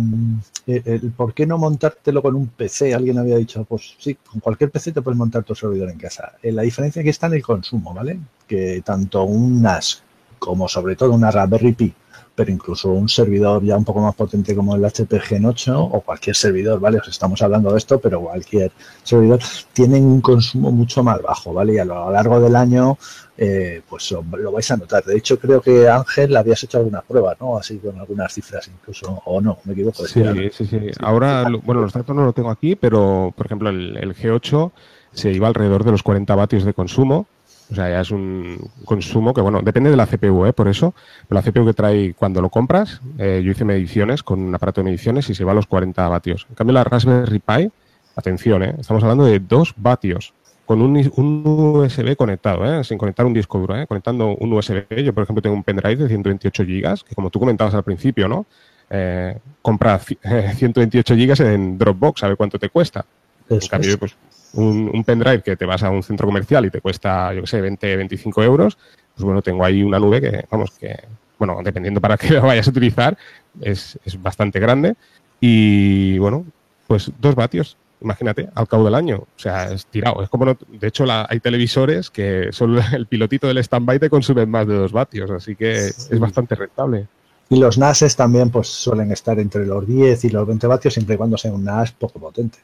eh, 0.66 1.00
¿Por 1.16 1.32
qué 1.32 1.46
no 1.46 1.56
montártelo 1.56 2.20
con 2.20 2.34
un 2.34 2.48
PC? 2.48 2.92
Alguien 2.92 3.18
había 3.18 3.38
dicho, 3.38 3.64
pues 3.64 3.96
sí, 3.98 4.18
con 4.30 4.40
cualquier 4.40 4.70
PC 4.70 4.92
te 4.92 5.00
puedes 5.00 5.16
montar 5.16 5.42
tu 5.42 5.54
servidor 5.54 5.88
en 5.88 5.96
casa. 5.96 6.34
la 6.42 6.62
diferencia 6.62 7.02
que 7.02 7.08
está 7.08 7.28
en 7.28 7.34
el 7.34 7.42
consumo, 7.42 7.94
¿vale? 7.94 8.20
Que 8.46 8.82
tanto 8.84 9.22
un 9.22 9.62
NAS 9.62 10.02
como 10.38 10.68
sobre 10.68 10.96
todo 10.96 11.12
una 11.12 11.30
Raspberry 11.30 11.72
Pi 11.72 11.94
pero 12.39 12.53
incluso 12.53 12.91
un 12.91 13.09
servidor 13.09 13.64
ya 13.64 13.76
un 13.76 13.84
poco 13.84 14.01
más 14.01 14.14
potente 14.14 14.55
como 14.55 14.76
el 14.76 14.84
HP 14.84 15.18
Gen 15.18 15.45
8 15.45 15.76
o 15.76 16.01
cualquier 16.03 16.36
servidor, 16.36 16.78
¿vale? 16.78 16.99
Os 16.99 17.09
estamos 17.09 17.43
hablando 17.43 17.72
de 17.72 17.78
esto, 17.78 17.99
pero 17.99 18.20
cualquier 18.20 18.70
servidor 19.03 19.41
tienen 19.72 20.05
un 20.05 20.20
consumo 20.20 20.70
mucho 20.70 21.03
más 21.03 21.20
bajo, 21.20 21.53
¿vale? 21.53 21.74
Y 21.74 21.78
a 21.80 21.84
lo 21.84 22.12
largo 22.12 22.39
del 22.39 22.55
año, 22.55 22.97
eh, 23.36 23.82
pues 23.89 24.12
lo 24.12 24.53
vais 24.53 24.70
a 24.70 24.76
notar. 24.76 25.03
De 25.03 25.16
hecho, 25.16 25.36
creo 25.41 25.61
que 25.61 25.89
Ángel 25.89 26.36
habías 26.36 26.62
hecho 26.62 26.78
algunas 26.78 27.03
pruebas, 27.03 27.36
¿no? 27.41 27.59
Así 27.59 27.78
con 27.78 27.99
algunas 27.99 28.32
cifras 28.32 28.68
incluso, 28.68 29.20
o 29.24 29.41
no, 29.41 29.59
me 29.64 29.72
equivoco. 29.72 30.07
Sí, 30.07 30.22
sí, 30.53 30.64
sí. 30.64 30.80
Ahora, 31.01 31.45
bueno, 31.64 31.80
los 31.80 31.93
datos 31.93 32.14
no 32.14 32.24
los 32.24 32.36
tengo 32.36 32.51
aquí, 32.51 32.76
pero, 32.76 33.34
por 33.36 33.47
ejemplo, 33.47 33.68
el, 33.68 33.97
el 33.97 34.14
G8 34.14 34.70
se 35.12 35.32
iba 35.32 35.49
alrededor 35.49 35.82
de 35.82 35.91
los 35.91 36.05
40 36.05 36.36
vatios 36.36 36.62
de 36.62 36.72
consumo 36.72 37.26
o 37.70 37.74
sea, 37.74 37.90
ya 37.90 38.00
es 38.00 38.10
un 38.10 38.70
consumo 38.84 39.34
que, 39.34 39.40
bueno, 39.40 39.60
depende 39.62 39.90
de 39.90 39.96
la 39.96 40.06
CPU, 40.06 40.46
¿eh? 40.46 40.52
por 40.52 40.68
eso. 40.68 40.94
la 41.28 41.42
CPU 41.42 41.66
que 41.66 41.74
trae 41.74 42.14
cuando 42.14 42.40
lo 42.40 42.48
compras, 42.48 43.00
eh, 43.18 43.42
yo 43.44 43.52
hice 43.52 43.64
mediciones 43.64 44.22
con 44.22 44.40
un 44.40 44.54
aparato 44.54 44.80
de 44.80 44.86
mediciones 44.86 45.28
y 45.30 45.34
se 45.34 45.44
va 45.44 45.52
a 45.52 45.54
los 45.54 45.66
40 45.66 46.08
vatios. 46.08 46.46
En 46.48 46.54
cambio, 46.54 46.74
la 46.74 46.84
Raspberry 46.84 47.40
Pi, 47.40 47.70
atención, 48.16 48.62
¿eh? 48.62 48.74
estamos 48.78 49.02
hablando 49.02 49.24
de 49.24 49.40
2 49.40 49.74
vatios 49.76 50.32
con 50.68 50.82
un, 50.82 50.98
USB 50.98 52.14
conectado, 52.14 52.62
¿eh? 52.66 52.84
sin 52.84 52.98
conectar 52.98 53.24
un 53.24 53.32
disco 53.32 53.58
duro, 53.58 53.74
¿eh? 53.74 53.86
conectando 53.86 54.36
un 54.36 54.52
USB. 54.52 55.02
Yo, 55.02 55.14
por 55.14 55.22
ejemplo, 55.22 55.40
tengo 55.40 55.56
un 55.56 55.64
pendrive 55.64 55.96
de 55.96 56.08
128 56.08 56.62
GB, 56.62 57.04
que 57.08 57.14
como 57.14 57.30
tú 57.30 57.40
comentabas 57.40 57.72
al 57.74 57.82
principio, 57.82 58.28
¿no? 58.28 58.44
Eh, 58.90 59.38
compra 59.62 59.98
128 59.98 61.14
GB 61.16 61.54
en 61.54 61.78
Dropbox, 61.78 62.22
a 62.22 62.28
ver 62.28 62.36
cuánto 62.36 62.58
te 62.58 62.68
cuesta. 62.68 63.06
En 63.48 63.60
cambio, 63.60 63.98
pues 63.98 64.14
un, 64.55 65.05
pendrive 65.05 65.42
que 65.42 65.57
te 65.57 65.66
vas 65.66 65.82
a 65.82 65.90
un 65.90 66.03
centro 66.03 66.26
comercial 66.26 66.64
y 66.66 66.70
te 66.70 66.80
cuesta, 66.80 67.32
yo 67.34 67.42
qué 67.42 67.46
sé, 67.46 67.61
20, 67.61 67.96
25 67.96 68.42
euros, 68.42 68.78
pues 69.14 69.24
bueno, 69.24 69.42
tengo 69.42 69.64
ahí 69.64 69.82
una 69.82 69.99
nube 69.99 70.20
que, 70.20 70.44
vamos, 70.51 70.70
que, 70.78 70.96
bueno, 71.38 71.59
dependiendo 71.62 72.01
para 72.01 72.16
qué 72.18 72.34
lo 72.34 72.42
vayas 72.42 72.66
a 72.66 72.70
utilizar, 72.70 73.16
es, 73.61 73.99
es 74.05 74.20
bastante 74.20 74.61
grande. 74.61 74.94
Y 75.40 76.18
bueno, 76.18 76.44
pues 76.86 77.12
dos 77.20 77.34
vatios, 77.34 77.76
imagínate, 78.01 78.49
al 78.55 78.66
cabo 78.66 78.84
del 78.84 78.94
año. 78.94 79.18
O 79.18 79.38
sea, 79.38 79.70
es 79.72 79.86
tirado. 79.86 80.22
Es 80.22 80.28
como 80.28 80.46
de 80.46 80.88
hecho, 80.88 81.05
hay 81.09 81.40
televisores 81.40 82.11
que 82.11 82.49
solo 82.53 82.80
el 82.92 83.07
pilotito 83.07 83.46
del 83.46 83.59
stand-by 83.59 83.99
te 83.99 84.11
consumen 84.11 84.51
más 84.51 84.66
de 84.66 84.74
dos 84.74 84.92
vatios, 84.92 85.30
así 85.30 85.55
que 85.55 85.86
es 85.86 86.18
bastante 86.18 86.55
rentable. 86.55 87.07
Y 87.51 87.59
los 87.59 87.78
NASes 87.78 88.14
también 88.14 88.51
pues 88.51 88.68
suelen 88.68 89.11
estar 89.11 89.38
entre 89.38 89.64
los 89.64 89.86
10 89.86 90.24
y 90.24 90.30
los 90.30 90.46
20 90.46 90.66
vatios 90.66 90.94
siempre 90.94 91.14
y 91.14 91.18
cuando 91.18 91.38
sea 91.38 91.53
un 91.53 91.64
NAS 91.64 91.92
poco 91.92 92.18
potente. 92.18 92.59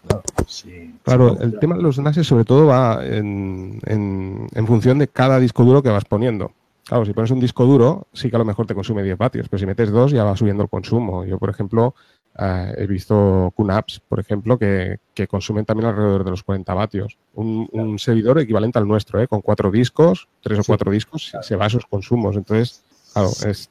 Claro, 1.03 1.39
el 1.41 1.59
tema 1.59 1.77
de 1.77 1.83
los 1.83 1.99
NASes 1.99 2.27
sobre 2.27 2.45
todo 2.45 2.67
va 2.67 3.05
en, 3.05 3.81
en, 3.87 4.67
función 4.67 4.99
de 4.99 5.09
cada 5.09 5.39
disco 5.39 5.65
duro 5.65 5.83
que 5.83 5.89
vas 5.89 6.05
poniendo. 6.05 6.53
Claro, 6.85 7.07
si 7.07 7.15
pones 7.15 7.31
un 7.31 7.41
disco 7.41 7.65
duro, 7.65 8.09
sí 8.13 8.29
que 8.29 8.37
a 8.37 8.39
lo 8.39 8.45
mejor 8.45 8.67
te 8.67 8.75
consume 8.75 9.03
10 9.03 9.17
vatios, 9.17 9.49
pero 9.49 9.59
si 9.59 9.65
metes 9.65 9.91
dos 9.91 10.13
ya 10.13 10.23
va 10.23 10.37
subiendo 10.37 10.63
el 10.63 10.69
consumo. 10.69 11.25
Yo, 11.25 11.39
por 11.39 11.49
ejemplo, 11.49 11.95
eh, 12.39 12.75
he 12.77 12.87
visto 12.87 13.55
QNAPs, 13.57 14.01
por 14.07 14.21
ejemplo, 14.21 14.59
que, 14.59 14.99
consumen 15.27 15.65
también 15.65 15.89
alrededor 15.89 16.25
de 16.25 16.31
los 16.31 16.43
40 16.43 16.75
vatios. 16.75 17.17
Un, 17.33 17.99
servidor 17.99 18.39
equivalente 18.39 18.79
al 18.79 18.87
nuestro, 18.87 19.19
¿eh? 19.19 19.29
con 19.29 19.41
cuatro 19.41 19.71
discos, 19.71 20.29
tres 20.43 20.59
o 20.59 20.63
cuatro 20.67 20.91
discos, 20.91 21.33
se 21.41 21.57
va 21.57 21.65
a 21.65 21.69
esos 21.69 21.87
consumos. 21.87 22.37
Entonces, 22.37 22.83
claro, 23.15 23.31
es 23.47 23.71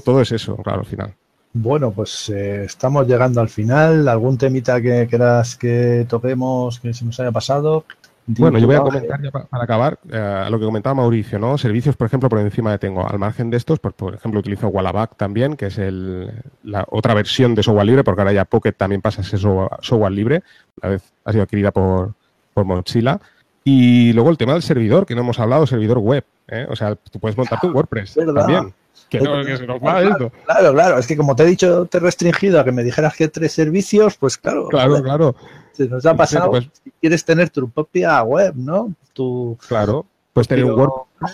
todo, 0.00 0.20
es 0.20 0.32
eso, 0.32 0.56
claro, 0.56 0.80
al 0.80 0.86
final. 0.86 1.14
Bueno, 1.52 1.90
pues 1.90 2.28
eh, 2.28 2.64
estamos 2.64 3.06
llegando 3.06 3.40
al 3.40 3.48
final. 3.48 4.06
¿Algún 4.08 4.38
temita 4.38 4.80
que 4.80 5.06
quieras 5.08 5.56
que 5.56 6.06
toquemos 6.08 6.78
que 6.78 6.94
se 6.94 7.04
nos 7.04 7.18
haya 7.18 7.32
pasado? 7.32 7.84
Bueno, 8.26 8.58
yo 8.58 8.66
voy 8.66 8.76
a 8.76 8.80
comentar 8.80 9.20
ya 9.20 9.30
para, 9.30 9.48
acabar 9.50 9.98
eh, 10.08 10.46
lo 10.48 10.58
que 10.60 10.64
comentaba 10.64 10.94
Mauricio, 10.94 11.38
¿no? 11.38 11.58
Servicios, 11.58 11.96
por 11.96 12.06
ejemplo, 12.06 12.28
por 12.28 12.38
encima 12.38 12.70
de 12.70 12.78
tengo. 12.78 13.08
Al 13.08 13.18
margen 13.18 13.50
de 13.50 13.56
estos, 13.56 13.80
pues, 13.80 13.94
por 13.94 14.14
ejemplo, 14.14 14.38
utilizo 14.38 14.68
Wallaback 14.68 15.16
también, 15.16 15.56
que 15.56 15.66
es 15.66 15.78
el, 15.78 16.30
la 16.62 16.86
otra 16.90 17.14
versión 17.14 17.54
de 17.54 17.62
software 17.62 17.86
libre, 17.86 18.04
porque 18.04 18.20
ahora 18.20 18.32
ya 18.32 18.44
Pocket 18.44 18.72
también 18.72 19.00
pasa 19.00 19.22
a 19.22 19.24
ser 19.24 19.40
software, 19.40 20.12
libre. 20.12 20.42
Una 20.80 20.92
vez 20.92 21.12
ha 21.24 21.32
sido 21.32 21.42
adquirida 21.42 21.72
por, 21.72 22.12
por 22.54 22.64
Mozilla. 22.64 23.20
Y 23.64 24.12
luego 24.12 24.30
el 24.30 24.38
tema 24.38 24.52
del 24.52 24.62
servidor, 24.62 25.06
que 25.06 25.14
no 25.14 25.22
hemos 25.22 25.40
hablado, 25.40 25.66
servidor 25.66 25.98
web. 25.98 26.24
¿eh? 26.48 26.66
O 26.68 26.76
sea, 26.76 26.94
tú 26.94 27.18
puedes 27.18 27.36
montarte 27.36 27.66
un 27.66 27.74
WordPress 27.74 28.14
también. 28.14 28.72
Que 29.10 29.20
no, 29.20 29.44
que 29.44 29.56
se 29.56 29.66
nos 29.66 29.82
va 29.82 30.02
esto. 30.02 30.30
Claro, 30.46 30.72
claro, 30.72 30.98
es 30.98 31.06
que 31.06 31.16
como 31.16 31.34
te 31.34 31.42
he 31.42 31.46
dicho, 31.46 31.84
te 31.86 31.98
he 31.98 32.00
restringido 32.00 32.60
a 32.60 32.64
que 32.64 32.70
me 32.70 32.84
dijeras 32.84 33.16
que 33.16 33.26
tres 33.26 33.52
servicios, 33.52 34.16
pues 34.16 34.38
claro. 34.38 34.68
Claro, 34.68 35.02
claro. 35.02 35.34
Se 35.72 35.88
nos 35.88 36.06
ha 36.06 36.14
pasado, 36.14 36.50
pues 36.50 36.70
si 36.84 36.92
quieres 37.00 37.24
tener 37.24 37.50
tu 37.50 37.68
propia 37.68 38.22
web, 38.22 38.54
¿no? 38.54 38.94
Tu, 39.12 39.58
claro, 39.66 40.06
puedes 40.32 40.46
tener 40.46 40.64
un 40.64 40.78
WordPress, 40.78 41.32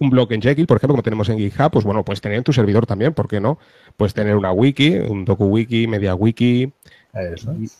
un 0.00 0.10
blog 0.10 0.32
en 0.32 0.42
Jekyll, 0.42 0.66
por 0.66 0.78
ejemplo, 0.78 0.94
como 0.94 1.02
tenemos 1.04 1.28
en 1.28 1.38
GitHub, 1.38 1.70
pues 1.70 1.84
bueno, 1.84 2.04
puedes 2.04 2.20
tener 2.20 2.38
en 2.38 2.44
tu 2.44 2.52
servidor 2.52 2.86
también, 2.86 3.14
¿por 3.14 3.28
qué 3.28 3.40
no? 3.40 3.58
Puedes 3.96 4.14
tener 4.14 4.36
una 4.36 4.50
wiki, 4.50 4.96
un 4.96 5.24
DocuWiki, 5.24 5.86
MediaWiki, 5.86 6.72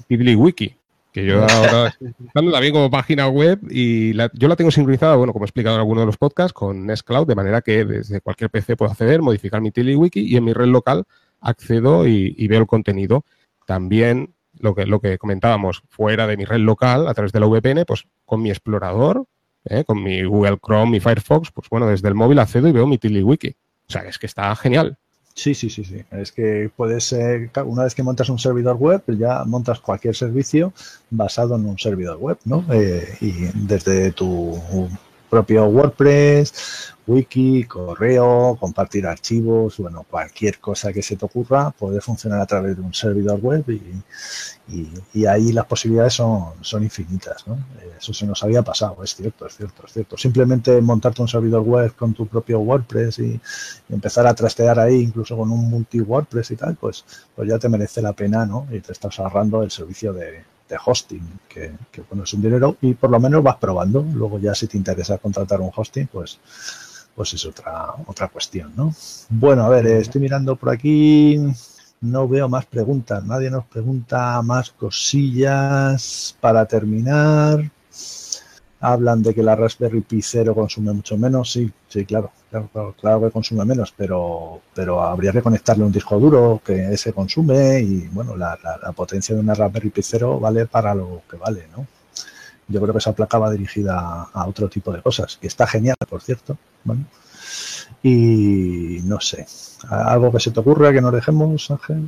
Wiki 0.08 0.76
que 1.12 1.26
yo 1.26 1.42
ahora 1.42 1.88
estoy 1.88 2.14
también 2.32 2.72
como 2.72 2.90
página 2.90 3.28
web 3.28 3.60
y 3.70 4.14
yo 4.14 4.48
la 4.48 4.56
tengo 4.56 4.70
sincronizada, 4.70 5.14
bueno, 5.16 5.32
como 5.32 5.44
he 5.44 5.46
explicado 5.46 5.76
en 5.76 5.80
alguno 5.80 6.00
de 6.00 6.06
los 6.06 6.16
podcasts, 6.16 6.52
con 6.54 6.86
Nextcloud, 6.86 7.26
de 7.26 7.34
manera 7.34 7.60
que 7.60 7.84
desde 7.84 8.20
cualquier 8.20 8.50
PC 8.50 8.76
puedo 8.76 8.90
acceder, 8.90 9.20
modificar 9.20 9.60
mi 9.60 9.70
TiddlyWiki 9.70 10.20
y 10.20 10.36
en 10.36 10.44
mi 10.44 10.52
red 10.52 10.66
local 10.66 11.04
accedo 11.40 12.06
y, 12.06 12.46
veo 12.48 12.60
el 12.60 12.66
contenido. 12.66 13.24
También 13.66 14.34
lo 14.58 14.74
que, 14.74 14.86
lo 14.86 15.00
que 15.00 15.18
comentábamos, 15.18 15.82
fuera 15.88 16.26
de 16.26 16.36
mi 16.36 16.44
red 16.44 16.60
local, 16.60 17.06
a 17.06 17.14
través 17.14 17.32
de 17.32 17.40
la 17.40 17.46
VPN, 17.46 17.84
pues 17.86 18.06
con 18.24 18.40
mi 18.40 18.50
explorador, 18.50 19.26
¿eh? 19.64 19.84
con 19.84 20.02
mi 20.02 20.22
Google 20.24 20.58
Chrome, 20.64 20.92
mi 20.92 21.00
Firefox, 21.00 21.50
pues 21.50 21.68
bueno, 21.68 21.86
desde 21.86 22.08
el 22.08 22.14
móvil 22.14 22.38
accedo 22.38 22.68
y 22.68 22.72
veo 22.72 22.86
mi 22.86 22.98
TiddlyWiki. 22.98 23.56
O 23.88 23.92
sea, 23.92 24.02
es 24.02 24.18
que 24.18 24.26
está 24.26 24.54
genial. 24.56 24.98
Sí, 25.34 25.54
sí, 25.54 25.70
sí, 25.70 25.84
sí. 25.84 26.02
Es 26.10 26.30
que 26.30 26.70
puedes, 26.76 27.04
ser 27.04 27.50
una 27.64 27.84
vez 27.84 27.94
que 27.94 28.02
montas 28.02 28.28
un 28.28 28.38
servidor 28.38 28.76
web, 28.76 29.02
ya 29.18 29.44
montas 29.44 29.80
cualquier 29.80 30.14
servicio 30.14 30.72
basado 31.10 31.56
en 31.56 31.66
un 31.66 31.78
servidor 31.78 32.18
web, 32.18 32.38
¿no? 32.44 32.64
Eh, 32.70 33.16
y 33.20 33.32
desde 33.54 34.12
tu 34.12 34.58
propio 35.32 35.64
WordPress, 35.64 36.92
wiki, 37.06 37.64
correo, 37.64 38.54
compartir 38.60 39.06
archivos, 39.06 39.78
bueno, 39.78 40.04
cualquier 40.10 40.58
cosa 40.58 40.92
que 40.92 41.02
se 41.02 41.16
te 41.16 41.24
ocurra 41.24 41.70
puede 41.70 42.02
funcionar 42.02 42.42
a 42.42 42.44
través 42.44 42.76
de 42.76 42.82
un 42.82 42.92
servidor 42.92 43.40
web 43.40 43.64
y, 43.70 45.26
ahí 45.26 45.52
las 45.52 45.64
posibilidades 45.64 46.12
son, 46.12 46.52
son 46.60 46.82
infinitas, 46.82 47.46
¿no? 47.46 47.56
Eso 47.98 48.12
se 48.12 48.26
nos 48.26 48.42
había 48.42 48.62
pasado, 48.62 49.02
es 49.02 49.14
cierto, 49.14 49.46
es 49.46 49.56
cierto, 49.56 49.84
es 49.86 49.92
cierto. 49.94 50.18
Simplemente 50.18 50.78
montarte 50.82 51.22
un 51.22 51.28
servidor 51.28 51.62
web 51.62 51.94
con 51.96 52.12
tu 52.12 52.26
propio 52.26 52.60
WordPress 52.60 53.18
y, 53.20 53.40
empezar 53.88 54.26
a 54.26 54.34
trastear 54.34 54.78
ahí, 54.78 55.00
incluso 55.00 55.34
con 55.34 55.50
un 55.50 55.70
multi 55.70 56.00
WordPress 56.00 56.50
y 56.50 56.56
tal, 56.56 56.76
pues, 56.76 57.06
pues 57.34 57.48
ya 57.48 57.58
te 57.58 57.70
merece 57.70 58.02
la 58.02 58.12
pena, 58.12 58.44
¿no? 58.44 58.66
Y 58.70 58.80
te 58.80 58.92
estás 58.92 59.18
ahorrando 59.18 59.62
el 59.62 59.70
servicio 59.70 60.12
de, 60.12 60.44
hosting, 60.84 61.40
que, 61.48 61.72
que 61.90 62.02
bueno, 62.02 62.24
es 62.24 62.32
un 62.34 62.42
dinero 62.42 62.76
y 62.80 62.94
por 62.94 63.10
lo 63.10 63.20
menos 63.20 63.42
vas 63.42 63.56
probando. 63.56 64.04
Luego 64.14 64.38
ya 64.38 64.54
si 64.54 64.66
te 64.66 64.76
interesa 64.76 65.18
contratar 65.18 65.60
un 65.60 65.70
hosting, 65.74 66.06
pues 66.06 66.38
pues 67.14 67.34
es 67.34 67.44
otra, 67.44 67.94
otra 68.06 68.28
cuestión, 68.28 68.72
¿no? 68.76 68.94
Bueno, 69.28 69.64
a 69.64 69.68
ver, 69.68 69.86
estoy 69.86 70.20
mirando 70.20 70.56
por 70.56 70.70
aquí, 70.70 71.38
no 72.00 72.26
veo 72.26 72.48
más 72.48 72.66
preguntas, 72.66 73.24
nadie 73.24 73.50
nos 73.50 73.64
pregunta 73.66 74.40
más 74.42 74.70
cosillas 74.70 76.36
para 76.40 76.66
terminar. 76.66 77.70
Hablan 78.82 79.22
de 79.22 79.32
que 79.34 79.42
la 79.42 79.56
Raspberry 79.56 80.00
Pi 80.02 80.20
0 80.20 80.54
consume 80.54 80.92
mucho 80.92 81.16
menos, 81.16 81.52
sí, 81.52 81.70
sí, 81.88 82.04
claro, 82.04 82.32
claro, 82.50 82.94
claro, 83.00 83.20
que 83.20 83.30
consume 83.30 83.64
menos, 83.64 83.94
pero, 83.96 84.60
pero 84.74 85.00
habría 85.02 85.32
que 85.32 85.40
conectarle 85.40 85.84
un 85.84 85.92
disco 85.92 86.18
duro 86.18 86.60
que 86.64 86.92
ese 86.92 87.12
consume 87.12 87.80
y 87.80 88.08
bueno, 88.08 88.36
la, 88.36 88.58
la 88.82 88.92
potencia 88.92 89.34
de 89.34 89.40
una 89.40 89.54
Raspberry 89.54 89.90
Pi 89.90 90.02
0 90.02 90.40
vale 90.40 90.66
para 90.66 90.94
lo 90.94 91.22
que 91.30 91.36
vale, 91.36 91.66
¿no? 91.76 91.86
Yo 92.68 92.80
creo 92.80 92.92
que 92.92 92.98
esa 92.98 93.14
placa 93.14 93.38
va 93.38 93.50
dirigida 93.50 94.28
a 94.32 94.46
otro 94.46 94.68
tipo 94.68 94.92
de 94.92 95.02
cosas, 95.02 95.36
que 95.36 95.46
está 95.46 95.66
genial, 95.66 95.96
por 96.08 96.22
cierto. 96.22 96.56
Y 98.02 99.00
no 99.04 99.20
sé, 99.20 99.46
¿algo 99.88 100.32
que 100.32 100.40
se 100.40 100.50
te 100.50 100.60
ocurra 100.60 100.92
que 100.92 101.00
nos 101.00 101.12
dejemos, 101.12 101.70
Ángel? 101.70 102.04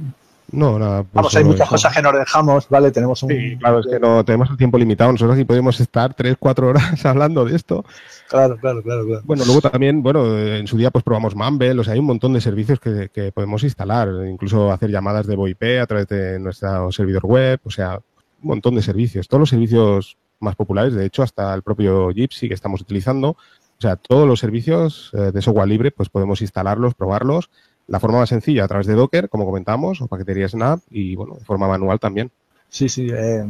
No, 0.55 0.79
nada. 0.79 1.03
Pues 1.03 1.15
Vamos, 1.15 1.37
hay 1.37 1.45
muchas 1.45 1.69
cosas 1.69 1.95
que 1.95 2.01
nos 2.01 2.13
dejamos, 2.13 2.69
¿vale? 2.69 2.93
Tenemos 2.93 3.23
un... 3.25 3.31
Sí, 3.31 3.57
claro, 3.59 3.81
es 3.81 3.87
que 3.87 3.99
no 3.99 4.25
tenemos 4.25 4.49
el 4.51 4.57
tiempo 4.57 4.79
limitado. 4.79 5.11
Nosotros 5.11 5.35
aquí 5.35 5.45
podemos 5.45 5.81
estar 5.81 6.15
tres, 6.15 6.37
cuatro 6.39 6.69
horas 6.69 7.05
hablando 7.05 7.45
de 7.45 7.57
esto. 7.57 7.85
Claro, 8.29 8.57
claro, 8.59 8.83
claro, 8.83 9.05
claro. 9.05 9.23
Bueno, 9.25 9.45
luego 9.45 9.61
también, 9.61 10.03
bueno, 10.03 10.39
en 10.39 10.67
su 10.69 10.77
día 10.77 10.93
pues 10.93 11.03
probamos 11.03 11.35
Mumble, 11.35 11.79
o 11.81 11.85
sea, 11.85 11.95
hay 11.95 11.99
un 11.99 12.07
montón 12.07 12.33
de 12.33 12.41
servicios 12.41 12.79
que, 12.79 13.11
que 13.13 13.33
podemos 13.33 13.65
instalar, 13.65 14.09
incluso 14.29 14.71
hacer 14.71 14.91
llamadas 14.91 15.27
de 15.27 15.35
VoIP 15.35 15.81
a 15.83 15.87
través 15.87 16.07
de 16.07 16.39
nuestro 16.39 16.93
servidor 16.93 17.27
web, 17.27 17.61
o 17.65 17.71
sea, 17.71 18.01
un 18.43 18.49
montón 18.49 18.77
de 18.77 18.83
servicios. 18.83 19.27
Todos 19.27 19.41
los 19.41 19.51
servicios 19.51 20.17
más 20.39 20.55
populares, 20.55 20.95
de 20.95 21.05
hecho, 21.05 21.25
hasta 21.25 21.53
el 21.53 21.63
propio 21.63 22.11
Gypsy 22.11 22.49
que 22.49 22.55
estamos 22.55 22.81
utilizando. 22.81 23.31
O 23.31 23.81
sea, 23.81 23.97
todos 23.97 24.29
los 24.29 24.39
servicios 24.39 25.11
eh, 25.15 25.33
de 25.33 25.43
software 25.43 25.69
libre, 25.69 25.91
pues 25.91 26.09
podemos 26.09 26.41
instalarlos, 26.43 26.95
probarlos. 26.95 27.51
La 27.87 28.01
forma 28.01 28.19
más 28.19 28.29
sencilla 28.29 28.65
a 28.65 28.69
través 28.69 28.87
de 28.87 28.95
Docker, 28.95 29.29
como 29.29 29.45
comentamos, 29.45 30.01
o 30.01 30.07
paquetería 30.07 30.49
Snap, 30.49 30.81
y 30.91 31.15
bueno, 31.17 31.35
de 31.35 31.45
forma 31.45 31.69
manual 31.69 32.01
también. 32.01 32.31
Sí, 32.69 32.89
sí. 32.89 33.09
Eh, 33.13 33.45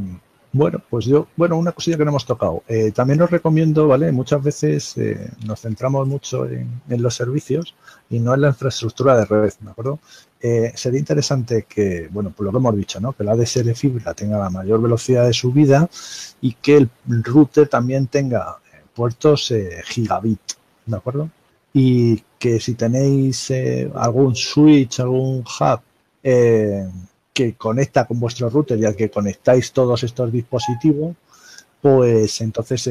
bueno, 0.53 0.81
pues 0.89 1.05
yo, 1.05 1.29
bueno, 1.37 1.57
una 1.57 1.73
cosilla 1.73 1.97
que 1.97 2.05
no 2.05 2.11
hemos 2.11 2.27
tocado. 2.27 2.63
Eh, 2.69 2.93
también 2.93 3.21
os 3.23 3.31
recomiendo, 3.31 3.89
¿vale? 3.89 4.13
Muchas 4.13 4.43
veces 4.43 4.95
nos 5.45 5.61
centramos 5.61 6.07
mucho 6.07 6.47
en, 6.47 6.81
los 6.89 7.15
servicios 7.15 7.75
y 8.11 8.21
no 8.21 8.35
en 8.35 8.43
la 8.43 8.49
infraestructura 8.49 9.17
de 9.17 9.25
red, 9.25 9.53
¿de 9.61 9.71
acuerdo? 9.71 9.99
Eh, 10.47 10.75
sería 10.77 11.01
interesante 11.01 11.65
que, 11.67 12.07
bueno, 12.11 12.29
por 12.29 12.45
lo 12.45 12.53
que 12.53 12.59
hemos 12.59 12.77
dicho, 12.77 13.01
¿no? 13.01 13.15
Que 13.15 13.25
la 13.25 13.35
DSL 13.35 13.75
fibra 13.75 14.13
tenga 14.13 14.37
la 14.37 14.51
mayor 14.51 14.83
velocidad 14.83 15.25
de 15.25 15.33
subida 15.33 15.89
y 16.43 16.53
que 16.53 16.77
el 16.77 16.91
router 17.07 17.67
también 17.67 18.09
tenga 18.09 18.59
eh, 18.71 18.83
puertos 18.95 19.51
eh, 19.53 19.81
gigabit, 19.87 20.41
¿de 20.85 20.97
acuerdo? 20.99 21.31
Y 21.73 22.23
que 22.45 22.61
si 22.61 22.75
tenéis 22.75 23.51
algún 23.95 24.37
switch, 24.37 25.01
algún 25.01 25.43
hub 25.43 25.81
que 27.33 27.55
conecta 27.57 28.05
con 28.05 28.21
vuestro 28.21 28.51
router 28.51 28.79
y 28.79 28.85
al 28.85 28.95
que 28.95 29.11
conectáis 29.11 29.73
todos 29.73 30.03
estos 30.03 30.31
dispositivos, 30.31 31.17
pues 31.81 32.43
entonces 32.43 32.91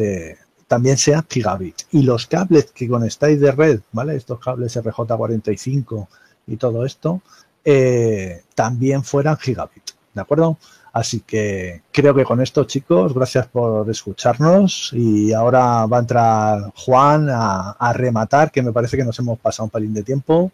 también 0.68 0.97
sea 0.97 1.24
gigabit. 1.30 1.84
Y 1.91 2.01
los 2.01 2.26
cables 2.26 2.72
que 2.72 2.88
conectáis 2.88 3.39
de 3.39 3.51
red, 3.51 3.82
¿vale? 3.91 4.16
Estos 4.16 4.39
cables 4.39 4.76
RJ45 4.76 6.08
y 6.47 6.58
todo 6.58 6.84
esto, 6.84 7.22
eh, 7.64 8.41
también 8.56 9.04
fueran 9.04 9.38
gigabit, 9.38 9.91
¿de 10.16 10.22
acuerdo? 10.22 10.58
Así 10.94 11.22
que 11.22 11.82
creo 11.91 12.14
que 12.14 12.24
con 12.24 12.39
esto, 12.39 12.66
chicos, 12.66 13.16
gracias 13.16 13.48
por 13.48 13.89
escucharnos 13.89 14.91
y 14.94 15.34
ahora 15.34 15.88
va 15.88 15.98
a 15.98 16.00
entrar 16.02 16.72
Juan 16.76 17.30
a, 17.32 17.94
rematar, 17.94 18.52
que 18.52 18.62
me 18.62 18.72
parece 18.72 18.96
que 18.96 19.04
nos 19.04 19.18
hemos 19.18 19.39
pasado 19.39 19.66
un 19.66 19.70
pelín 19.72 19.91
de 19.96 20.04
tiempo. 20.04 20.52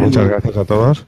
muchas 0.00 0.26
gracias 0.26 0.56
a 0.56 0.64
todos. 0.64 1.06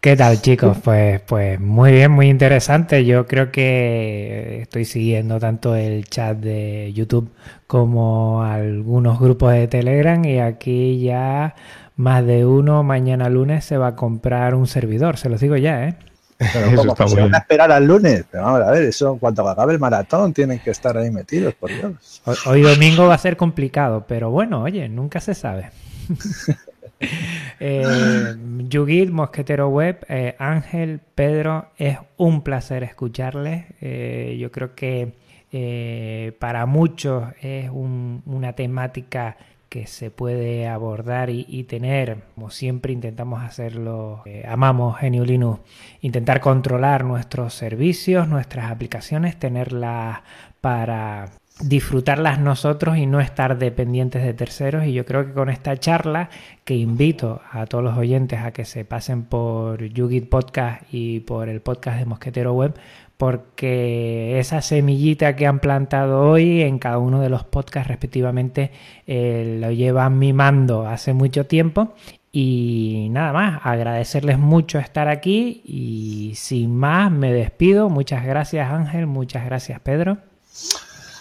¿Qué 0.00 0.14
tal, 0.14 0.40
chicos? 0.40 0.76
Pues, 0.84 1.20
pues 1.22 1.58
muy 1.58 1.90
bien, 1.90 2.12
muy 2.12 2.28
interesante. 2.28 3.04
Yo 3.04 3.26
creo 3.26 3.50
que 3.50 4.60
estoy 4.62 4.84
siguiendo 4.84 5.40
tanto 5.40 5.74
el 5.74 6.04
chat 6.04 6.36
de 6.36 6.92
YouTube 6.92 7.30
como 7.66 8.44
algunos 8.44 9.18
grupos 9.18 9.52
de 9.52 9.66
Telegram 9.66 10.24
y 10.24 10.38
aquí 10.38 11.00
ya 11.00 11.56
más 11.96 12.24
de 12.24 12.46
uno 12.46 12.84
mañana 12.84 13.28
lunes 13.28 13.64
se 13.64 13.78
va 13.78 13.88
a 13.88 13.96
comprar 13.96 14.54
un 14.54 14.68
servidor, 14.68 15.16
se 15.16 15.28
los 15.28 15.40
digo 15.40 15.56
ya, 15.56 15.88
¿eh? 15.88 15.96
Pero 16.38 16.66
¿cómo? 16.76 16.94
Pues 16.94 17.10
se 17.10 17.20
van 17.20 17.34
a 17.34 17.38
esperar 17.38 17.72
al 17.72 17.86
lunes. 17.86 18.24
Pero 18.30 18.44
vamos 18.44 18.62
a 18.62 18.70
ver, 18.70 18.84
eso 18.84 19.16
cuando 19.18 19.48
acabe 19.48 19.72
el 19.72 19.78
maratón 19.78 20.32
tienen 20.32 20.58
que 20.58 20.70
estar 20.70 20.96
ahí 20.96 21.10
metidos, 21.10 21.54
por 21.54 21.70
Dios. 21.70 22.22
Hoy, 22.46 22.62
domingo 22.62 23.06
va 23.06 23.14
a 23.14 23.18
ser 23.18 23.36
complicado, 23.36 24.04
pero 24.06 24.30
bueno, 24.30 24.62
oye, 24.62 24.88
nunca 24.88 25.20
se 25.20 25.34
sabe. 25.34 25.70
eh, 27.60 28.34
Yugit, 28.68 29.10
Mosquetero 29.10 29.68
Web, 29.68 30.06
eh, 30.08 30.34
Ángel, 30.38 31.00
Pedro, 31.14 31.70
es 31.76 31.98
un 32.16 32.42
placer 32.42 32.82
escucharles. 32.82 33.66
Eh, 33.80 34.36
yo 34.38 34.50
creo 34.50 34.74
que 34.74 35.12
eh, 35.56 36.32
para 36.40 36.66
muchos 36.66 37.24
es 37.40 37.70
una 37.70 38.54
temática 38.54 39.36
que 39.74 39.88
se 39.88 40.12
puede 40.12 40.68
abordar 40.68 41.30
y, 41.30 41.64
tener, 41.64 42.18
como 42.36 42.50
siempre 42.50 42.92
intentamos 42.92 43.42
hacerlo, 43.42 44.22
eh, 44.24 44.44
amamos 44.48 44.98
Genio 44.98 45.24
Linux, 45.24 45.62
intentar 46.00 46.40
controlar 46.40 47.04
nuestros 47.04 47.54
servicios, 47.54 48.28
nuestras 48.28 48.70
aplicaciones, 48.70 49.36
tenerlas 49.36 50.20
para 50.60 51.32
disfrutarlas 51.60 52.38
nosotros 52.38 52.98
y 52.98 53.06
no 53.06 53.20
estar 53.20 53.58
dependientes 53.58 54.22
de 54.22 54.32
terceros. 54.32 54.86
Y 54.86 54.92
yo 54.92 55.04
creo 55.04 55.26
que 55.26 55.32
con 55.32 55.50
esta 55.50 55.76
charla, 55.76 56.30
que 56.64 56.76
invito 56.76 57.40
a 57.50 57.66
todos 57.66 57.82
los 57.82 57.98
oyentes 57.98 58.40
a 58.40 58.52
que 58.52 58.64
se 58.64 58.84
pasen 58.84 59.24
por 59.24 59.84
YouGit 59.84 60.28
Podcast 60.28 60.82
y 60.92 61.18
por 61.18 61.48
el 61.48 61.60
podcast 61.60 61.98
de 61.98 62.06
Mosquetero 62.06 62.52
Web, 62.52 62.74
porque 63.16 64.38
esa 64.40 64.60
semillita 64.60 65.36
que 65.36 65.46
han 65.46 65.60
plantado 65.60 66.22
hoy 66.22 66.62
en 66.62 66.78
cada 66.78 66.98
uno 66.98 67.20
de 67.20 67.28
los 67.28 67.44
podcasts 67.44 67.88
respectivamente 67.88 68.72
eh, 69.06 69.58
lo 69.60 69.70
llevan 69.70 70.18
mimando 70.18 70.86
hace 70.86 71.12
mucho 71.12 71.46
tiempo. 71.46 71.94
Y 72.36 73.08
nada 73.12 73.32
más, 73.32 73.60
agradecerles 73.62 74.40
mucho 74.40 74.80
estar 74.80 75.06
aquí 75.06 75.62
y 75.64 76.32
sin 76.34 76.74
más 76.74 77.10
me 77.12 77.32
despido. 77.32 77.88
Muchas 77.88 78.24
gracias 78.24 78.72
Ángel, 78.72 79.06
muchas 79.06 79.44
gracias 79.44 79.78
Pedro. 79.80 80.18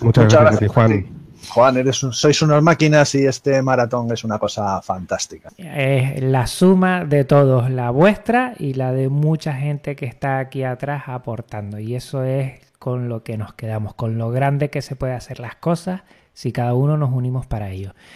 Muchas, 0.01 0.33
gracias, 0.33 0.71
Juan. 0.71 1.22
Juan, 1.49 1.77
eres 1.77 1.97
sois 1.97 2.41
unas 2.41 2.61
máquinas 2.61 3.13
y 3.15 3.25
este 3.25 3.61
maratón 3.61 4.11
es 4.11 4.23
una 4.23 4.39
cosa 4.39 4.81
fantástica. 4.81 5.49
Es 5.57 6.21
la 6.21 6.47
suma 6.47 7.05
de 7.05 7.25
todos, 7.25 7.69
la 7.69 7.89
vuestra 7.89 8.53
y 8.57 8.73
la 8.73 8.91
de 8.91 9.09
mucha 9.09 9.53
gente 9.53 9.95
que 9.95 10.05
está 10.05 10.39
aquí 10.39 10.63
atrás 10.63 11.03
aportando. 11.07 11.79
Y 11.79 11.95
eso 11.95 12.23
es 12.23 12.59
con 12.79 13.09
lo 13.09 13.23
que 13.23 13.37
nos 13.37 13.53
quedamos, 13.53 13.93
con 13.93 14.17
lo 14.17 14.29
grande 14.29 14.69
que 14.69 14.81
se 14.81 14.95
puede 14.95 15.13
hacer 15.13 15.39
las 15.39 15.55
cosas 15.55 16.01
si 16.33 16.51
cada 16.51 16.73
uno 16.73 16.97
nos 16.97 17.11
unimos 17.11 17.45
para 17.45 17.69
ello. 17.69 17.93